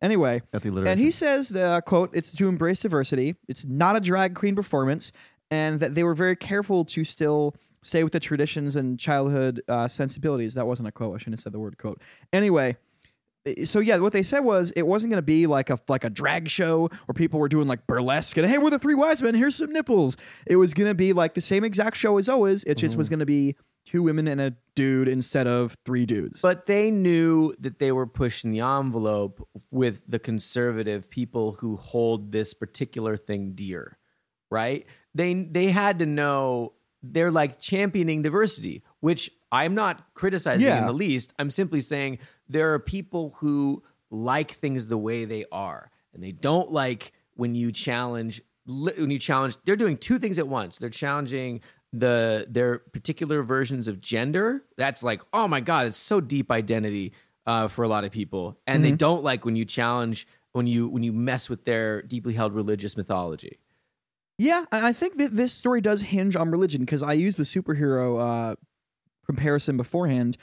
Anyway, 0.00 0.42
Got 0.52 0.62
the 0.62 0.68
alliteration. 0.68 0.92
and 0.92 1.00
he 1.00 1.10
says 1.10 1.48
the 1.48 1.82
quote, 1.84 2.10
it's 2.12 2.32
to 2.32 2.48
embrace 2.48 2.80
diversity. 2.80 3.34
It's 3.48 3.64
not 3.64 3.96
a 3.96 4.00
drag 4.00 4.34
queen 4.36 4.54
performance, 4.54 5.10
and 5.50 5.80
that 5.80 5.94
they 5.94 6.04
were 6.04 6.14
very 6.14 6.36
careful 6.36 6.84
to 6.84 7.04
still 7.04 7.56
stay 7.82 8.04
with 8.04 8.12
the 8.12 8.20
traditions 8.20 8.76
and 8.76 8.98
childhood 8.98 9.60
uh, 9.68 9.88
sensibilities. 9.88 10.54
That 10.54 10.66
wasn't 10.68 10.86
a 10.88 10.92
quote. 10.92 11.16
I 11.16 11.18
shouldn't 11.18 11.34
have 11.34 11.40
said 11.42 11.52
the 11.52 11.58
word 11.58 11.78
quote. 11.78 12.00
Anyway, 12.32 12.76
so 13.64 13.80
yeah, 13.80 13.98
what 13.98 14.12
they 14.12 14.22
said 14.22 14.40
was 14.40 14.70
it 14.72 14.82
wasn't 14.82 15.10
going 15.10 15.18
to 15.18 15.22
be 15.22 15.46
like 15.46 15.70
a 15.70 15.78
like 15.88 16.04
a 16.04 16.10
drag 16.10 16.48
show 16.48 16.88
where 17.06 17.14
people 17.14 17.40
were 17.40 17.48
doing 17.48 17.66
like 17.68 17.86
burlesque 17.86 18.36
and 18.36 18.46
hey, 18.46 18.58
we're 18.58 18.70
the 18.70 18.78
three 18.78 18.94
wise 18.94 19.22
men. 19.22 19.34
Here's 19.34 19.56
some 19.56 19.72
nipples. 19.72 20.16
It 20.46 20.56
was 20.56 20.74
going 20.74 20.88
to 20.88 20.94
be 20.94 21.12
like 21.12 21.34
the 21.34 21.40
same 21.40 21.64
exact 21.64 21.96
show 21.96 22.18
as 22.18 22.28
always. 22.28 22.64
It 22.64 22.76
just 22.76 22.96
was 22.96 23.06
mm-hmm. 23.08 23.12
going 23.12 23.20
to 23.20 23.26
be 23.26 23.56
two 23.88 24.02
women 24.02 24.28
and 24.28 24.40
a 24.40 24.54
dude 24.74 25.08
instead 25.08 25.46
of 25.46 25.74
three 25.86 26.04
dudes. 26.04 26.42
But 26.42 26.66
they 26.66 26.90
knew 26.90 27.54
that 27.60 27.78
they 27.78 27.90
were 27.90 28.06
pushing 28.06 28.50
the 28.52 28.60
envelope 28.60 29.46
with 29.70 30.02
the 30.06 30.18
conservative 30.18 31.08
people 31.08 31.52
who 31.52 31.76
hold 31.76 32.30
this 32.30 32.52
particular 32.52 33.16
thing 33.16 33.52
dear, 33.54 33.98
right? 34.50 34.86
They 35.14 35.34
they 35.34 35.68
had 35.68 36.00
to 36.00 36.06
know 36.06 36.74
they're 37.02 37.30
like 37.30 37.60
championing 37.60 38.22
diversity, 38.22 38.82
which 39.00 39.30
I'm 39.50 39.74
not 39.74 40.14
criticizing 40.14 40.66
Yeah. 40.66 40.80
in 40.80 40.86
the 40.86 40.92
least. 40.92 41.32
I'm 41.38 41.50
simply 41.50 41.80
saying 41.80 42.18
there 42.48 42.74
are 42.74 42.78
people 42.78 43.34
who 43.38 43.82
like 44.10 44.52
things 44.52 44.86
the 44.86 44.98
way 44.98 45.24
they 45.24 45.44
are, 45.52 45.90
and 46.14 46.22
they 46.22 46.32
don't 46.32 46.72
like 46.72 47.12
when 47.34 47.54
you 47.54 47.72
challenge 47.72 48.42
when 48.66 49.10
you 49.10 49.18
challenge. 49.18 49.56
They're 49.64 49.76
doing 49.76 49.96
two 49.96 50.18
things 50.18 50.38
at 50.38 50.48
once. 50.48 50.78
They're 50.78 50.90
challenging 50.90 51.60
the 51.92 52.46
their 52.48 52.78
particular 52.78 53.42
versions 53.42 53.88
of 53.88 54.00
gender. 54.00 54.64
That's 54.76 55.02
like, 55.02 55.22
oh 55.32 55.48
my 55.48 55.60
god, 55.60 55.86
it's 55.86 55.96
so 55.96 56.20
deep 56.20 56.50
identity 56.50 57.12
uh, 57.46 57.68
for 57.68 57.82
a 57.82 57.88
lot 57.88 58.04
of 58.04 58.12
people, 58.12 58.58
and 58.66 58.84
they 58.84 58.92
don't 58.92 59.24
like 59.24 59.44
when 59.44 59.56
you 59.56 59.64
challenge 59.64 60.26
when 60.52 60.66
you 60.66 60.88
when 60.88 61.02
you 61.02 61.12
mess 61.12 61.48
with 61.48 61.64
their 61.64 62.02
deeply 62.02 62.34
held 62.34 62.52
religious 62.54 62.96
mythology. 62.96 63.58
Yeah, 64.36 64.66
I 64.70 64.88
I 64.88 64.92
think 64.92 65.16
that 65.16 65.36
this 65.36 65.52
story 65.52 65.80
does 65.80 66.02
hinge 66.02 66.36
on 66.36 66.50
religion 66.50 66.80
because 66.80 67.02
I 67.02 67.14
used 67.14 67.38
the 67.38 67.44
superhero 67.44 68.52
uh, 68.52 68.56
comparison 69.26 69.76
beforehand, 69.76 70.36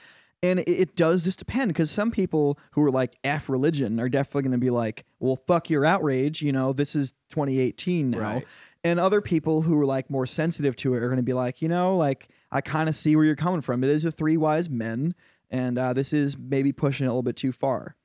and 0.44 0.60
it, 0.60 0.70
it 0.70 0.96
does 0.96 1.24
just 1.24 1.40
depend 1.40 1.70
because 1.70 1.90
some 1.92 2.12
people 2.12 2.60
who 2.72 2.82
are 2.84 2.92
like 2.92 3.18
F 3.24 3.50
religion 3.50 4.00
are 4.00 4.10
definitely 4.10 4.44
going 4.44 4.52
to 4.52 4.58
be 4.58 4.70
like, 4.70 5.06
well, 5.20 5.36
fuck 5.48 5.70
your 5.70 5.86
outrage, 5.86 6.42
you 6.42 6.52
know, 6.52 6.74
this 6.74 6.96
is 6.96 7.12
2018 7.30 8.12
now. 8.12 8.20
Right. 8.20 8.48
And 8.84 9.00
other 9.00 9.20
people 9.22 9.64
who 9.64 9.80
are 9.80 9.86
like 9.86 10.10
more 10.12 10.28
sensitive 10.28 10.76
to 10.78 10.94
it 10.94 10.98
are 11.02 11.08
going 11.08 11.18
to 11.18 11.24
be 11.24 11.34
like, 11.34 11.62
you 11.62 11.68
know, 11.68 11.98
like 11.98 12.28
I 12.52 12.62
kind 12.62 12.88
of 12.88 12.96
see 12.96 13.16
where 13.16 13.26
you're 13.26 13.36
coming 13.36 13.62
from. 13.62 13.84
It 13.84 13.90
is 13.90 14.06
a 14.06 14.12
three 14.12 14.38
wise 14.38 14.70
men, 14.70 15.16
and 15.50 15.80
uh, 15.80 15.94
this 15.94 16.14
is 16.14 16.38
maybe 16.38 16.72
pushing 16.72 17.06
it 17.06 17.08
a 17.08 17.12
little 17.12 17.24
bit 17.24 17.36
too 17.36 17.52
far. 17.52 17.96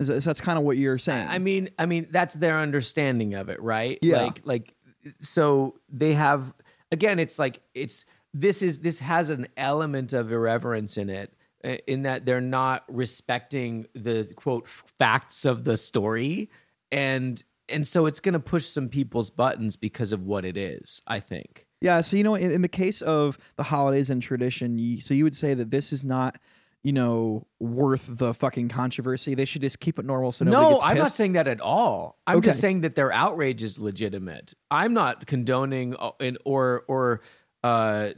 Is 0.00 0.08
that- 0.08 0.24
That's 0.24 0.40
kind 0.40 0.58
of 0.58 0.64
what 0.64 0.76
you're 0.76 0.98
saying. 0.98 1.28
I 1.28 1.38
mean, 1.38 1.70
I 1.78 1.86
mean 1.86 2.08
that's 2.10 2.34
their 2.34 2.58
understanding 2.58 3.34
of 3.34 3.48
it, 3.48 3.62
right? 3.62 3.96
Yeah. 4.02 4.24
Like, 4.24 4.40
like, 4.44 4.74
so 5.20 5.76
they 5.88 6.14
have 6.14 6.52
again. 6.90 7.20
It's 7.20 7.38
like 7.38 7.60
it's 7.74 8.04
this 8.32 8.60
is 8.62 8.80
this 8.80 8.98
has 8.98 9.30
an 9.30 9.46
element 9.56 10.12
of 10.12 10.32
irreverence 10.32 10.96
in 10.96 11.10
it, 11.10 11.32
in 11.64 12.02
that 12.02 12.24
they're 12.26 12.40
not 12.40 12.84
respecting 12.88 13.86
the 13.94 14.30
quote 14.36 14.68
facts 14.98 15.44
of 15.44 15.64
the 15.64 15.76
story, 15.76 16.50
and 16.92 17.42
and 17.68 17.86
so 17.86 18.06
it's 18.06 18.20
going 18.20 18.34
to 18.34 18.40
push 18.40 18.66
some 18.66 18.88
people's 18.88 19.30
buttons 19.30 19.76
because 19.76 20.12
of 20.12 20.22
what 20.22 20.44
it 20.44 20.56
is. 20.56 21.00
I 21.06 21.20
think. 21.20 21.66
Yeah, 21.80 22.00
so 22.00 22.16
you 22.16 22.22
know, 22.22 22.34
in, 22.34 22.50
in 22.50 22.62
the 22.62 22.68
case 22.68 23.02
of 23.02 23.38
the 23.56 23.62
holidays 23.62 24.08
and 24.08 24.22
tradition, 24.22 24.78
you, 24.78 25.00
so 25.02 25.12
you 25.12 25.24
would 25.24 25.36
say 25.36 25.52
that 25.52 25.70
this 25.70 25.92
is 25.92 26.02
not, 26.02 26.38
you 26.82 26.92
know, 26.92 27.46
worth 27.60 28.06
the 28.08 28.32
fucking 28.32 28.70
controversy. 28.70 29.34
They 29.34 29.44
should 29.44 29.60
just 29.60 29.80
keep 29.80 29.98
it 29.98 30.06
normal 30.06 30.32
so 30.32 30.46
no, 30.46 30.70
gets 30.70 30.82
I'm 30.82 30.96
not 30.96 31.12
saying 31.12 31.32
that 31.32 31.46
at 31.46 31.60
all. 31.60 32.18
I'm 32.26 32.40
just 32.40 32.60
saying 32.60 32.82
that 32.82 32.94
their 32.94 33.12
outrage 33.12 33.62
is 33.62 33.78
legitimate. 33.78 34.54
I'm 34.70 34.94
not 34.94 35.26
condoning 35.26 35.94
uh, 35.96 36.12
or 36.44 36.84
or 36.88 37.20
uh, 37.62 38.10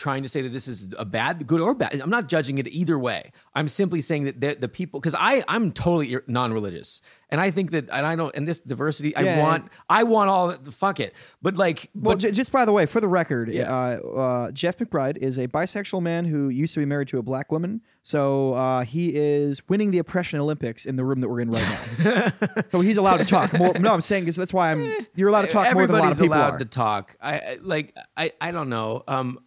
trying 0.00 0.22
to 0.22 0.28
say 0.28 0.40
that 0.42 0.48
this 0.48 0.66
is 0.66 0.88
a 0.98 1.04
bad, 1.04 1.46
good 1.46 1.60
or 1.60 1.74
bad. 1.74 2.00
I'm 2.00 2.08
not 2.10 2.26
judging 2.26 2.56
it 2.58 2.66
either 2.68 2.98
way. 2.98 3.32
I'm 3.54 3.68
simply 3.68 4.00
saying 4.00 4.24
that 4.24 4.40
the, 4.40 4.54
the 4.58 4.68
people 4.68 4.98
because 4.98 5.14
I 5.14 5.44
I'm 5.46 5.72
totally 5.72 6.16
non-religious 6.26 7.02
and 7.28 7.40
I 7.40 7.50
think 7.50 7.70
that 7.72 7.88
and 7.92 8.06
I 8.06 8.16
don't 8.16 8.34
and 8.34 8.48
this 8.48 8.60
diversity 8.60 9.14
I 9.14 9.20
Yeah, 9.22 9.38
want 9.44 9.68
I 9.90 10.02
want 10.04 10.30
all 10.30 10.56
the 10.56 10.72
fuck 10.72 11.00
it. 11.00 11.14
But 11.42 11.56
like 11.56 11.90
Well, 11.94 12.14
but 12.16 12.20
j- 12.22 12.32
just 12.32 12.50
by 12.50 12.64
the 12.64 12.72
way, 12.72 12.86
for 12.86 13.00
the 13.00 13.08
record, 13.08 13.50
Yeah. 13.50 13.70
uh, 13.72 14.08
uh, 14.08 14.50
Jeff 14.52 14.78
McBride 14.78 15.18
is 15.18 15.38
a 15.38 15.46
bisexual 15.48 16.00
man 16.02 16.24
who 16.24 16.48
used 16.48 16.72
to 16.74 16.80
be 16.80 16.86
married 16.86 17.08
to 17.08 17.18
a 17.18 17.22
black 17.22 17.52
woman. 17.52 17.82
So 18.02 18.54
uh, 18.54 18.84
he 18.84 19.12
is 19.14 19.60
winning 19.68 19.90
the 19.90 19.98
oppression 19.98 20.40
Olympics 20.40 20.86
in 20.86 20.96
the 20.96 21.04
room 21.04 21.20
that 21.20 21.28
we're 21.28 21.40
in 21.40 21.50
right 21.50 21.68
now. 21.98 22.32
so 22.72 22.80
he's 22.80 22.96
allowed 22.96 23.18
to 23.18 23.26
talk. 23.26 23.52
More, 23.52 23.74
no, 23.78 23.92
I'm 23.92 24.00
saying 24.00 24.24
that's 24.24 24.52
why 24.54 24.70
I'm. 24.72 24.90
You're 25.14 25.28
allowed 25.28 25.42
to 25.42 25.48
talk 25.48 25.72
more 25.74 25.86
than 25.86 25.96
a 25.96 25.98
lot 25.98 26.12
of 26.12 26.18
people 26.18 26.34
allowed 26.34 26.54
are. 26.54 26.58
to 26.58 26.64
talk. 26.64 27.16
I 27.20 27.34
I- 27.38 27.58
like 27.60 27.94
I 28.16 28.32
I 28.40 28.50
don't 28.52 28.70
know. 28.70 29.04
Um, 29.06 29.38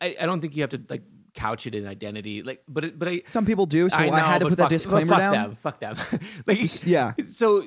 I, 0.00 0.16
I 0.20 0.26
don't 0.26 0.40
think 0.40 0.56
you 0.56 0.62
have 0.62 0.70
to 0.70 0.82
like 0.88 1.02
couch 1.34 1.66
it 1.66 1.74
in 1.74 1.86
identity. 1.86 2.42
Like, 2.42 2.62
but 2.68 2.84
it, 2.84 2.98
but 2.98 3.08
I 3.08 3.22
Some 3.32 3.46
people 3.46 3.66
do, 3.66 3.88
so 3.88 3.96
I, 3.96 4.08
know, 4.08 4.16
had 4.16 4.38
to 4.40 4.48
put 4.48 4.58
fuck, 4.58 4.68
that 4.68 4.74
disclaimer 4.74 5.06
fuck 5.06 5.18
down. 5.18 5.32
Them, 5.32 5.58
fuck 5.62 5.80
them. 5.80 5.96
like, 6.46 6.86
Yeah. 6.86 7.14
So, 7.26 7.64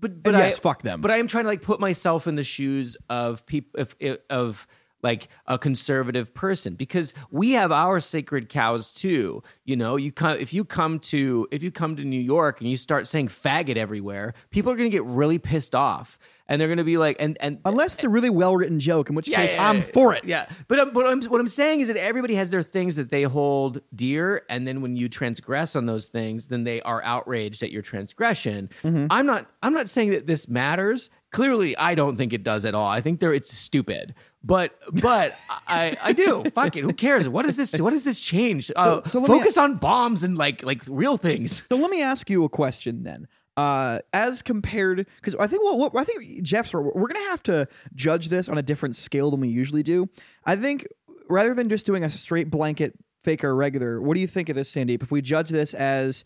but 0.00 0.22
but 0.22 0.34
And 0.34 0.44
yes, 0.44 0.58
I, 0.58 0.60
fuck 0.60 0.82
them. 0.82 1.00
But 1.00 1.10
I 1.10 1.18
am 1.18 1.28
trying 1.28 1.44
to 1.44 1.48
like 1.48 1.62
put 1.62 1.80
myself 1.80 2.26
in 2.26 2.34
the 2.34 2.42
shoes 2.42 2.96
of 3.08 3.46
people 3.46 3.80
of 3.80 3.94
of 4.28 4.66
like 5.02 5.28
a 5.46 5.58
conservative 5.58 6.32
person 6.32 6.74
because 6.74 7.12
we 7.30 7.52
have 7.52 7.72
our 7.72 8.00
sacred 8.00 8.48
cows 8.48 8.92
too. 8.92 9.42
You 9.64 9.76
know, 9.76 9.96
you 9.96 10.12
come 10.12 10.38
if 10.38 10.52
you 10.52 10.64
come 10.64 11.00
to 11.00 11.48
if 11.50 11.62
you 11.62 11.70
come 11.70 11.96
to 11.96 12.04
New 12.04 12.20
York 12.20 12.60
and 12.60 12.70
you 12.70 12.76
start 12.76 13.08
saying 13.08 13.28
faggot 13.28 13.76
everywhere, 13.76 14.34
people 14.50 14.72
are 14.72 14.76
going 14.76 14.90
to 14.90 14.96
get 14.96 15.04
really 15.04 15.38
pissed 15.38 15.74
off. 15.74 16.18
And 16.52 16.60
they're 16.60 16.68
going 16.68 16.76
to 16.78 16.84
be 16.84 16.98
like, 16.98 17.16
and 17.18 17.38
and 17.40 17.58
Unless 17.64 17.94
it's 17.94 18.04
a 18.04 18.10
really 18.10 18.28
well 18.28 18.54
written 18.54 18.78
joke, 18.78 19.08
in 19.08 19.16
which 19.16 19.26
yeah, 19.26 19.38
case 19.40 19.54
yeah, 19.54 19.70
I'm 19.70 19.80
for 19.82 20.14
it. 20.14 20.22
Yeah, 20.24 20.46
but, 20.68 20.78
um, 20.78 20.90
but 20.92 21.06
I'm, 21.06 21.22
what 21.24 21.40
I'm 21.40 21.48
saying 21.48 21.80
is 21.80 21.88
that 21.88 21.96
everybody 21.96 22.34
has 22.34 22.50
their 22.50 22.62
things 22.62 22.96
that 22.96 23.10
they 23.10 23.22
hold 23.22 23.80
dear, 23.94 24.42
and 24.50 24.68
then 24.68 24.82
when 24.82 24.94
you 24.94 25.08
transgress 25.08 25.74
on 25.74 25.86
those 25.86 26.04
things, 26.04 26.48
then 26.48 26.64
they 26.64 26.82
are 26.82 27.02
outraged 27.04 27.62
at 27.62 27.70
your 27.72 27.80
transgression. 27.80 28.68
Mm-hmm. 28.84 29.06
I'm 29.10 29.24
not. 29.24 29.46
I'm 29.62 29.72
not 29.72 29.88
saying 29.88 30.10
that 30.10 30.26
this 30.26 30.46
matters. 30.48 31.08
Clearly, 31.30 31.74
I 31.78 31.94
don't 31.94 32.18
think 32.18 32.34
it 32.34 32.42
does 32.42 32.66
at 32.66 32.74
all. 32.74 32.86
I 32.88 33.00
think 33.00 33.18
there 33.20 33.32
it's 33.32 33.50
stupid. 33.50 34.14
But 34.44 34.76
but 34.92 35.34
I 35.66 35.96
I 36.02 36.12
do. 36.12 36.44
Fuck 36.54 36.76
it. 36.76 36.82
Who 36.82 36.92
cares? 36.92 37.28
What 37.28 37.46
is 37.46 37.56
this? 37.56 37.72
What 37.80 37.90
does 37.92 38.04
this 38.04 38.20
change? 38.20 38.70
Uh, 38.76 39.00
So- 39.02 39.08
so 39.08 39.20
let 39.20 39.30
me- 39.30 39.38
focus 39.38 39.56
on 39.56 39.76
bombs 39.76 40.22
and 40.24 40.36
like 40.36 40.62
like 40.62 40.82
real 40.86 41.16
things. 41.16 41.62
So 41.68 41.76
let 41.76 41.90
me 41.90 42.02
ask 42.02 42.28
you 42.28 42.44
a 42.44 42.48
question 42.50 43.04
then. 43.04 43.28
Uh, 43.56 43.98
as 44.14 44.40
compared, 44.40 45.06
because 45.16 45.34
I 45.34 45.46
think 45.46 45.62
well, 45.62 45.78
what, 45.78 45.94
I 45.94 46.04
think 46.04 46.42
Jeff's 46.42 46.72
we're, 46.72 46.80
we're 46.80 47.08
gonna 47.08 47.20
have 47.28 47.42
to 47.44 47.68
judge 47.94 48.28
this 48.28 48.48
on 48.48 48.56
a 48.56 48.62
different 48.62 48.96
scale 48.96 49.30
than 49.30 49.40
we 49.40 49.48
usually 49.48 49.82
do. 49.82 50.08
I 50.46 50.56
think 50.56 50.86
rather 51.28 51.52
than 51.52 51.68
just 51.68 51.84
doing 51.84 52.02
a 52.02 52.08
straight 52.08 52.50
blanket 52.50 52.94
fake 53.24 53.44
or 53.44 53.54
regular, 53.54 54.00
what 54.00 54.14
do 54.14 54.20
you 54.20 54.26
think 54.26 54.48
of 54.48 54.56
this, 54.56 54.72
Sandeep? 54.72 55.02
If 55.02 55.10
we 55.10 55.20
judge 55.20 55.50
this 55.50 55.74
as 55.74 56.24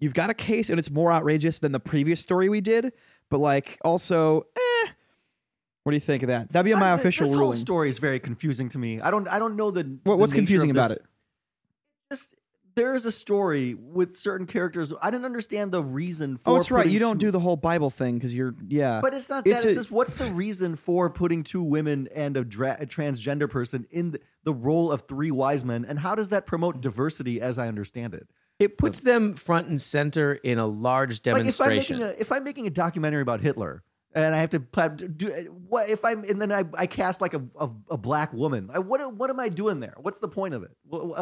you've 0.00 0.14
got 0.14 0.30
a 0.30 0.34
case 0.34 0.70
and 0.70 0.78
it's 0.78 0.90
more 0.90 1.12
outrageous 1.12 1.58
than 1.58 1.72
the 1.72 1.80
previous 1.80 2.20
story 2.20 2.48
we 2.48 2.62
did, 2.62 2.92
but 3.30 3.38
like 3.38 3.76
also, 3.84 4.46
eh, 4.56 4.88
what 5.82 5.90
do 5.92 5.96
you 5.96 6.00
think 6.00 6.22
of 6.22 6.28
that? 6.28 6.50
That'd 6.50 6.64
be 6.64 6.74
my 6.74 6.92
I- 6.92 6.94
official 6.94 7.26
this 7.26 7.32
ruling. 7.34 7.44
whole 7.48 7.54
story 7.54 7.90
is 7.90 7.98
very 7.98 8.18
confusing 8.20 8.70
to 8.70 8.78
me. 8.78 9.02
I 9.02 9.10
don't. 9.10 9.28
I 9.28 9.38
don't 9.38 9.56
know 9.56 9.70
the. 9.70 9.98
What- 10.04 10.18
what's 10.18 10.32
confusing 10.32 10.70
about 10.70 10.92
it? 10.92 10.98
Just 12.10 12.34
there 12.74 12.94
is 12.94 13.06
a 13.06 13.12
story 13.12 13.74
with 13.74 14.16
certain 14.16 14.46
characters. 14.46 14.92
I 15.00 15.10
didn't 15.10 15.24
understand 15.24 15.72
the 15.72 15.82
reason 15.82 16.38
oh, 16.40 16.44
for. 16.44 16.50
Oh, 16.50 16.54
that's 16.58 16.70
right. 16.70 16.86
You 16.86 16.98
don't 16.98 17.18
two- 17.18 17.26
do 17.26 17.30
the 17.30 17.40
whole 17.40 17.56
Bible 17.56 17.90
thing 17.90 18.14
because 18.16 18.34
you're 18.34 18.54
yeah. 18.68 19.00
But 19.00 19.14
it's 19.14 19.28
not 19.28 19.46
It's 19.46 19.62
that. 19.62 19.68
It's, 19.68 19.76
a- 19.76 19.78
just 19.80 19.90
what's 19.90 20.14
the 20.14 20.30
reason 20.30 20.76
for 20.76 21.10
putting 21.10 21.42
two 21.42 21.62
women 21.62 22.08
and 22.14 22.36
a, 22.36 22.44
dra- 22.44 22.76
a 22.80 22.86
transgender 22.86 23.48
person 23.48 23.86
in 23.90 24.12
the, 24.12 24.20
the 24.44 24.54
role 24.54 24.90
of 24.90 25.02
three 25.02 25.30
wise 25.30 25.64
men, 25.64 25.84
and 25.84 25.98
how 25.98 26.14
does 26.14 26.28
that 26.28 26.46
promote 26.46 26.80
diversity? 26.80 27.40
As 27.40 27.58
I 27.58 27.68
understand 27.68 28.14
it, 28.14 28.28
It 28.58 28.78
puts 28.78 29.00
them 29.00 29.34
front 29.34 29.68
and 29.68 29.80
center 29.80 30.34
in 30.34 30.58
a 30.58 30.66
large 30.66 31.20
like 31.26 31.26
if 31.26 31.60
I'm 31.60 31.68
demonstration. 31.70 31.98
making 31.98 32.16
a 32.16 32.20
if 32.20 32.32
I'm 32.32 32.44
making 32.44 32.66
a 32.66 32.70
documentary 32.70 33.22
about 33.22 33.40
Hitler, 33.40 33.82
and 34.14 34.34
I 34.34 34.38
have 34.38 34.50
to 34.50 34.58
do 35.08 35.32
uh, 35.32 35.40
what 35.68 35.88
if 35.88 36.04
I'm 36.04 36.24
and 36.24 36.40
then 36.40 36.52
I, 36.52 36.64
I 36.74 36.86
cast 36.86 37.20
like 37.20 37.34
a, 37.34 37.42
a, 37.58 37.68
a 37.90 37.98
black 37.98 38.32
woman. 38.32 38.70
I, 38.72 38.78
what 38.78 39.14
what 39.14 39.30
am 39.30 39.40
I 39.40 39.48
doing 39.48 39.80
there? 39.80 39.94
What's 40.00 40.20
the 40.20 40.28
point 40.28 40.54
of 40.54 40.62
it? 40.62 40.70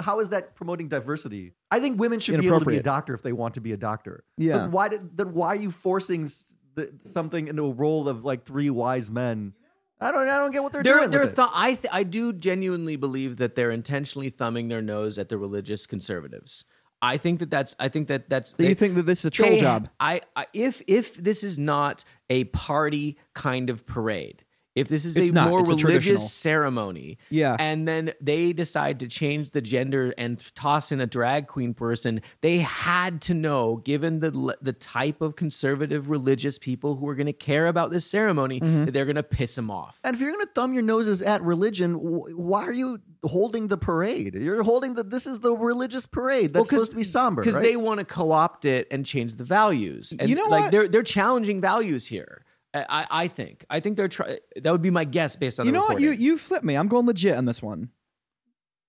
How 0.02 0.20
is 0.20 0.28
that 0.30 0.54
promoting 0.54 0.88
diversity? 0.88 1.54
I 1.70 1.80
think 1.80 1.98
women 1.98 2.20
should 2.20 2.38
be 2.40 2.46
able 2.46 2.60
to 2.60 2.66
be 2.66 2.76
a 2.76 2.82
doctor 2.82 3.14
if 3.14 3.22
they 3.22 3.32
want 3.32 3.54
to 3.54 3.60
be 3.60 3.72
a 3.72 3.76
doctor. 3.76 4.24
Yeah. 4.36 4.58
But 4.58 4.70
why 4.70 4.88
did 4.88 5.16
then 5.16 5.32
why 5.32 5.48
are 5.48 5.56
you 5.56 5.70
forcing 5.70 6.28
the, 6.74 6.92
something 7.04 7.48
into 7.48 7.64
a 7.64 7.72
role 7.72 8.08
of 8.08 8.24
like 8.24 8.44
three 8.44 8.70
wise 8.70 9.10
men? 9.10 9.54
I 10.00 10.10
don't 10.10 10.28
I 10.28 10.36
don't 10.36 10.50
get 10.50 10.62
what 10.62 10.72
they're, 10.72 10.82
They're, 10.82 10.98
doing. 10.98 11.10
they're 11.10 11.26
th- 11.26 11.48
I, 11.52 11.74
th- 11.74 11.92
I 11.92 12.02
do 12.02 12.32
genuinely 12.32 12.96
believe 12.96 13.36
that 13.36 13.54
they're 13.54 13.70
intentionally 13.70 14.30
thumbing 14.30 14.66
their 14.66 14.82
nose 14.82 15.16
at 15.16 15.28
the 15.28 15.38
religious 15.38 15.86
conservatives. 15.86 16.64
I 17.02 17.16
think 17.16 17.40
that 17.40 17.50
that's. 17.50 17.74
I 17.80 17.88
think 17.88 18.08
that 18.08 18.30
that's. 18.30 18.52
So 18.56 18.62
you 18.62 18.76
think 18.76 18.94
that 18.94 19.02
this 19.06 19.18
is 19.20 19.24
a 19.26 19.30
troll 19.30 19.50
they- 19.50 19.60
job? 19.60 19.88
I, 19.98 20.20
I 20.36 20.46
if 20.52 20.80
if 20.86 21.14
this 21.16 21.42
is 21.42 21.58
not 21.58 22.04
a 22.30 22.44
party 22.44 23.18
kind 23.34 23.68
of 23.68 23.84
parade, 23.84 24.44
if 24.74 24.88
this 24.88 25.04
is 25.04 25.16
It's 25.16 25.30
a 25.30 25.32
not. 25.32 25.50
more 25.50 25.60
It's 25.60 25.68
a 25.70 25.74
religious 25.74 26.32
ceremony, 26.32 27.18
Yeah. 27.30 27.56
and 27.58 27.86
then 27.86 28.12
they 28.20 28.52
decide 28.52 29.00
to 29.00 29.08
change 29.08 29.50
the 29.50 29.60
gender 29.60 30.14
and 30.16 30.40
toss 30.54 30.92
in 30.92 31.00
a 31.00 31.06
drag 31.06 31.46
queen 31.46 31.74
person, 31.74 32.22
they 32.40 32.58
had 32.58 33.20
to 33.22 33.34
know, 33.34 33.76
given 33.84 34.20
the 34.20 34.30
the 34.62 34.72
type 34.72 35.20
of 35.20 35.36
conservative 35.36 36.08
religious 36.08 36.58
people 36.58 36.96
who 36.96 37.08
are 37.08 37.14
going 37.14 37.26
to 37.26 37.32
care 37.32 37.66
about 37.66 37.90
this 37.90 38.06
ceremony, 38.06 38.60
Mm-hmm. 38.60 38.84
that 38.86 38.92
they're 38.92 39.04
going 39.04 39.16
to 39.16 39.22
piss 39.22 39.54
them 39.56 39.70
off. 39.70 39.98
And 40.04 40.14
if 40.14 40.20
you're 40.20 40.30
going 40.30 40.44
to 40.46 40.52
thumb 40.54 40.72
your 40.72 40.82
noses 40.82 41.20
at 41.22 41.42
religion, 41.42 41.94
why 41.94 42.64
are 42.64 42.72
you 42.72 43.00
holding 43.24 43.68
the 43.68 43.76
parade? 43.76 44.34
You're 44.34 44.62
holding 44.62 44.94
the. 44.94 45.02
This 45.02 45.26
is 45.26 45.40
the 45.40 45.52
religious 45.54 46.06
parade 46.06 46.52
that's 46.52 46.70
Well, 46.72 46.80
supposed 46.80 46.90
to 46.92 46.96
be 46.96 47.02
somber, 47.02 47.42
because 47.42 47.56
right? 47.56 47.62
they 47.64 47.76
want 47.76 47.98
to 48.00 48.04
co-opt 48.04 48.64
it 48.64 48.86
and 48.90 49.04
change 49.04 49.34
the 49.34 49.44
values. 49.44 50.12
And 50.18 50.28
You 50.28 50.36
know 50.36 50.44
like 50.46 50.62
what? 50.64 50.72
they're 50.72 50.88
they're 50.88 51.02
challenging 51.02 51.60
values 51.60 52.06
here. 52.06 52.44
I, 52.74 53.06
I 53.10 53.28
think 53.28 53.64
I 53.68 53.80
think 53.80 53.96
they're 53.96 54.08
trying. 54.08 54.38
that 54.62 54.70
would 54.72 54.82
be 54.82 54.90
my 54.90 55.04
guess 55.04 55.36
based 55.36 55.60
on 55.60 55.66
you 55.66 55.72
know 55.72 55.82
what? 55.84 56.00
You 56.00 56.10
you 56.10 56.38
flip 56.38 56.62
me. 56.64 56.74
I'm 56.76 56.88
going 56.88 57.06
legit 57.06 57.36
on 57.36 57.44
this 57.44 57.62
one. 57.62 57.90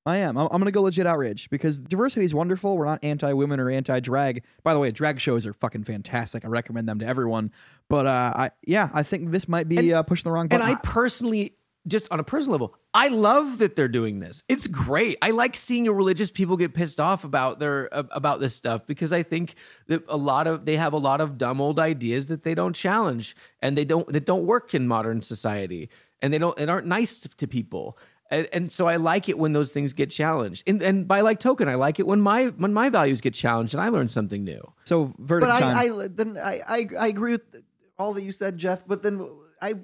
I 0.05 0.17
am. 0.17 0.37
I'm, 0.37 0.45
I'm 0.51 0.57
going 0.59 0.65
to 0.65 0.71
go 0.71 0.81
legit 0.81 1.07
outrage 1.07 1.49
because 1.49 1.77
diversity 1.77 2.25
is 2.25 2.33
wonderful. 2.33 2.75
We're 2.77 2.85
not 2.85 3.01
anti 3.03 3.31
women 3.31 3.59
or 3.61 3.69
anti 3.69 3.99
drag. 4.01 4.43
By 4.63 4.73
the 4.73 4.79
way, 4.79 4.91
drag 4.91 5.19
shows 5.21 5.45
are 5.45 5.53
fucking 5.53 5.85
fantastic. 5.85 6.43
I 6.43 6.49
recommend 6.49 6.89
them 6.89 6.99
to 6.99 7.05
everyone. 7.07 7.51
But 7.89 8.05
uh, 8.05 8.33
I 8.35 8.51
yeah, 8.65 8.89
I 8.93 9.03
think 9.03 9.31
this 9.31 9.47
might 9.47 9.69
be 9.69 9.77
And- 9.77 9.91
uh, 9.93 10.03
pushing 10.03 10.25
the 10.25 10.31
wrong 10.33 10.47
Button. 10.47 10.65
and. 10.67 10.77
I 10.77 10.79
personally 10.81 11.55
just 11.87 12.09
on 12.11 12.19
a 12.19 12.23
personal 12.23 12.53
level, 12.53 12.75
I 12.93 13.09
love 13.09 13.57
that 13.57 13.75
they're 13.75 13.87
doing 13.87 14.19
this. 14.19 14.43
It's 14.47 14.67
great. 14.67 15.17
I 15.21 15.31
like 15.31 15.57
seeing 15.57 15.85
religious 15.85 16.31
people 16.31 16.55
get 16.57 16.73
pissed 16.73 16.99
off 16.99 17.23
about 17.23 17.59
their 17.59 17.89
about 17.91 18.39
this 18.39 18.55
stuff 18.55 18.85
because 18.87 19.11
I 19.11 19.23
think 19.23 19.55
that 19.87 20.03
a 20.07 20.17
lot 20.17 20.47
of 20.47 20.65
they 20.65 20.77
have 20.77 20.93
a 20.93 20.97
lot 20.97 21.21
of 21.21 21.37
dumb 21.37 21.59
old 21.59 21.79
ideas 21.79 22.27
that 22.27 22.43
they 22.43 22.55
don't 22.55 22.73
challenge 22.73 23.35
and 23.61 23.77
they 23.77 23.85
don't 23.85 24.07
that 24.13 24.25
don't 24.25 24.45
work 24.45 24.73
in 24.73 24.87
modern 24.87 25.21
society 25.21 25.89
and 26.21 26.33
they 26.33 26.37
don't 26.37 26.57
and 26.57 26.69
aren't 26.69 26.87
nice 26.87 27.19
to, 27.19 27.29
to 27.29 27.47
people. 27.47 27.97
And, 28.31 28.47
and 28.51 28.71
so 28.71 28.87
I 28.87 28.95
like 28.95 29.29
it 29.29 29.37
when 29.37 29.53
those 29.53 29.69
things 29.69 29.93
get 29.93 30.09
challenged. 30.09 30.63
And, 30.65 30.81
and 30.81 31.07
by 31.07 31.21
like 31.21 31.39
token, 31.39 31.67
I 31.67 31.75
like 31.75 31.99
it 31.99 32.07
when 32.07 32.21
my 32.21 32.45
when 32.47 32.73
my 32.73 32.89
values 32.89 33.21
get 33.21 33.33
challenged 33.33 33.73
and 33.73 33.83
I 33.83 33.89
learn 33.89 34.07
something 34.07 34.43
new. 34.43 34.73
so 34.85 35.13
verdict 35.19 35.51
but 35.51 35.59
time. 35.59 35.77
I, 35.77 36.03
I 36.03 36.07
then 36.07 36.37
I, 36.37 36.61
I 36.67 36.87
I 36.97 37.07
agree 37.07 37.33
with 37.33 37.63
all 37.99 38.13
that 38.13 38.23
you 38.23 38.31
said, 38.31 38.57
Jeff. 38.57 38.87
But 38.87 39.03
then 39.03 39.29
I, 39.61 39.75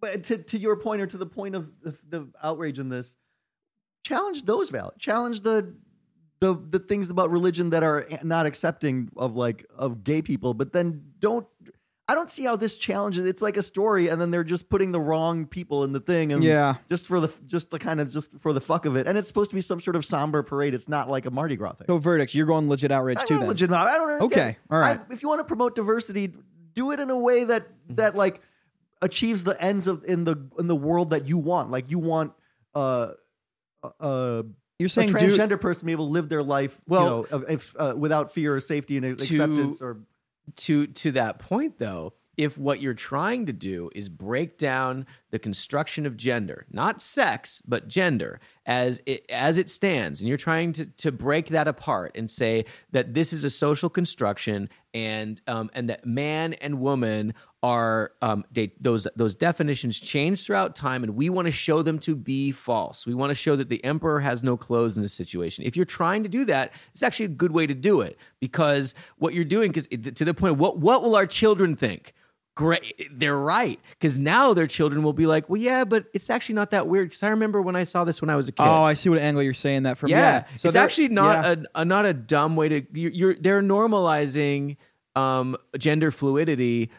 but 0.00 0.24
to 0.24 0.38
to 0.38 0.58
your 0.58 0.76
point 0.76 1.02
or 1.02 1.06
to 1.06 1.16
the 1.18 1.26
point 1.26 1.54
of 1.54 1.70
the, 1.82 1.94
the 2.08 2.28
outrage 2.42 2.78
in 2.78 2.88
this, 2.88 3.16
challenge 4.04 4.44
those 4.44 4.70
values. 4.70 4.94
Challenge 4.98 5.40
the 5.42 5.74
the 6.40 6.54
the 6.54 6.78
things 6.78 7.10
about 7.10 7.30
religion 7.30 7.70
that 7.70 7.82
are 7.82 8.06
not 8.22 8.46
accepting 8.46 9.10
of 9.16 9.36
like 9.36 9.66
of 9.76 10.02
gay 10.04 10.22
people. 10.22 10.54
But 10.54 10.72
then 10.72 11.02
don't. 11.18 11.46
I 12.08 12.14
don't 12.16 12.28
see 12.28 12.42
how 12.42 12.56
this 12.56 12.76
challenges. 12.76 13.24
It's 13.24 13.40
like 13.40 13.56
a 13.56 13.62
story, 13.62 14.08
and 14.08 14.20
then 14.20 14.32
they're 14.32 14.42
just 14.42 14.68
putting 14.68 14.90
the 14.90 14.98
wrong 14.98 15.46
people 15.46 15.84
in 15.84 15.92
the 15.92 16.00
thing, 16.00 16.32
and 16.32 16.42
Yeah. 16.42 16.74
just 16.88 17.06
for 17.06 17.20
the 17.20 17.30
just 17.46 17.70
the 17.70 17.78
kind 17.78 18.00
of 18.00 18.10
just 18.10 18.32
for 18.40 18.52
the 18.52 18.60
fuck 18.60 18.84
of 18.84 18.96
it. 18.96 19.06
And 19.06 19.16
it's 19.16 19.28
supposed 19.28 19.50
to 19.50 19.54
be 19.54 19.60
some 19.60 19.78
sort 19.78 19.94
of 19.94 20.04
somber 20.04 20.42
parade. 20.42 20.74
It's 20.74 20.88
not 20.88 21.08
like 21.08 21.24
a 21.26 21.30
Mardi 21.30 21.54
Gras 21.54 21.74
thing. 21.74 21.86
so 21.86 21.98
verdict. 21.98 22.34
You're 22.34 22.46
going 22.46 22.68
legit 22.68 22.90
outrage 22.90 23.18
I'm 23.20 23.28
too. 23.28 23.38
legit. 23.38 23.70
I 23.70 23.96
don't 23.96 24.10
understand. 24.10 24.32
Okay, 24.32 24.58
all 24.72 24.80
right. 24.80 24.98
I- 25.08 25.12
if 25.12 25.22
you 25.22 25.28
want 25.28 25.38
to 25.38 25.44
promote 25.44 25.76
diversity, 25.76 26.32
do 26.74 26.90
it 26.90 26.98
in 26.98 27.10
a 27.10 27.16
way 27.18 27.44
that 27.44 27.68
that 27.90 28.16
like 28.16 28.40
achieves 29.02 29.44
the 29.44 29.60
ends 29.62 29.86
of 29.86 30.04
in 30.04 30.24
the 30.24 30.36
in 30.58 30.66
the 30.66 30.76
world 30.76 31.10
that 31.10 31.28
you 31.28 31.38
want. 31.38 31.70
Like 31.70 31.90
you 31.90 31.98
want 31.98 32.32
uh 32.74 33.12
uh 34.00 34.42
you're 34.78 34.86
a 34.86 34.90
saying 34.90 35.08
do, 35.08 35.14
transgender 35.14 35.60
person 35.60 35.80
to 35.80 35.86
be 35.86 35.92
able 35.92 36.06
to 36.06 36.12
live 36.12 36.28
their 36.28 36.42
life, 36.42 36.80
Well- 36.86 37.26
you 37.30 37.38
know, 37.38 37.44
if, 37.48 37.76
uh, 37.78 37.94
without 37.96 38.32
fear 38.32 38.54
or 38.56 38.60
safety 38.60 38.96
and 38.96 39.04
acceptance 39.06 39.82
or 39.82 40.00
to 40.56 40.86
to 40.88 41.12
that 41.12 41.38
point 41.38 41.78
though 41.78 42.12
if 42.36 42.56
what 42.56 42.80
you're 42.80 42.94
trying 42.94 43.44
to 43.46 43.52
do 43.52 43.90
is 43.94 44.08
break 44.08 44.56
down 44.56 45.06
the 45.30 45.38
construction 45.38 46.06
of 46.06 46.16
gender 46.16 46.66
not 46.72 47.00
sex 47.00 47.62
but 47.68 47.86
gender 47.86 48.40
as 48.66 49.00
it 49.06 49.24
as 49.30 49.58
it 49.58 49.70
stands 49.70 50.20
and 50.20 50.28
you're 50.28 50.36
trying 50.38 50.72
to 50.72 50.86
to 50.86 51.12
break 51.12 51.48
that 51.48 51.68
apart 51.68 52.10
and 52.16 52.28
say 52.30 52.64
that 52.90 53.14
this 53.14 53.32
is 53.32 53.44
a 53.44 53.50
social 53.50 53.88
construction 53.90 54.68
and 54.92 55.40
um 55.46 55.70
and 55.72 55.88
that 55.88 56.04
man 56.04 56.54
and 56.54 56.80
woman 56.80 57.32
are 57.62 58.12
um 58.22 58.44
they, 58.50 58.72
those 58.80 59.06
those 59.16 59.34
definitions 59.34 59.98
change 60.00 60.44
throughout 60.44 60.74
time 60.74 61.02
and 61.02 61.14
we 61.14 61.28
want 61.28 61.46
to 61.46 61.52
show 61.52 61.82
them 61.82 61.98
to 61.98 62.14
be 62.14 62.52
false. 62.52 63.06
We 63.06 63.14
want 63.14 63.30
to 63.30 63.34
show 63.34 63.54
that 63.56 63.68
the 63.68 63.84
emperor 63.84 64.20
has 64.20 64.42
no 64.42 64.56
clothes 64.56 64.96
in 64.96 65.02
this 65.02 65.12
situation. 65.12 65.64
If 65.64 65.76
you're 65.76 65.84
trying 65.84 66.22
to 66.22 66.28
do 66.28 66.44
that 66.46 66.72
it's 66.92 67.02
actually 67.02 67.26
a 67.26 67.28
good 67.30 67.52
way 67.52 67.66
to 67.66 67.74
do 67.74 68.00
it 68.00 68.16
because 68.40 68.94
what 69.18 69.34
you're 69.34 69.44
doing 69.44 69.72
because 69.72 69.88
to 69.88 70.24
the 70.24 70.32
point 70.32 70.56
what 70.56 70.78
what 70.78 71.02
will 71.02 71.16
our 71.16 71.26
children 71.26 71.76
think? 71.76 72.14
Great 72.56 73.10
they're 73.12 73.38
right 73.38 73.78
because 73.90 74.18
now 74.18 74.52
their 74.52 74.66
children 74.66 75.02
will 75.02 75.12
be 75.12 75.24
like 75.26 75.48
well 75.48 75.60
yeah 75.60 75.84
but 75.84 76.06
it's 76.12 76.28
actually 76.28 76.54
not 76.54 76.72
that 76.72 76.88
weird 76.88 77.08
because 77.08 77.22
i 77.22 77.28
remember 77.28 77.62
when 77.62 77.76
i 77.76 77.84
saw 77.84 78.04
this 78.04 78.20
when 78.20 78.28
i 78.28 78.36
was 78.36 78.48
a 78.48 78.52
kid. 78.52 78.64
Oh, 78.64 78.82
I 78.82 78.94
see 78.94 79.08
what 79.08 79.18
angle 79.18 79.42
you're 79.42 79.54
saying 79.54 79.84
that 79.84 79.96
from. 79.96 80.10
yeah, 80.10 80.44
Yeah, 80.50 80.56
So 80.56 80.68
it's 80.68 80.76
actually 80.76 81.08
not 81.08 81.44
yeah. 81.44 81.64
a, 81.74 81.80
a 81.82 81.84
not 81.84 82.06
a 82.06 82.12
dumb 82.12 82.56
way 82.56 82.68
to 82.68 82.82
you're, 82.92 83.12
you're 83.12 83.34
they're 83.36 83.62
normalizing 83.62 84.76
um 85.16 85.56
gender 85.78 86.10
fluidity 86.10 86.90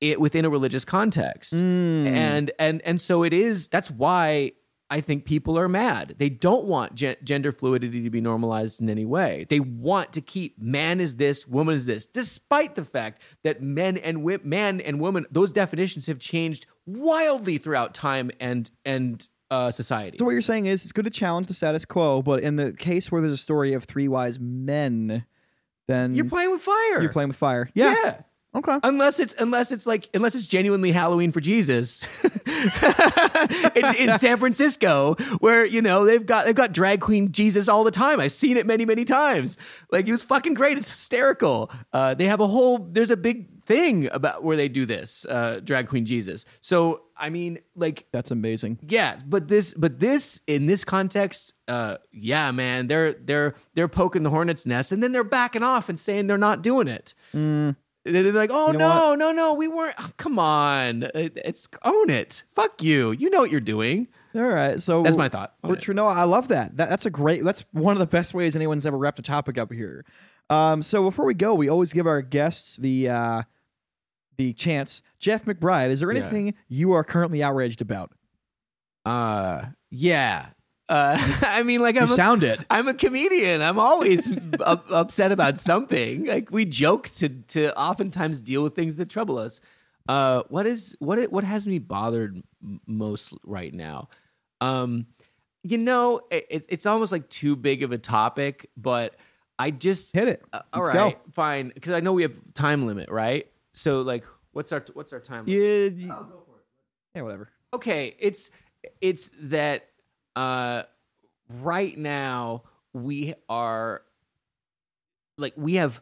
it 0.00 0.20
within 0.20 0.44
a 0.44 0.50
religious 0.50 0.84
context 0.84 1.52
Hmm. 1.52 2.06
and 2.06 2.50
and 2.58 2.80
and 2.84 3.00
so 3.00 3.22
it 3.24 3.32
is 3.32 3.68
that's 3.68 3.90
why 3.90 4.52
i 4.90 5.00
think 5.00 5.24
people 5.24 5.58
are 5.58 5.68
mad 5.68 6.14
they 6.18 6.28
don't 6.28 6.64
want 6.66 6.94
gen- 6.94 7.16
gender 7.24 7.52
fluidity 7.52 8.02
to 8.04 8.10
be 8.10 8.20
normalized 8.20 8.80
in 8.80 8.88
any 8.88 9.04
way 9.04 9.44
they 9.50 9.60
want 9.60 10.12
to 10.14 10.20
keep 10.20 10.58
man 10.60 11.00
is 11.00 11.16
this 11.16 11.46
woman 11.48 11.74
is 11.74 11.86
this 11.86 12.06
despite 12.06 12.74
the 12.74 12.84
fact 12.84 13.22
that 13.42 13.60
men 13.60 13.96
and 13.98 14.18
wi- 14.18 14.40
man 14.44 14.80
and 14.80 15.00
woman 15.00 15.26
those 15.30 15.50
definitions 15.52 16.06
have 16.06 16.18
changed 16.20 16.66
wildly 16.86 17.58
throughout 17.58 17.92
time 17.94 18.30
and 18.40 18.70
and 18.84 19.28
uh, 19.50 19.70
society 19.70 20.18
So 20.18 20.26
what 20.26 20.32
you're 20.32 20.42
saying 20.42 20.66
is 20.66 20.82
it's 20.84 20.92
good 20.92 21.06
to 21.06 21.10
challenge 21.10 21.46
the 21.46 21.54
status 21.54 21.86
quo, 21.86 22.20
but 22.20 22.42
in 22.42 22.56
the 22.56 22.70
case 22.72 23.10
where 23.10 23.22
there's 23.22 23.32
a 23.32 23.36
story 23.38 23.72
of 23.72 23.84
three 23.84 24.06
wise 24.06 24.38
men, 24.38 25.24
then 25.86 26.14
you're 26.14 26.26
playing 26.26 26.50
with 26.50 26.60
fire 26.60 27.00
you're 27.00 27.10
playing 27.12 27.28
with 27.28 27.36
fire. 27.38 27.70
Yeah. 27.72 27.94
yeah. 28.04 28.20
Okay. 28.58 28.78
unless 28.82 29.20
it's 29.20 29.34
unless 29.38 29.72
it's 29.72 29.86
like 29.86 30.08
unless 30.14 30.34
it's 30.34 30.46
genuinely 30.46 30.92
Halloween 30.92 31.32
for 31.32 31.40
Jesus 31.40 32.02
in, 32.24 33.86
in 33.96 34.18
San 34.18 34.36
Francisco, 34.38 35.14
where 35.38 35.64
you 35.64 35.80
know 35.80 36.04
they've 36.04 36.24
got 36.24 36.46
they've 36.46 36.54
got 36.54 36.72
drag 36.72 37.00
queen 37.00 37.32
Jesus 37.32 37.68
all 37.68 37.84
the 37.84 37.90
time. 37.90 38.20
I've 38.20 38.32
seen 38.32 38.56
it 38.56 38.66
many 38.66 38.84
many 38.84 39.04
times. 39.04 39.56
Like 39.92 40.08
it 40.08 40.12
was 40.12 40.22
fucking 40.22 40.54
great. 40.54 40.76
It's 40.76 40.90
hysterical. 40.90 41.70
Uh, 41.92 42.14
they 42.14 42.26
have 42.26 42.40
a 42.40 42.46
whole 42.46 42.78
there's 42.78 43.10
a 43.10 43.16
big 43.16 43.62
thing 43.64 44.08
about 44.12 44.42
where 44.42 44.56
they 44.56 44.68
do 44.68 44.86
this 44.86 45.26
uh, 45.26 45.60
drag 45.62 45.88
queen 45.88 46.04
Jesus. 46.04 46.44
So 46.60 47.02
I 47.16 47.30
mean, 47.30 47.58
like 47.74 48.06
That's 48.12 48.30
amazing. 48.30 48.78
yeah, 48.86 49.18
but 49.26 49.48
this, 49.48 49.74
but 49.74 49.98
this 49.98 50.40
in 50.46 50.66
this 50.66 50.84
context, 50.84 51.54
uh, 51.66 51.96
yeah, 52.12 52.50
man, 52.52 52.86
they're 52.86 53.12
they're 53.14 53.54
they're 53.74 53.88
poking 53.88 54.22
the 54.22 54.30
hornet's 54.30 54.66
nest, 54.66 54.92
and 54.92 55.02
then 55.02 55.12
they're 55.12 55.24
backing 55.24 55.62
off 55.62 55.88
and 55.88 55.98
saying 55.98 56.28
they're 56.28 56.38
not 56.38 56.62
doing 56.62 56.88
it. 56.88 57.14
They're 58.12 58.32
like, 58.32 58.50
oh 58.52 58.72
You 58.72 58.78
know 58.78 59.14
no, 59.14 59.14
no, 59.14 59.32
no, 59.32 59.54
we 59.54 59.68
weren't. 59.68 59.94
oh, 59.98 60.10
come 60.16 60.38
on, 60.38 61.10
it's 61.14 61.68
own 61.84 62.10
it. 62.10 62.42
Fuck 62.54 62.82
you. 62.82 63.12
You 63.12 63.30
know 63.30 63.40
what 63.40 63.50
you're 63.50 63.60
doing. 63.60 64.08
All 64.34 64.42
right. 64.42 64.80
So 64.80 65.02
That's 65.02 65.16
my 65.16 65.28
thought 65.28 65.54
We're 65.62 65.78
No, 65.94 66.06
I 66.06 66.24
love 66.24 66.48
that. 66.48 66.76
that. 66.76 66.88
That's 66.88 67.06
a 67.06 67.10
great. 67.10 67.42
That's 67.44 67.64
one 67.72 67.94
of 67.94 67.98
the 67.98 68.06
best 68.06 68.34
ways 68.34 68.54
anyone's 68.54 68.84
ever 68.86 68.98
wrapped 68.98 69.18
a 69.18 69.22
topic 69.22 69.58
up 69.58 69.72
here. 69.72 70.04
Um, 70.50 70.82
so 70.82 71.02
before 71.02 71.24
we 71.24 71.34
go, 71.34 71.54
we 71.54 71.68
always 71.68 71.92
give 71.92 72.06
our 72.06 72.22
guests 72.22 72.76
the 72.76 73.08
uh, 73.08 73.42
the 74.36 74.52
chance. 74.52 75.02
Jeff 75.18 75.44
McBride, 75.44 75.90
is 75.90 76.00
there 76.00 76.12
Yeah. 76.12 76.20
anything 76.20 76.54
you 76.68 76.92
are 76.92 77.04
currently 77.04 77.42
outraged 77.42 77.80
about? 77.80 78.12
Uh, 79.04 79.66
yeah. 79.90 80.46
Uh, 80.88 81.16
I 81.42 81.62
mean, 81.62 81.80
like 81.80 81.96
I'm 81.96 82.04
a, 82.04 82.08
sound 82.08 82.44
it. 82.44 82.60
I'm 82.70 82.88
a 82.88 82.94
comedian. 82.94 83.60
I'm 83.62 83.78
always 83.78 84.30
up, 84.60 84.90
upset 84.90 85.32
about 85.32 85.60
something. 85.60 86.24
Like 86.26 86.50
we 86.50 86.64
joke 86.64 87.08
to 87.16 87.28
to 87.28 87.76
oftentimes 87.78 88.40
deal 88.40 88.62
with 88.62 88.74
things 88.74 88.96
that 88.96 89.08
trouble 89.08 89.38
us. 89.38 89.60
Uh, 90.08 90.42
what 90.48 90.66
is 90.66 90.96
what 91.00 91.18
it, 91.18 91.30
what 91.30 91.44
has 91.44 91.66
me 91.66 91.78
bothered 91.78 92.42
most 92.86 93.34
right 93.44 93.74
now? 93.74 94.08
Um, 94.60 95.06
you 95.62 95.76
know, 95.76 96.20
it, 96.30 96.46
it, 96.50 96.66
it's 96.68 96.86
almost 96.86 97.12
like 97.12 97.28
too 97.28 97.54
big 97.56 97.82
of 97.82 97.92
a 97.92 97.98
topic, 97.98 98.70
but 98.76 99.16
I 99.58 99.70
just 99.70 100.14
Hit 100.14 100.28
it. 100.28 100.42
uh, 100.52 100.62
all 100.72 100.82
Let's 100.82 100.96
right, 100.96 101.14
go. 101.16 101.30
fine, 101.32 101.72
because 101.74 101.92
I 101.92 102.00
know 102.00 102.12
we 102.14 102.22
have 102.22 102.38
time 102.54 102.86
limit, 102.86 103.10
right? 103.10 103.46
So 103.72 104.00
like, 104.00 104.24
What's 104.52 104.72
our 104.72 104.82
What's 104.94 105.12
our 105.12 105.20
time? 105.20 105.44
Yeah, 105.46 105.88
yeah, 107.14 107.22
whatever. 107.22 107.50
okay 107.74 108.14
it's 108.18 108.50
it's 109.00 109.30
that 109.42 109.88
uh 110.38 110.84
right 111.62 111.98
now 111.98 112.62
we 112.92 113.34
are 113.48 114.02
like 115.36 115.52
we 115.56 115.74
have 115.74 116.00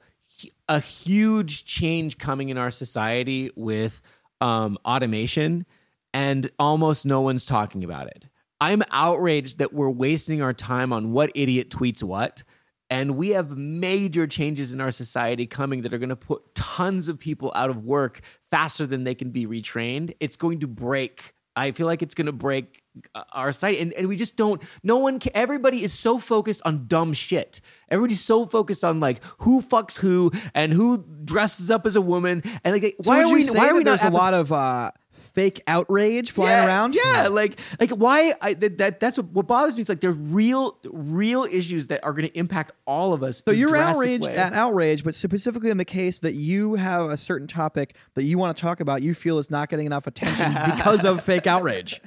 a 0.69 0.79
huge 0.79 1.65
change 1.65 2.19
coming 2.19 2.51
in 2.51 2.59
our 2.59 2.71
society 2.71 3.51
with 3.57 4.03
um 4.43 4.77
automation 4.85 5.65
and 6.13 6.51
almost 6.59 7.07
no 7.07 7.23
one's 7.23 7.47
talking 7.47 7.83
about 7.83 8.09
it 8.09 8.27
i'm 8.61 8.83
outraged 8.91 9.57
that 9.57 9.73
we're 9.73 9.89
wasting 9.89 10.43
our 10.43 10.53
time 10.53 10.93
on 10.93 11.13
what 11.13 11.33
idiot 11.35 11.71
tweets 11.71 12.03
what 12.03 12.43
and 12.91 13.17
we 13.17 13.31
have 13.31 13.57
major 13.57 14.27
changes 14.27 14.75
in 14.75 14.83
our 14.83 14.93
society 14.93 15.47
coming 15.47 15.81
that 15.83 15.95
are 15.95 15.99
going 15.99 16.11
to 16.11 16.15
put 16.15 16.55
tons 16.55 17.09
of 17.09 17.19
people 17.19 17.51
out 17.55 17.71
of 17.71 17.85
work 17.85 18.21
faster 18.51 18.87
than 18.87 19.03
they 19.03 19.15
can 19.17 19.31
be 19.31 19.45
retrained. 19.45 20.15
It's 20.21 20.37
going 20.37 20.61
to 20.61 20.69
break. 20.69 21.35
I 21.57 21.73
feel 21.73 21.87
like 21.87 22.03
it's 22.03 22.15
going 22.15 22.27
to 22.27 22.33
break 22.33 22.85
our 23.33 23.53
site 23.53 23.81
and, 23.81 23.93
and 23.93 24.09
we 24.09 24.17
just 24.17 24.37
don't. 24.37 24.63
No 24.83 24.97
one. 24.99 25.21
Ca- 25.21 25.31
everybody 25.35 25.83
is 25.83 25.93
so 25.93 26.19
focused 26.19 26.63
on 26.65 26.87
dumb 26.87 27.13
shit. 27.13 27.61
Everybody's 27.89 28.21
so 28.21 28.47
focused 28.47 28.85
on 28.85 29.01
like 29.01 29.21
who 29.39 29.63
fucks 29.63 29.99
who 29.99 30.33
and 30.55 30.73
who 30.73 31.05
dresses 31.25 31.71
up 31.71 31.87
as 31.87 31.97
a 31.97 32.01
woman, 32.01 32.43
and 32.65 32.75
like 32.75 32.97
So 33.03 33.11
why 33.11 33.23
are 33.23 33.29
we? 33.29 33.47
Why 33.47 33.69
are 33.69 33.75
we 33.75 33.85
not 33.85 34.01
there's 34.01 34.13
a 34.13 34.17
lot 34.17 34.35
of 34.35 34.53
uh, 34.53 34.91
fake 35.37 35.63
outrage 35.67 36.33
flying 36.33 36.51
yeah, 36.51 36.67
around? 36.67 36.97
Yeah, 36.97 37.29
like 37.29 37.61
like 37.79 37.91
why 37.91 38.35
I 38.41 38.55
that, 38.55 38.79
that 38.79 39.01
that's 39.01 39.19
what, 39.19 39.27
what 39.27 39.47
bothers 39.47 39.77
me. 39.77 39.83
It's 39.83 39.89
like 39.89 40.01
they're 40.01 40.11
real 40.11 40.79
real 40.91 41.45
issues 41.45 41.87
that 41.89 42.03
are 42.03 42.13
going 42.13 42.27
to 42.27 42.37
impact 42.37 42.73
all 42.87 43.13
of 43.13 43.23
us. 43.23 43.43
So 43.45 43.53
you're 43.53 43.77
outraged 43.77 44.27
way. 44.27 44.35
at 44.35 44.55
outrage, 44.55 45.05
but 45.05 45.15
specifically 45.15 45.71
in 45.71 45.77
the 45.77 45.85
case 45.85 46.19
that 46.21 46.35
you 46.35 46.75
have 46.75 47.11
a 47.11 47.17
certain 47.17 47.47
topic 47.47 47.95
that 48.15 48.25
you 48.25 48.39
want 48.39 48.57
to 48.57 48.61
talk 48.61 48.81
about, 48.81 49.03
you 49.03 49.15
feel 49.15 49.39
is 49.39 49.51
not 49.51 49.69
getting 49.69 49.87
enough 49.87 50.07
attention 50.07 50.53
because 50.77 51.05
of 51.05 51.23
fake 51.23 51.47
outrage. 51.47 52.01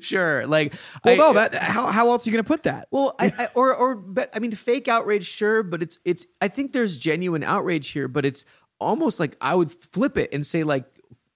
sure, 0.00 0.46
like 0.46 0.72
Well, 1.04 1.14
I- 1.14 1.16
no, 1.16 1.32
that 1.34 1.54
how, 1.54 1.86
how 1.88 2.08
else 2.10 2.24
are 2.24 2.30
you 2.30 2.32
going 2.32 2.44
to 2.44 2.48
put 2.48 2.62
that? 2.62 2.86
Well, 2.92 3.16
I, 3.18 3.26
I, 3.38 3.48
or 3.54 3.74
or 3.74 3.96
but 3.96 4.30
I 4.32 4.38
mean, 4.38 4.52
fake 4.52 4.86
outrage, 4.86 5.26
sure, 5.26 5.64
but 5.64 5.82
it's 5.82 5.98
it's. 6.04 6.24
I 6.40 6.46
think 6.46 6.72
there's 6.72 6.96
genuine 6.96 7.42
outrage 7.42 7.88
here, 7.88 8.06
but 8.06 8.24
it's 8.24 8.44
almost 8.80 9.18
like 9.18 9.36
I 9.40 9.56
would 9.56 9.72
flip 9.92 10.16
it 10.16 10.30
and 10.32 10.46
say 10.46 10.62
like, 10.62 10.84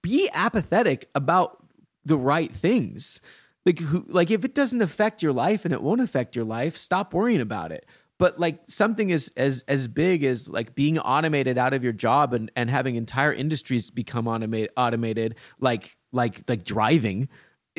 be 0.05 0.29
apathetic 0.35 1.09
about 1.15 1.65
the 2.05 2.17
right 2.17 2.55
things. 2.55 3.21
Like 3.65 3.79
who, 3.79 4.05
like 4.07 4.29
if 4.29 4.45
it 4.45 4.53
doesn't 4.53 4.83
affect 4.83 5.23
your 5.23 5.33
life 5.33 5.65
and 5.65 5.73
it 5.73 5.81
won't 5.81 5.99
affect 6.01 6.35
your 6.35 6.45
life, 6.45 6.77
stop 6.77 7.11
worrying 7.11 7.41
about 7.41 7.71
it. 7.71 7.87
But 8.19 8.39
like 8.39 8.59
something 8.67 9.11
as 9.11 9.31
as 9.35 9.63
as 9.67 9.87
big 9.87 10.23
as 10.23 10.47
like 10.47 10.75
being 10.75 10.99
automated 10.99 11.57
out 11.57 11.73
of 11.73 11.83
your 11.83 11.91
job 11.91 12.35
and 12.35 12.51
and 12.55 12.69
having 12.69 12.95
entire 12.95 13.33
industries 13.33 13.89
become 13.89 14.25
automate, 14.25 14.67
automated, 14.77 15.35
like 15.59 15.97
like 16.11 16.43
like 16.47 16.63
driving, 16.63 17.27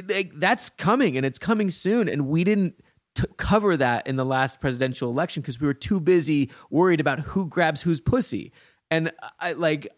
like 0.09 0.33
that's 0.35 0.69
coming 0.69 1.17
and 1.17 1.25
it's 1.25 1.39
coming 1.39 1.71
soon, 1.71 2.09
and 2.09 2.27
we 2.27 2.43
didn't 2.43 2.75
cover 3.37 3.77
that 3.77 4.09
in 4.09 4.17
the 4.17 4.25
last 4.25 4.61
presidential 4.61 5.09
election 5.09 5.41
because 5.43 5.61
we 5.61 5.69
were 5.69 5.73
too 5.73 6.01
busy 6.01 6.51
worried 6.71 7.01
about 7.01 7.21
who 7.21 7.47
grabs 7.47 7.83
whose 7.83 8.01
pussy. 8.01 8.53
And 8.91 9.13
I 9.41 9.53
like, 9.53 9.89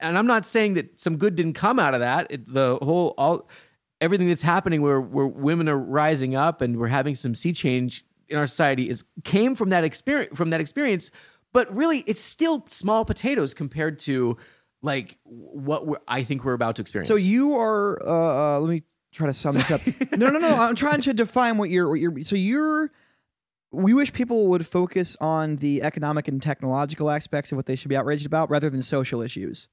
and 0.00 0.18
I'm 0.18 0.26
not 0.26 0.46
saying 0.46 0.74
that 0.74 1.00
some 1.00 1.16
good 1.16 1.34
didn't 1.34 1.54
come 1.54 1.78
out 1.78 1.94
of 1.94 2.00
that. 2.00 2.26
It, 2.30 2.52
the 2.52 2.76
whole 2.76 3.14
all 3.18 3.48
everything 4.00 4.28
that's 4.28 4.42
happening 4.42 4.82
where 4.82 5.00
where 5.00 5.26
women 5.26 5.68
are 5.68 5.78
rising 5.78 6.34
up 6.34 6.60
and 6.60 6.78
we're 6.78 6.88
having 6.88 7.14
some 7.14 7.34
sea 7.34 7.52
change 7.52 8.04
in 8.28 8.38
our 8.38 8.46
society 8.46 8.88
is 8.88 9.04
came 9.24 9.54
from 9.54 9.70
that 9.70 9.84
experience 9.84 10.36
from 10.36 10.50
that 10.50 10.60
experience. 10.60 11.10
But 11.52 11.74
really, 11.74 11.98
it's 12.06 12.20
still 12.20 12.64
small 12.68 13.04
potatoes 13.04 13.52
compared 13.52 13.98
to 14.00 14.38
like 14.82 15.18
what 15.24 15.86
we're, 15.86 15.98
I 16.08 16.24
think 16.24 16.44
we're 16.44 16.54
about 16.54 16.76
to 16.76 16.82
experience. 16.82 17.08
So 17.08 17.16
you 17.16 17.56
are. 17.56 18.02
Uh, 18.02 18.56
uh, 18.56 18.60
let 18.60 18.70
me 18.70 18.82
try 19.12 19.26
to 19.26 19.34
sum 19.34 19.52
this 19.52 19.70
up. 19.70 19.82
no, 20.16 20.28
no, 20.28 20.38
no. 20.38 20.54
I'm 20.58 20.74
trying 20.74 21.02
to 21.02 21.14
define 21.14 21.58
what 21.58 21.70
you're. 21.70 21.88
What 21.88 22.00
you're. 22.00 22.22
So 22.22 22.36
you're. 22.36 22.90
We 23.72 23.94
wish 23.94 24.12
people 24.12 24.48
would 24.48 24.66
focus 24.66 25.16
on 25.20 25.56
the 25.56 25.82
economic 25.82 26.28
and 26.28 26.42
technological 26.42 27.10
aspects 27.10 27.52
of 27.52 27.56
what 27.56 27.66
they 27.66 27.74
should 27.76 27.88
be 27.88 27.96
outraged 27.96 28.26
about, 28.26 28.50
rather 28.50 28.68
than 28.70 28.82
social 28.82 29.22
issues. 29.22 29.68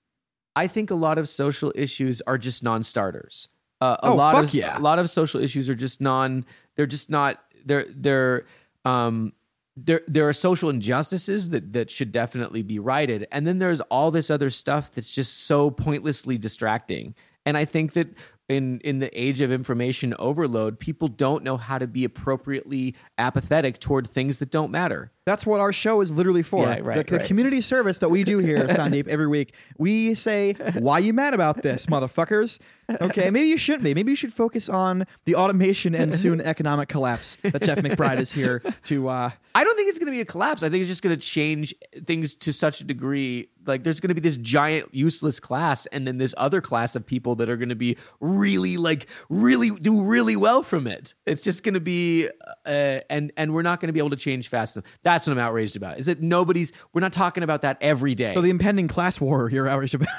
I 0.56 0.68
think 0.68 0.90
a 0.90 0.96
lot 0.96 1.18
of 1.18 1.28
social 1.30 1.72
issues 1.76 2.22
are 2.26 2.38
just 2.38 2.64
non-starters. 2.64 3.50
Uh, 3.82 3.98
a 4.04 4.08
Oh, 4.08 4.16
lot 4.16 4.36
fuck 4.36 4.44
of 4.46 4.54
yeah. 4.54 4.78
a 4.78 4.80
lot 4.80 5.00
of 5.00 5.10
social 5.10 5.42
issues 5.42 5.70
are 5.70 5.76
just 5.76 6.02
non. 6.02 6.46
They're 6.76 6.86
just 6.88 7.10
not. 7.10 7.44
They're 7.66 7.86
they're 7.96 8.46
um. 8.86 9.34
There, 9.82 10.02
there 10.10 10.28
are 10.28 10.34
social 10.34 10.70
injustices 10.70 11.52
that, 11.52 11.72
that 11.72 11.90
should 11.90 12.12
definitely 12.12 12.64
be 12.64 12.80
righted. 12.80 13.28
And 13.32 13.48
then 13.48 13.60
there's 13.60 13.80
all 13.82 14.12
this 14.12 14.30
other 14.30 14.50
stuff 14.50 14.92
that's 14.92 15.16
just 15.16 15.46
so 15.46 15.70
pointlessly 15.72 16.38
distracting. 16.38 17.16
And 17.46 17.56
I 17.56 17.64
think 17.64 17.94
that 17.94 18.10
in, 18.50 18.80
in 18.80 19.00
the 19.00 19.20
age 19.20 19.42
of 19.42 19.52
information 19.52 20.16
overload, 20.18 20.80
people 20.80 21.08
don't 21.08 21.44
know 21.44 21.56
how 21.56 21.78
to 21.78 21.88
be 21.88 22.04
appropriately 22.04 22.96
apathetic 23.18 23.80
toward 23.80 24.10
things 24.10 24.40
that 24.40 24.50
don't 24.50 24.72
matter. 24.72 25.12
That's 25.30 25.46
what 25.46 25.60
our 25.60 25.72
show 25.72 26.02
is 26.02 26.10
literally 26.10 26.42
for. 26.42 26.66
Yeah, 26.66 26.80
right, 26.82 27.06
the, 27.06 27.12
the 27.12 27.18
right. 27.20 27.28
community 27.28 27.62
service 27.62 28.00
that 28.00 28.10
we 28.10 28.24
do 28.24 28.40
here, 28.40 28.68
Sandeep, 28.68 29.08
every 29.08 29.28
week. 29.28 29.54
We 29.78 30.16
say, 30.16 30.54
"Why 30.74 30.98
you 30.98 31.14
mad 31.14 31.36
about 31.36 31.62
this, 31.62 31.86
motherfuckers?" 31.86 32.58
Okay, 32.90 33.30
maybe 33.30 33.48
you 33.48 33.58
shouldn't 33.58 33.84
be. 33.84 33.94
Maybe 33.94 34.12
you 34.12 34.16
should 34.16 34.34
focus 34.34 34.68
on 34.68 35.06
the 35.26 35.36
automation 35.36 35.94
and 35.94 36.14
soon 36.14 36.42
economic 36.56 36.90
collapse 36.90 37.38
that 37.44 37.62
Jeff 37.62 37.78
McBride 37.78 38.20
is 38.20 38.32
here 38.32 38.64
to. 38.86 39.08
Uh, 39.08 39.32
I 39.54 39.64
don't 39.64 39.76
think 39.76 39.90
it's 39.90 40.00
going 40.00 40.08
to 40.08 40.12
be 40.12 40.22
a 40.22 40.26
collapse. 40.26 40.64
I 40.64 40.70
think 40.70 40.82
it's 40.82 40.90
just 40.90 41.04
going 41.04 41.16
to 41.16 41.22
change 41.22 41.76
things 42.08 42.34
to 42.36 42.52
such 42.52 42.82
a 42.82 42.84
degree. 42.84 43.50
Like 43.68 43.84
there's 43.84 44.00
going 44.00 44.10
to 44.10 44.16
be 44.16 44.22
this 44.22 44.38
giant 44.38 44.96
useless 44.96 45.40
class, 45.40 45.86
and 45.88 46.08
then 46.08 46.18
this 46.18 46.34
other 46.38 46.62
class 46.62 46.96
of 46.96 47.06
people 47.06 47.36
that 47.36 47.50
are 47.50 47.58
going 47.58 47.70
to 47.70 47.76
be 47.76 47.98
really 48.20 48.78
like 48.78 49.06
really 49.30 49.70
do 49.70 50.02
really 50.02 50.36
well 50.36 50.64
from 50.64 50.88
it. 50.88 51.14
It's 51.28 51.44
just 51.44 51.64
going 51.64 51.76
to 51.76 51.80
be, 51.80 52.28
uh, 52.66 53.00
and 53.10 53.32
and 53.38 53.54
we're 53.54 53.62
not 53.62 53.80
going 53.80 53.88
to 53.90 53.94
be 53.94 54.00
able 54.00 54.10
to 54.12 54.16
change 54.16 54.48
fast 54.48 54.76
enough. 54.76 54.90
That's 55.04 55.19
what 55.28 55.34
I'm 55.34 55.40
outraged 55.40 55.76
about. 55.76 56.00
Is 56.00 56.06
that 56.08 56.22
nobody's. 56.22 56.72
We're 56.94 57.02
not 57.02 57.14
talking 57.14 57.44
about 57.44 57.62
that 57.62 57.78
every 57.82 58.16
day. 58.16 58.34
so 58.34 58.42
the 58.42 58.50
impending 58.50 58.88
class 58.88 59.20
war 59.20 59.50
you're 59.50 59.68
outraged 59.68 59.96
about. 59.96 60.10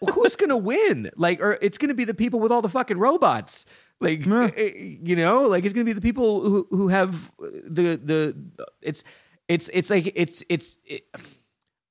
Well, 0.00 0.14
who's 0.14 0.36
to 0.50 0.56
win? 0.56 1.10
Like, 1.16 1.40
or 1.40 1.58
it's 1.62 1.78
to 1.88 1.94
be 1.94 2.04
the 2.04 2.14
people 2.14 2.38
with 2.38 2.52
all 2.52 2.60
the 2.60 2.68
fucking 2.68 2.98
robots. 2.98 3.64
Like, 3.98 4.26
eh, 4.26 4.72
you 4.74 5.16
know, 5.16 5.48
like 5.48 5.64
it's 5.64 5.72
to 5.86 5.88
be 5.88 5.94
the 5.94 6.02
people 6.02 6.42
who 6.42 6.66
who 6.70 6.88
have 6.88 7.30
the 7.40 7.96
the. 7.96 8.36
It's 8.82 9.04
it's 9.48 9.70
it's 9.72 9.88
like 9.90 10.12
it's 10.14 10.44
it's. 10.48 10.78
It, 10.84 11.04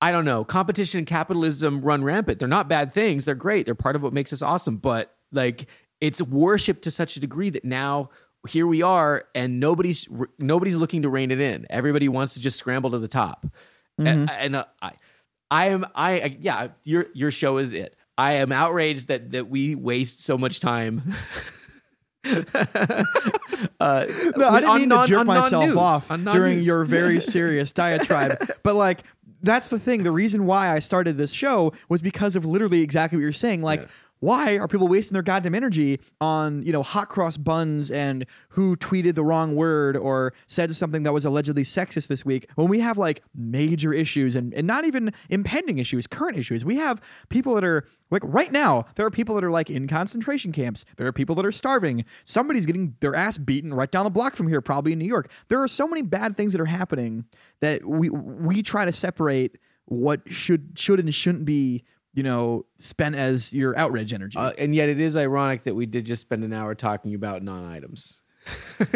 I 0.02 0.12
don't 0.12 0.26
know. 0.26 0.44
Competition 0.44 1.00
and 1.00 1.08
capitalism 1.08 1.82
run 1.82 2.04
rampant. 2.04 2.38
They're 2.38 2.48
not 2.48 2.70
bad 2.70 2.94
things. 2.94 3.26
They're 3.26 3.34
great. 3.34 3.66
They're 3.66 3.74
part 3.74 3.96
of 3.96 4.04
what 4.04 4.14
makes 4.14 4.32
us 4.34 4.44
awesome. 4.44 4.78
But 4.78 5.16
like, 5.32 5.68
it's 6.00 6.22
worshipped 6.22 6.84
to 6.84 6.92
such 6.92 7.18
a 7.18 7.20
degree 7.20 7.50
that 7.50 7.66
now 7.66 8.10
here 8.46 8.68
we 8.68 8.82
are, 8.82 9.26
and 9.36 9.60
nobody's 9.60 10.08
nobody's 10.40 10.76
looking 10.76 11.02
to 11.04 11.10
rein 11.10 11.32
it 11.32 11.40
in. 11.40 11.66
Everybody 11.70 12.08
wants 12.10 12.36
to 12.36 12.40
just 12.40 12.58
scramble 12.58 12.92
to 12.92 13.00
the 13.00 13.08
top. 13.08 13.46
And, 13.98 14.30
and 14.30 14.56
uh, 14.58 14.66
I, 14.82 14.92
I 15.50 15.68
am 15.68 15.86
I 15.96 16.38
yeah. 16.40 16.70
Your 16.84 17.08
your 17.14 17.32
show 17.32 17.58
is 17.58 17.74
it. 17.74 17.96
I 18.18 18.34
am 18.34 18.52
outraged 18.52 19.08
that 19.08 19.32
that 19.32 19.50
we 19.50 19.76
waste 19.76 20.24
so 20.24 20.38
much 20.38 20.60
time. 20.60 21.14
uh, 22.26 22.36
No, 24.36 24.50
I 24.50 24.60
didn't 24.60 24.70
on 24.70 24.80
mean 24.80 24.90
to 24.90 25.04
jerk 25.08 25.20
on 25.20 25.28
myself 25.28 25.78
off 25.78 26.08
during 26.08 26.62
your 26.62 26.86
very 26.86 27.22
serious 27.22 27.72
diatribe. 27.72 28.50
But 28.64 28.76
like, 28.76 29.04
that's 29.42 29.68
the 29.68 29.80
thing. 29.80 30.04
The 30.04 30.12
reason 30.12 30.46
why 30.46 30.74
I 30.74 30.80
started 30.80 31.18
this 31.18 31.32
show 31.32 31.74
was 31.88 32.02
because 32.02 32.36
of 32.36 32.46
literally 32.46 32.82
exactly 32.82 33.18
what 33.18 33.22
you're 33.24 33.34
saying. 33.34 33.62
Like, 33.62 33.88
why 34.26 34.58
are 34.58 34.68
people 34.68 34.88
wasting 34.88 35.14
their 35.14 35.22
goddamn 35.22 35.54
energy 35.54 36.00
on 36.20 36.64
you 36.64 36.72
know 36.72 36.82
hot 36.82 37.10
cross 37.10 37.38
buns 37.38 37.92
and 37.92 38.26
who 38.50 38.76
tweeted 38.76 39.14
the 39.14 39.24
wrong 39.24 39.56
word 39.56 39.96
or 39.96 40.34
said 40.48 40.76
something 40.76 41.04
that 41.04 41.14
was 41.14 41.26
allegedly 41.26 41.62
sexist 41.62 42.08
this 42.08 42.26
week 42.26 42.50
when 42.56 42.68
we 42.68 42.80
have 42.80 42.98
like 42.98 43.22
major 43.36 43.94
issues 43.94 44.36
and, 44.36 44.52
and 44.56 44.66
not 44.66 44.84
even 44.84 45.14
impending 45.30 45.78
issues 45.78 46.08
current 46.08 46.40
issues? 46.40 46.66
We 46.66 46.76
have 46.78 47.00
people 47.30 47.54
that 47.54 47.64
are 47.64 47.86
like 48.10 48.24
right 48.26 48.52
now 48.52 48.88
there 48.96 49.06
are 49.06 49.12
people 49.12 49.36
that 49.36 49.44
are 49.44 49.52
like 49.52 49.70
in 49.70 49.88
concentration 49.88 50.52
camps. 50.52 50.86
There 50.98 51.06
are 51.06 51.14
people 51.14 51.36
that 51.36 51.46
are 51.46 51.52
starving. 51.52 52.04
Somebody's 52.24 52.66
getting 52.66 52.96
their 53.02 53.16
ass 53.16 53.38
beaten 53.38 53.76
right 53.76 53.92
down 53.92 54.06
the 54.06 54.10
block 54.10 54.36
from 54.36 54.48
here 54.48 54.60
probably 54.60 54.92
in 54.92 54.98
new 54.98 55.06
york. 55.06 55.30
There 55.50 55.62
are 55.62 55.68
so 55.68 55.88
many 55.88 56.02
bad 56.02 56.36
things 56.36 56.52
that 56.54 56.62
are 56.62 56.66
happening 56.66 57.26
that 57.60 57.86
we 57.86 58.10
we 58.10 58.64
try 58.64 58.86
to 58.86 58.92
separate 58.92 59.60
what 59.86 60.22
should 60.26 60.72
should 60.76 61.00
and 61.00 61.14
shouldn't 61.14 61.46
be 61.46 61.84
you 62.16 62.24
know 62.24 62.66
spent 62.80 63.16
as 63.16 63.54
your 63.54 63.78
outrage 63.78 64.12
energy 64.14 64.38
Uh, 64.40 64.54
and 64.58 64.74
yet, 64.74 64.90
it 64.90 65.00
is 65.00 65.16
ironic 65.16 65.64
that 65.66 65.76
we 65.76 65.86
did 65.86 66.06
just 66.06 66.22
spend 66.22 66.44
an 66.44 66.54
hour 66.54 66.74
talking 66.74 67.14
about 67.14 67.44
non-items. 67.44 68.22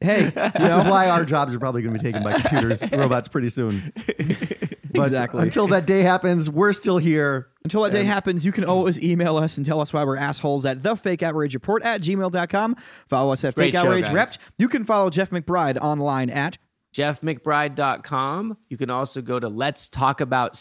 hey 0.00 0.24
you 0.24 0.30
Which 0.30 0.54
know, 0.58 0.78
is 0.78 0.84
why 0.84 1.08
our 1.10 1.24
jobs 1.24 1.54
are 1.54 1.58
probably 1.58 1.82
going 1.82 1.94
to 1.94 2.00
be 2.00 2.04
taken 2.04 2.22
by 2.22 2.40
computers, 2.40 2.82
robots 2.92 3.28
pretty 3.28 3.48
soon. 3.50 3.92
But 4.92 5.06
Exactly. 5.06 5.42
Until 5.42 5.68
that 5.68 5.86
day 5.86 6.02
happens, 6.02 6.48
we're 6.50 6.72
still 6.72 6.98
here. 6.98 7.48
Until 7.64 7.82
that 7.82 7.92
day 7.92 8.04
happens, 8.04 8.44
you 8.44 8.52
can 8.52 8.64
always 8.64 9.00
email 9.02 9.36
us 9.36 9.56
and 9.56 9.64
tell 9.66 9.80
us 9.80 9.92
why 9.92 10.02
we're 10.04 10.16
assholes 10.16 10.64
at 10.64 10.78
thefakeoutragereport 10.80 11.84
at 11.84 12.00
gmail.com. 12.00 12.76
Follow 13.08 13.32
us 13.32 13.44
at 13.44 13.54
Great 13.54 13.66
Fake 13.66 13.74
Outrage 13.76 14.04
guys. 14.06 14.14
Rept. 14.14 14.38
You 14.58 14.68
can 14.68 14.84
follow 14.84 15.10
Jeff 15.10 15.30
McBride 15.30 15.76
online 15.80 16.30
at 16.30 16.58
jeffmcbride.com. 16.94 18.56
You 18.68 18.76
can 18.76 18.90
also 18.90 19.22
go 19.22 19.38
to 19.38 19.48
let's 19.48 19.88
talk 19.88 20.20
about 20.20 20.56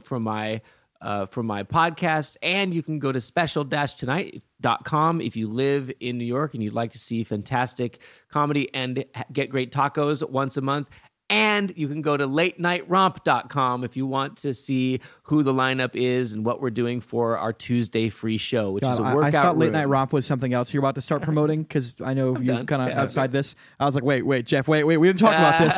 for 0.00 0.20
my 0.20 0.60
uh, 1.00 1.26
for 1.26 1.44
my 1.44 1.62
podcast 1.62 2.36
and 2.42 2.74
you 2.74 2.82
can 2.82 2.98
go 2.98 3.12
to 3.12 3.20
special-tonight.com 3.20 5.20
if 5.20 5.36
you 5.36 5.46
live 5.46 5.92
in 6.00 6.18
New 6.18 6.24
York 6.24 6.54
and 6.54 6.62
you'd 6.62 6.74
like 6.74 6.90
to 6.90 6.98
see 6.98 7.22
fantastic 7.22 8.00
comedy 8.32 8.68
and 8.74 9.04
get 9.32 9.48
great 9.48 9.70
tacos 9.70 10.28
once 10.28 10.56
a 10.56 10.60
month 10.60 10.88
and 11.30 11.72
you 11.76 11.88
can 11.88 12.00
go 12.02 12.16
to 12.16 12.26
latenightromp.com 12.26 13.84
if 13.84 13.96
you 13.96 14.06
want 14.06 14.36
to 14.38 14.54
see 14.54 15.00
who 15.24 15.42
the 15.42 15.52
lineup 15.52 15.90
is 15.94 16.32
and 16.32 16.44
what 16.44 16.60
we're 16.60 16.70
doing 16.70 17.00
for 17.00 17.36
our 17.36 17.52
Tuesday 17.52 18.08
free 18.08 18.38
show, 18.38 18.70
which 18.72 18.84
is 18.84 18.98
a 18.98 19.02
God, 19.02 19.08
I- 19.10 19.14
workout 19.14 19.34
I, 19.34 19.42
thought 19.42 19.58
late 19.58 19.72
night 19.72 19.88
romp 19.88 20.12
was 20.12 20.24
something 20.26 20.52
else 20.52 20.72
you're 20.72 20.80
about 20.80 20.94
to 20.94 21.00
start 21.02 21.22
promoting 21.28 21.62
because 21.62 21.94
I 22.04 22.14
know 22.14 22.38
you're 22.38 22.64
kind 22.64 22.82
of 22.82 22.88
Yeah. 22.88 23.00
outside 23.02 23.32
this. 23.32 23.54
I 23.78 23.84
was 23.84 23.94
like, 23.94 24.04
wait, 24.04 24.22
wait, 24.24 24.46
Jeff, 24.46 24.68
wait, 24.68 24.84
wait, 24.84 24.96
we 24.96 25.06
didn't 25.08 25.18
talk 25.18 25.34
about 25.34 25.58
this. 25.60 25.76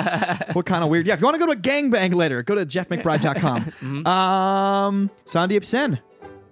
what 0.55 0.67
kind 0.67 0.85
of 0.85 0.91
weird? 0.91 1.07
Yeah, 1.07 1.15
if 1.15 1.21
you 1.21 1.25
want 1.25 1.35
to 1.35 1.45
go 1.45 1.47
to 1.47 1.59
a 1.59 1.61
gangbang 1.63 2.15
later, 2.15 2.43
go 2.43 2.55
to 2.55 2.65
jeffmcbride.com. 2.67 3.65
Mm-hmm. 3.81 4.07
um, 4.07 5.11
Sandeep 5.25 5.65
Sen, 5.65 6.01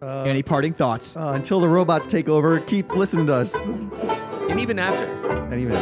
Uh, 0.02 0.22
any 0.24 0.42
parting 0.42 0.72
thoughts? 0.72 1.16
uh, 1.16 1.32
until 1.34 1.60
the 1.60 1.68
robots 1.68 2.06
take 2.06 2.28
over, 2.28 2.58
keep 2.60 2.94
listening 2.94 3.26
to 3.26 3.34
us. 3.34 3.54
And 3.54 4.58
even 4.60 4.78
after. 4.78 5.04
And 5.52 5.60
even 5.60 5.76